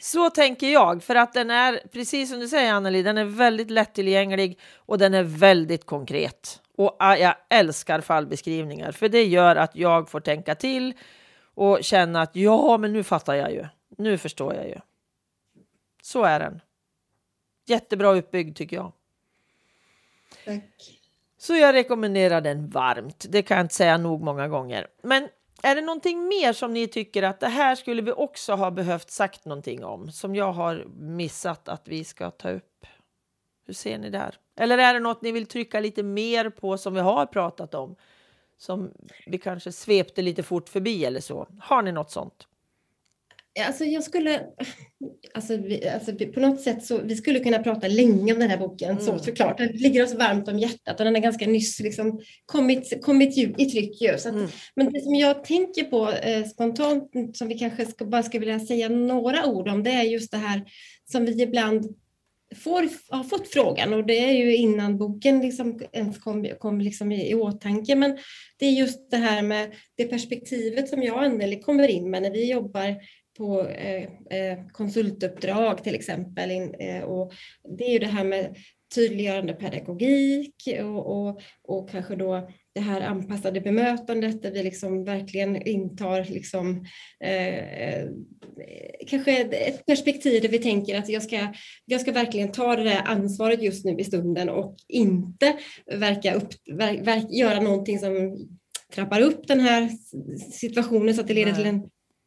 så 0.00 0.30
tänker 0.30 0.72
jag, 0.72 1.02
för 1.02 1.14
att 1.14 1.32
den 1.32 1.50
är, 1.50 1.80
precis 1.92 2.30
som 2.30 2.40
du 2.40 2.48
säger 2.48 2.72
Anneli, 2.72 3.02
den 3.02 3.18
är 3.18 3.24
väldigt 3.24 3.70
lättillgänglig 3.70 4.58
och 4.76 4.98
den 4.98 5.14
är 5.14 5.22
väldigt 5.22 5.86
konkret. 5.86 6.62
Och 6.78 6.96
jag 6.98 7.34
älskar 7.48 8.00
fallbeskrivningar, 8.00 8.92
för 8.92 9.08
det 9.08 9.24
gör 9.24 9.56
att 9.56 9.76
jag 9.76 10.10
får 10.10 10.20
tänka 10.20 10.54
till 10.54 10.94
och 11.54 11.78
känna 11.84 12.22
att 12.22 12.36
ja, 12.36 12.78
men 12.78 12.92
nu 12.92 13.02
fattar 13.02 13.34
jag 13.34 13.52
ju. 13.52 13.66
Nu 13.96 14.18
förstår 14.18 14.54
jag 14.54 14.68
ju. 14.68 14.76
Så 16.02 16.24
är 16.24 16.40
den. 16.40 16.60
Jättebra 17.66 18.14
uppbyggd 18.14 18.56
tycker 18.56 18.76
jag. 18.76 18.92
Tack. 20.44 21.00
Så 21.38 21.54
jag 21.54 21.74
rekommenderar 21.74 22.40
den 22.40 22.68
varmt. 22.68 23.26
Det 23.28 23.42
kan 23.42 23.56
jag 23.56 23.64
inte 23.64 23.74
säga 23.74 23.98
nog 23.98 24.22
många 24.22 24.48
gånger. 24.48 24.86
Men 25.02 25.28
är 25.62 25.74
det 25.74 25.80
någonting 25.80 26.28
mer 26.28 26.52
som 26.52 26.72
ni 26.72 26.86
tycker 26.86 27.22
att 27.22 27.40
det 27.40 27.48
här 27.48 27.74
skulle 27.74 28.02
vi 28.02 28.12
också 28.12 28.52
ha 28.52 28.70
behövt 28.70 29.10
sagt 29.10 29.44
någonting 29.44 29.84
om 29.84 30.12
som 30.12 30.34
jag 30.34 30.52
har 30.52 30.86
missat 30.98 31.68
att 31.68 31.88
vi 31.88 32.04
ska 32.04 32.30
ta 32.30 32.50
upp? 32.50 32.86
Hur 33.68 33.74
ser 33.74 33.98
ni 33.98 34.10
där? 34.10 34.34
Eller 34.60 34.78
är 34.78 34.94
det 34.94 35.00
något 35.00 35.22
ni 35.22 35.32
vill 35.32 35.46
trycka 35.46 35.80
lite 35.80 36.02
mer 36.02 36.50
på 36.50 36.78
som 36.78 36.94
vi 36.94 37.00
har 37.00 37.26
pratat 37.26 37.74
om? 37.74 37.96
Som 38.58 38.92
vi 39.26 39.38
kanske 39.38 39.72
svepte 39.72 40.22
lite 40.22 40.42
fort 40.42 40.68
förbi 40.68 41.04
eller 41.04 41.20
så. 41.20 41.48
Har 41.60 41.82
ni 41.82 41.92
något 41.92 42.10
sånt? 42.10 42.46
Alltså 43.66 43.84
jag 43.84 44.04
skulle, 44.04 44.40
alltså, 45.34 45.56
vi, 45.56 45.88
alltså 45.88 46.12
på 46.12 46.40
något 46.40 46.60
sätt 46.60 46.84
så, 46.84 46.98
vi 46.98 47.16
skulle 47.16 47.40
kunna 47.40 47.58
prata 47.58 47.88
länge 47.88 48.32
om 48.32 48.38
den 48.38 48.50
här 48.50 48.58
boken 48.58 48.90
mm. 48.90 49.04
så 49.04 49.18
såklart. 49.18 49.58
Den 49.58 49.68
ligger 49.68 50.04
oss 50.04 50.14
varmt 50.14 50.48
om 50.48 50.58
hjärtat 50.58 51.00
och 51.00 51.04
den 51.04 51.16
är 51.16 51.20
ganska 51.20 51.46
nyss 51.46 51.80
liksom 51.80 52.20
kommit, 52.46 53.04
kommit 53.04 53.38
i 53.38 53.64
tryck 53.64 54.00
ju. 54.02 54.18
Så 54.18 54.28
att, 54.28 54.34
mm. 54.34 54.48
Men 54.74 54.92
det 54.92 55.00
som 55.00 55.14
jag 55.14 55.44
tänker 55.44 55.84
på 55.84 56.10
eh, 56.10 56.44
spontant 56.44 57.36
som 57.36 57.48
vi 57.48 57.58
kanske 57.58 57.86
ska, 57.86 58.04
bara 58.04 58.22
skulle 58.22 58.40
vilja 58.40 58.60
säga 58.60 58.88
några 58.88 59.46
ord 59.46 59.68
om 59.68 59.82
det 59.82 59.90
är 59.90 60.02
just 60.02 60.30
det 60.30 60.38
här 60.38 60.64
som 61.12 61.24
vi 61.24 61.42
ibland 61.42 61.94
får, 62.56 62.88
har 63.16 63.24
fått 63.24 63.48
frågan 63.48 63.94
och 63.94 64.06
det 64.06 64.18
är 64.18 64.32
ju 64.32 64.56
innan 64.56 64.98
boken 64.98 65.40
liksom 65.40 65.80
ens 65.92 66.18
kom, 66.18 66.48
kom 66.58 66.80
liksom 66.80 67.12
i, 67.12 67.30
i 67.30 67.34
åtanke. 67.34 67.94
Men 67.94 68.18
det 68.58 68.66
är 68.66 68.70
just 68.70 69.10
det 69.10 69.16
här 69.16 69.42
med 69.42 69.74
det 69.96 70.04
perspektivet 70.04 70.88
som 70.88 71.02
jag 71.02 71.16
och 71.16 71.22
Anneli 71.22 71.50
liksom 71.50 71.64
kommer 71.64 71.88
in 71.88 72.10
med 72.10 72.22
när 72.22 72.30
vi 72.30 72.50
jobbar 72.50 72.96
på 73.38 73.68
eh, 73.68 74.02
eh, 74.30 74.58
konsultuppdrag 74.72 75.84
till 75.84 75.94
exempel. 75.94 76.50
In, 76.50 76.74
eh, 76.74 77.02
och 77.02 77.32
det 77.78 77.84
är 77.84 77.92
ju 77.92 77.98
det 77.98 78.06
här 78.06 78.24
med 78.24 78.56
tydliggörande 78.94 79.52
pedagogik 79.52 80.54
och, 80.80 81.06
och, 81.06 81.40
och 81.62 81.90
kanske 81.90 82.16
då 82.16 82.48
det 82.74 82.80
här 82.80 83.00
anpassade 83.00 83.60
bemötandet 83.60 84.42
där 84.42 84.50
vi 84.50 84.62
liksom 84.62 85.04
verkligen 85.04 85.62
intar 85.68 86.24
liksom, 86.24 86.86
eh, 87.24 88.08
kanske 89.06 89.36
ett 89.42 89.86
perspektiv 89.86 90.42
där 90.42 90.48
vi 90.48 90.58
tänker 90.58 90.98
att 90.98 91.08
jag 91.08 91.22
ska, 91.22 91.54
jag 91.84 92.00
ska 92.00 92.12
verkligen 92.12 92.52
ta 92.52 92.76
det 92.76 92.84
där 92.84 93.02
ansvaret 93.04 93.62
just 93.62 93.84
nu 93.84 93.96
i 93.98 94.04
stunden 94.04 94.48
och 94.48 94.76
inte 94.88 95.58
verka 95.86 96.34
upp, 96.34 96.48
ver, 96.72 97.02
ver, 97.02 97.38
göra 97.38 97.60
någonting 97.60 97.98
som 97.98 98.36
trappar 98.94 99.20
upp 99.20 99.48
den 99.48 99.60
här 99.60 99.88
situationen 100.52 101.14
så 101.14 101.20
att 101.20 101.28
det 101.28 101.34
leder 101.34 101.52
till 101.52 101.66
en 101.66 101.82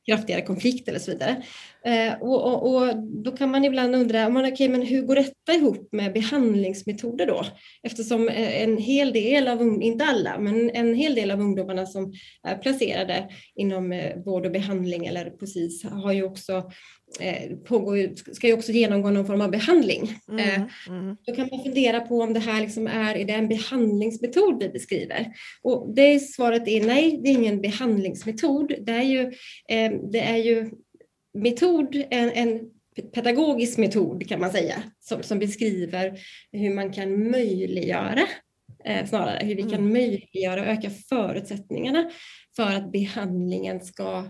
kraftigare 0.05 0.41
konflikt 0.41 0.87
eller 0.87 0.99
så 0.99 1.11
vidare. 1.11 1.43
Eh, 1.85 2.21
och, 2.21 2.43
och, 2.43 2.75
och, 2.75 2.95
då 3.23 3.31
kan 3.31 3.51
man 3.51 3.65
ibland 3.65 3.95
undra, 3.95 4.29
men, 4.29 4.53
okay, 4.53 4.69
men 4.69 4.81
hur 4.81 5.01
går 5.01 5.15
detta 5.15 5.53
ihop 5.53 5.89
med 5.91 6.13
behandlingsmetoder 6.13 7.25
då? 7.25 7.45
Eftersom 7.83 8.29
eh, 8.29 8.63
en 8.63 8.77
hel 8.77 9.13
del 9.13 9.47
av, 9.47 9.81
inte 9.81 10.05
alla, 10.05 10.39
men 10.39 10.69
en 10.69 10.95
hel 10.95 11.15
del 11.15 11.31
av 11.31 11.41
ungdomarna 11.41 11.85
som 11.85 12.13
är 12.43 12.57
placerade 12.57 13.29
inom 13.55 13.91
eh, 13.91 14.17
vård 14.25 14.45
och 14.45 14.51
behandling 14.51 15.05
eller 15.05 15.29
precis 15.29 15.83
har 15.83 16.11
ju 16.11 16.23
också 16.23 16.63
pågår, 17.67 18.33
ska 18.33 18.47
ju 18.47 18.53
också 18.53 18.71
genomgå 18.71 19.09
någon 19.09 19.25
form 19.25 19.41
av 19.41 19.51
behandling. 19.51 20.15
Mm, 20.29 20.61
mm. 20.87 21.17
Då 21.25 21.35
kan 21.35 21.47
man 21.51 21.63
fundera 21.63 21.99
på 21.99 22.21
om 22.21 22.33
det 22.33 22.39
här 22.39 22.61
liksom 22.61 22.87
är, 22.87 23.15
är 23.15 23.25
det 23.25 23.33
en 23.33 23.47
behandlingsmetod 23.47 24.63
vi 24.63 24.69
beskriver? 24.69 25.27
Och 25.61 25.93
det 25.95 26.19
svaret 26.19 26.67
är 26.67 26.85
nej, 26.85 27.19
det 27.23 27.29
är 27.29 27.33
ingen 27.33 27.61
behandlingsmetod. 27.61 28.73
Det 28.81 28.91
är 28.91 29.03
ju, 29.03 29.31
det 30.11 30.19
är 30.19 30.37
ju 30.37 30.71
metod, 31.33 31.95
en, 32.09 32.31
en 32.31 32.59
pedagogisk 33.13 33.77
metod 33.77 34.27
kan 34.27 34.39
man 34.39 34.51
säga, 34.51 34.83
som, 34.99 35.23
som 35.23 35.39
beskriver 35.39 36.19
hur 36.51 36.73
man 36.73 36.93
kan 36.93 37.31
möjliggöra 37.31 38.27
eh, 38.85 39.05
snarare, 39.05 39.45
hur 39.45 39.55
vi 39.55 39.61
kan 39.61 39.73
mm. 39.73 39.93
möjliggöra 39.93 40.61
och 40.61 40.67
öka 40.67 40.89
förutsättningarna 41.09 42.11
för 42.55 42.75
att 42.75 42.91
behandlingen 42.91 43.79
ska 43.79 44.25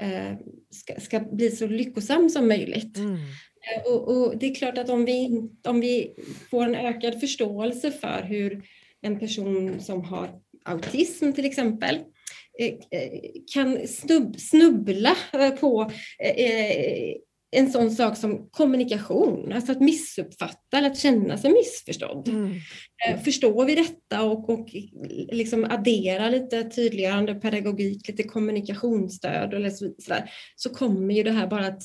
Eh, 0.00 0.36
ska, 0.70 1.00
ska 1.00 1.20
bli 1.20 1.50
så 1.50 1.66
lyckosam 1.66 2.30
som 2.30 2.48
möjligt. 2.48 2.96
Mm. 2.96 3.14
Eh, 3.14 3.92
och, 3.92 4.08
och, 4.08 4.38
det 4.38 4.46
är 4.46 4.54
klart 4.54 4.78
att 4.78 4.88
om 4.88 5.04
vi, 5.04 5.42
om 5.64 5.80
vi 5.80 6.14
får 6.50 6.64
en 6.64 6.74
ökad 6.74 7.20
förståelse 7.20 7.90
för 7.90 8.22
hur 8.22 8.64
en 9.00 9.18
person 9.18 9.80
som 9.80 10.04
har 10.04 10.40
autism 10.64 11.32
till 11.32 11.44
exempel 11.44 11.98
eh, 12.58 12.74
kan 13.54 13.88
snubbla 14.38 15.16
på 15.60 15.90
en 17.54 17.72
sån 17.72 17.90
sak 17.90 18.16
som 18.16 18.48
kommunikation, 18.50 19.52
alltså 19.52 19.72
att 19.72 19.80
missuppfatta 19.80 20.78
eller 20.78 20.90
att 20.90 20.98
känna 20.98 21.38
sig 21.38 21.52
missförstådd. 21.52 22.28
Mm. 22.28 22.52
Eh, 23.08 23.20
förstår 23.20 23.64
vi 23.64 23.74
detta 23.74 24.22
och, 24.22 24.50
och 24.50 24.68
liksom 25.32 25.64
addera 25.64 26.28
lite 26.28 26.64
tydliggörande 26.64 27.34
pedagogik, 27.34 28.08
lite 28.08 28.22
kommunikationsstöd 28.22 29.54
eller 29.54 29.70
så, 29.70 29.94
så 30.56 30.70
kommer 30.70 31.14
ju 31.14 31.22
det 31.22 31.32
här 31.32 31.46
bara 31.46 31.66
att 31.66 31.82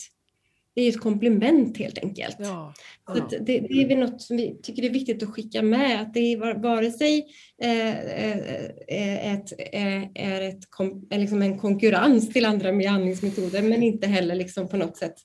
det 0.76 0.82
är 0.82 0.90
ett 0.90 1.00
komplement 1.00 1.78
helt 1.78 1.98
enkelt. 1.98 2.36
Ja, 2.40 2.74
ja. 3.08 3.16
Så 3.16 3.38
det, 3.38 3.60
det, 3.60 3.82
är 3.82 3.88
väl 3.88 3.98
något 3.98 4.22
som 4.22 4.38
vi 4.38 4.60
tycker 4.64 4.84
är 4.84 4.90
viktigt 4.90 5.24
att 5.24 5.30
skicka 5.30 5.62
med, 5.62 6.02
att 6.02 6.14
det 6.14 6.20
är 6.20 6.62
vare 6.62 6.92
sig 6.92 7.26
eh, 7.62 8.00
eh, 8.00 9.34
ett, 9.34 9.54
är 9.74 10.42
ett, 10.42 10.64
är 11.10 11.20
liksom 11.20 11.42
en 11.42 11.60
konkurrens 11.60 12.30
till 12.34 12.46
andra 12.46 12.74
behandlingsmetoder 12.74 13.62
men 13.62 13.84
inte 13.84 14.08
heller 14.08 14.36
liksom 14.36 14.68
på 14.68 14.78
något 14.78 14.98
sätt 14.98 15.16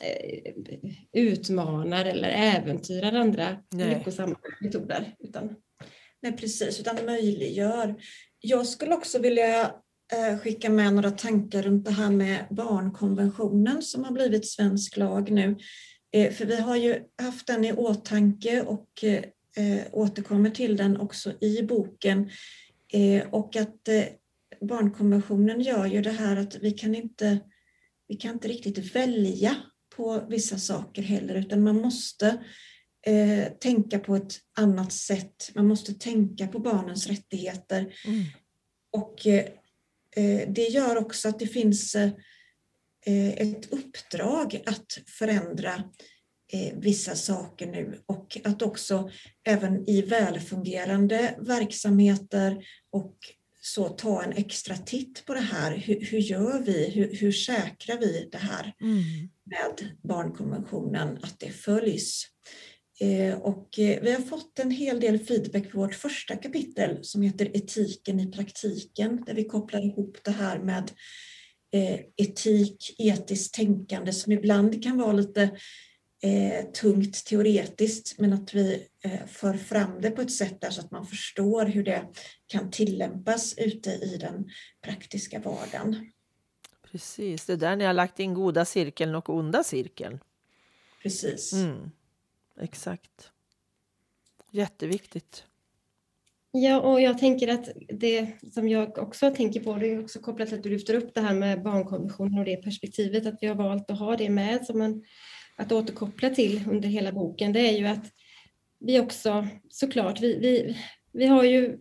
Eh, 0.00 0.52
utmanar 1.12 2.04
eller 2.04 2.28
äventyrar 2.28 3.12
andra 3.12 3.56
lyckosamma 3.70 4.36
metoder. 4.60 5.14
Utan... 5.18 5.56
Nej, 6.22 6.36
precis, 6.36 6.80
utan 6.80 7.06
möjliggör. 7.06 7.94
Jag 8.40 8.66
skulle 8.66 8.94
också 8.94 9.18
vilja 9.18 9.60
eh, 9.60 9.70
skicka 10.42 10.70
med 10.70 10.94
några 10.94 11.10
tankar 11.10 11.62
runt 11.62 11.84
det 11.84 11.90
här 11.90 12.10
med 12.10 12.46
barnkonventionen 12.50 13.82
som 13.82 14.04
har 14.04 14.12
blivit 14.12 14.48
svensk 14.48 14.96
lag 14.96 15.30
nu. 15.30 15.56
Eh, 16.12 16.32
för 16.32 16.46
vi 16.46 16.60
har 16.60 16.76
ju 16.76 17.02
haft 17.22 17.46
den 17.46 17.64
i 17.64 17.72
åtanke 17.72 18.62
och 18.62 19.04
återkommer 19.92 20.50
till 20.50 20.76
den 20.76 20.96
också 20.96 21.32
i 21.40 21.62
boken. 21.62 22.30
Och 23.30 23.56
att 23.56 23.88
barnkonventionen 24.60 25.60
gör 25.60 25.86
ju 25.86 26.02
det 26.02 26.10
här 26.10 26.36
att 26.36 26.56
vi 26.56 26.70
kan 26.70 26.94
inte, 26.94 27.38
vi 28.08 28.16
kan 28.16 28.32
inte 28.32 28.48
riktigt 28.48 28.94
välja 28.96 29.56
på 29.96 30.24
vissa 30.28 30.58
saker 30.58 31.02
heller, 31.02 31.34
utan 31.34 31.62
man 31.62 31.80
måste 31.80 32.44
eh, 33.06 33.52
tänka 33.52 33.98
på 33.98 34.16
ett 34.16 34.32
annat 34.58 34.92
sätt. 34.92 35.50
Man 35.54 35.66
måste 35.66 35.94
tänka 35.94 36.48
på 36.48 36.58
barnens 36.58 37.06
rättigheter. 37.06 37.94
Mm. 38.06 38.24
Och 38.92 39.26
eh, 39.26 39.44
det 40.48 40.68
gör 40.70 40.96
också 40.96 41.28
att 41.28 41.38
det 41.38 41.46
finns 41.46 41.96
eh, 43.06 43.28
ett 43.28 43.72
uppdrag 43.72 44.62
att 44.66 44.98
förändra 45.06 45.74
eh, 46.52 46.78
vissa 46.78 47.14
saker 47.14 47.66
nu 47.66 48.02
och 48.06 48.38
att 48.44 48.62
också 48.62 49.10
även 49.44 49.88
i 49.88 50.02
välfungerande 50.02 51.34
verksamheter 51.38 52.66
och 52.90 53.16
så 53.60 53.88
ta 53.88 54.22
en 54.22 54.32
extra 54.32 54.76
titt 54.76 55.26
på 55.26 55.34
det 55.34 55.40
här. 55.40 55.76
Hur, 55.76 56.00
hur 56.00 56.18
gör 56.18 56.62
vi? 56.62 56.90
Hur, 56.90 57.16
hur 57.16 57.32
säkrar 57.32 57.98
vi 57.98 58.28
det 58.32 58.38
här 58.38 58.74
mm. 58.80 59.02
med 59.44 59.90
barnkonventionen, 60.02 61.18
att 61.22 61.40
det 61.40 61.50
följs? 61.50 62.33
Eh, 63.00 63.38
och 63.38 63.78
eh, 63.78 64.02
vi 64.02 64.12
har 64.12 64.20
fått 64.20 64.58
en 64.58 64.70
hel 64.70 65.00
del 65.00 65.18
feedback 65.18 65.72
på 65.72 65.78
vårt 65.78 65.94
första 65.94 66.36
kapitel 66.36 66.98
som 67.02 67.22
heter 67.22 67.56
Etiken 67.56 68.20
i 68.20 68.32
praktiken, 68.32 69.24
där 69.26 69.34
vi 69.34 69.44
kopplar 69.44 69.86
ihop 69.86 70.18
det 70.24 70.30
här 70.30 70.58
med 70.58 70.90
eh, 71.72 72.00
etik, 72.16 72.94
etiskt 72.98 73.54
tänkande 73.54 74.12
som 74.12 74.32
ibland 74.32 74.82
kan 74.82 74.98
vara 74.98 75.12
lite 75.12 75.50
tungt 76.80 77.24
teoretiskt 77.26 78.18
men 78.18 78.32
att 78.32 78.54
vi 78.54 78.86
för 79.26 79.54
fram 79.54 80.00
det 80.00 80.10
på 80.10 80.22
ett 80.22 80.32
sätt 80.32 80.60
där 80.60 80.70
så 80.70 80.80
att 80.80 80.90
man 80.90 81.06
förstår 81.06 81.66
hur 81.66 81.84
det 81.84 82.06
kan 82.46 82.70
tillämpas 82.70 83.58
ute 83.58 83.90
i 83.90 84.16
den 84.20 84.48
praktiska 84.82 85.38
vardagen. 85.38 86.10
Precis, 86.90 87.46
det 87.46 87.52
är 87.52 87.56
där 87.56 87.76
ni 87.76 87.84
har 87.84 87.92
lagt 87.92 88.20
in 88.20 88.34
goda 88.34 88.64
cirkeln 88.64 89.14
och 89.14 89.30
onda 89.30 89.64
cirkeln. 89.64 90.18
Precis. 91.02 91.52
Mm. 91.52 91.90
Exakt. 92.60 93.30
Jätteviktigt. 94.50 95.44
Ja, 96.50 96.80
och 96.80 97.00
jag 97.00 97.18
tänker 97.18 97.48
att 97.48 97.68
det 97.88 98.28
som 98.52 98.68
jag 98.68 98.98
också 98.98 99.30
tänker 99.30 99.60
på, 99.60 99.74
det 99.74 99.86
är 99.86 100.00
också 100.02 100.20
kopplat 100.20 100.48
till 100.48 100.58
att 100.58 100.62
du 100.62 100.70
lyfter 100.70 100.94
upp 100.94 101.14
det 101.14 101.20
här 101.20 101.34
med 101.34 101.62
barnkonventionen 101.62 102.38
och 102.38 102.44
det 102.44 102.56
perspektivet, 102.56 103.26
att 103.26 103.38
vi 103.40 103.46
har 103.46 103.54
valt 103.54 103.90
att 103.90 103.98
ha 103.98 104.16
det 104.16 104.30
med 104.30 104.66
som 104.66 104.80
en 104.80 105.04
att 105.56 105.72
återkoppla 105.72 106.30
till 106.30 106.68
under 106.68 106.88
hela 106.88 107.12
boken, 107.12 107.52
det 107.52 107.60
är 107.60 107.78
ju 107.78 107.86
att 107.86 108.12
vi 108.78 109.00
också 109.00 109.46
såklart, 109.70 110.20
vi, 110.20 110.38
vi, 110.38 110.76
vi 111.12 111.26
har 111.26 111.44
ju 111.44 111.78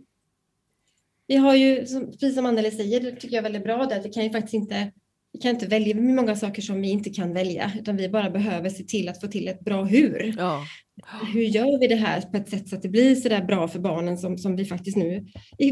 vi 1.27 1.35
har 1.35 1.55
ju, 1.55 1.75
precis 2.11 2.35
som 2.35 2.45
Anneli 2.45 2.71
säger, 2.71 2.99
det 2.99 3.11
tycker 3.11 3.35
jag 3.35 3.37
är 3.37 3.43
väldigt 3.43 3.63
bra, 3.63 3.81
att 3.83 4.05
vi 4.05 4.09
kan 4.09 4.23
ju 4.23 4.29
faktiskt 4.29 4.53
inte 4.53 4.91
vi 5.33 5.39
kan 5.39 5.51
inte 5.51 5.67
välja 5.67 5.95
många 5.95 6.35
saker 6.35 6.61
som 6.61 6.81
vi 6.81 6.89
inte 6.89 7.09
kan 7.09 7.33
välja, 7.33 7.71
utan 7.79 7.97
vi 7.97 8.09
bara 8.09 8.29
behöver 8.29 8.69
se 8.69 8.83
till 8.83 9.09
att 9.09 9.21
få 9.21 9.27
till 9.27 9.47
ett 9.47 9.59
bra 9.59 9.83
hur. 9.83 10.35
Ja. 10.37 10.65
Hur 11.33 11.41
gör 11.41 11.79
vi 11.79 11.87
det 11.87 11.95
här 11.95 12.21
på 12.21 12.37
ett 12.37 12.49
sätt 12.49 12.69
så 12.69 12.75
att 12.75 12.81
det 12.81 12.89
blir 12.89 13.15
så 13.15 13.29
där 13.29 13.43
bra 13.43 13.67
för 13.67 13.79
barnen 13.79 14.17
som, 14.17 14.37
som 14.37 14.55
vi 14.55 14.65
faktiskt 14.65 14.97
nu, 14.97 15.25
i, 15.57 15.71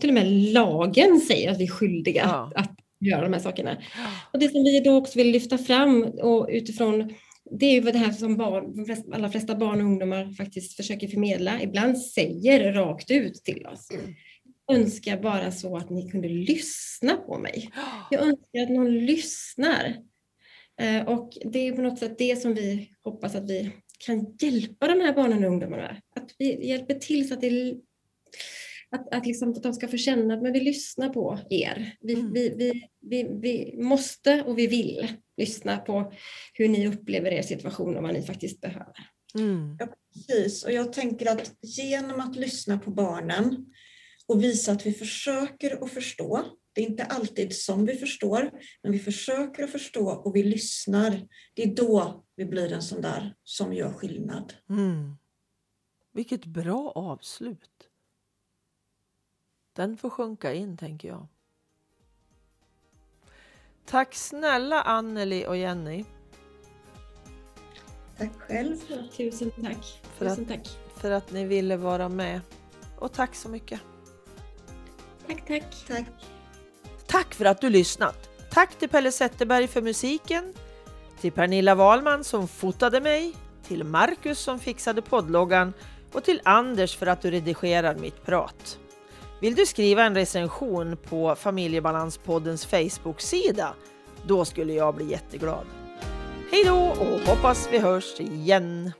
till 0.00 0.10
och 0.10 0.14
med 0.14 0.26
lagen 0.26 1.20
säger 1.20 1.50
att 1.50 1.58
vi 1.58 1.64
är 1.64 1.68
skyldiga 1.68 2.22
ja. 2.24 2.52
att, 2.54 2.70
att 2.70 2.76
göra 3.00 3.22
de 3.22 3.32
här 3.32 3.40
sakerna. 3.40 3.76
Och 4.32 4.38
det 4.38 4.48
som 4.48 4.64
vi 4.64 4.80
då 4.80 4.96
också 4.96 5.18
vill 5.18 5.30
lyfta 5.30 5.58
fram 5.58 6.02
och 6.02 6.48
utifrån 6.50 7.14
det 7.50 7.66
är 7.66 7.72
ju 7.72 7.80
det 7.80 7.98
här 7.98 8.12
som 8.12 8.36
barn, 8.36 8.84
de 8.86 9.14
allra 9.14 9.30
flesta 9.30 9.54
barn 9.54 9.80
och 9.80 9.86
ungdomar 9.86 10.32
faktiskt 10.32 10.76
försöker 10.76 11.08
förmedla. 11.08 11.62
Ibland 11.62 11.98
säger 11.98 12.72
rakt 12.72 13.10
ut 13.10 13.34
till 13.34 13.66
oss. 13.66 13.88
Jag 14.66 14.78
önskar 14.78 15.22
bara 15.22 15.52
så 15.52 15.76
att 15.76 15.90
ni 15.90 16.10
kunde 16.10 16.28
lyssna 16.28 17.16
på 17.16 17.38
mig. 17.38 17.70
Jag 18.10 18.22
önskar 18.22 18.62
att 18.62 18.70
någon 18.70 18.98
lyssnar. 19.06 19.96
Eh, 20.80 21.08
och 21.08 21.38
det 21.44 21.68
är 21.68 21.72
på 21.72 21.82
något 21.82 21.98
sätt 21.98 22.18
det 22.18 22.36
som 22.36 22.54
vi 22.54 22.90
hoppas 23.04 23.34
att 23.34 23.50
vi 23.50 23.72
kan 23.98 24.36
hjälpa 24.40 24.88
de 24.88 25.00
här 25.00 25.12
barnen 25.12 25.44
och 25.44 25.50
ungdomarna 25.50 25.82
med. 25.82 26.00
Att 26.16 26.34
vi 26.38 26.68
hjälper 26.68 26.94
till 26.94 27.28
så 27.28 27.34
att, 27.34 27.40
det, 27.40 27.74
att, 28.90 29.14
att, 29.14 29.26
liksom, 29.26 29.50
att 29.50 29.62
de 29.62 29.72
ska 29.72 29.88
få 29.88 29.96
känna 29.96 30.34
att 30.34 30.42
men 30.42 30.52
vi 30.52 30.60
lyssnar 30.60 31.08
på 31.08 31.38
er. 31.50 31.96
Vi, 32.00 32.14
mm. 32.14 32.32
vi, 32.32 32.54
vi, 32.56 32.88
vi, 33.00 33.28
vi 33.40 33.82
måste 33.82 34.42
och 34.42 34.58
vi 34.58 34.66
vill 34.66 35.08
lyssna 35.36 35.78
på 35.78 36.12
hur 36.52 36.68
ni 36.68 36.88
upplever 36.88 37.30
er 37.30 37.42
situation 37.42 37.96
och 37.96 38.02
vad 38.02 38.14
ni 38.14 38.22
faktiskt 38.22 38.60
behöver. 38.60 39.10
Mm. 39.34 39.76
Ja, 39.80 39.88
precis. 40.14 40.64
Och 40.64 40.72
jag 40.72 40.92
tänker 40.92 41.26
att 41.26 41.52
genom 41.62 42.20
att 42.20 42.36
lyssna 42.36 42.78
på 42.78 42.90
barnen 42.90 43.66
och 44.26 44.42
visa 44.42 44.72
att 44.72 44.86
vi 44.86 44.92
försöker 44.92 45.84
att 45.84 45.90
förstå. 45.90 46.44
Det 46.72 46.80
är 46.80 46.86
inte 46.90 47.04
alltid 47.04 47.56
som 47.56 47.86
vi 47.86 47.96
förstår, 47.96 48.50
men 48.82 48.92
vi 48.92 48.98
försöker 48.98 49.64
att 49.64 49.70
förstå 49.70 50.10
och 50.10 50.36
vi 50.36 50.42
lyssnar. 50.42 51.28
Det 51.54 51.62
är 51.62 51.74
då 51.74 52.24
vi 52.36 52.44
blir 52.44 52.72
en 52.72 52.82
sån 52.82 53.00
där 53.00 53.34
som 53.44 53.72
gör 53.72 53.92
skillnad. 53.92 54.54
Mm. 54.68 55.16
Vilket 56.12 56.44
bra 56.44 56.92
avslut. 56.94 57.90
Den 59.72 59.96
får 59.96 60.10
sjunka 60.10 60.54
in, 60.54 60.76
tänker 60.76 61.08
jag. 61.08 61.26
Tack 63.84 64.14
snälla 64.14 64.82
Anneli 64.82 65.46
och 65.46 65.56
Jenny. 65.56 66.04
Tack 68.18 68.32
själv. 68.38 68.76
tusen 69.16 69.50
tack. 69.50 70.02
För, 70.02 70.28
tusen 70.28 70.42
att, 70.42 70.48
tack. 70.48 70.68
för 70.96 71.10
att 71.10 71.32
ni 71.32 71.44
ville 71.44 71.76
vara 71.76 72.08
med. 72.08 72.40
Och 72.98 73.12
tack 73.12 73.34
så 73.34 73.48
mycket. 73.48 73.80
Tack, 75.26 75.46
tack. 75.48 75.62
Tack. 75.88 76.04
Tack 77.06 77.34
för 77.34 77.44
att 77.44 77.60
du 77.60 77.70
lyssnat. 77.70 78.30
Tack 78.50 78.78
till 78.78 78.88
Pelle 78.88 79.12
Zetterberg 79.12 79.68
för 79.68 79.82
musiken, 79.82 80.54
till 81.20 81.32
Pernilla 81.32 81.74
Wahlman 81.74 82.24
som 82.24 82.48
fotade 82.48 83.00
mig, 83.00 83.34
till 83.66 83.84
Marcus 83.84 84.38
som 84.38 84.58
fixade 84.58 85.02
poddloggan 85.02 85.72
och 86.12 86.24
till 86.24 86.40
Anders 86.44 86.96
för 86.96 87.06
att 87.06 87.22
du 87.22 87.30
redigerar 87.30 87.94
mitt 87.94 88.24
prat. 88.24 88.78
Vill 89.40 89.54
du 89.54 89.66
skriva 89.66 90.04
en 90.04 90.14
recension 90.14 90.96
på 90.96 91.34
Familjebalanspoddens 91.34 92.66
Facebook-sida? 92.66 93.74
Då 94.26 94.44
skulle 94.44 94.72
jag 94.72 94.94
bli 94.94 95.10
jätteglad. 95.10 95.66
Hej 96.50 96.64
då 96.64 96.76
och 96.76 97.20
hoppas 97.20 97.68
vi 97.72 97.78
hörs 97.78 98.20
igen! 98.20 98.92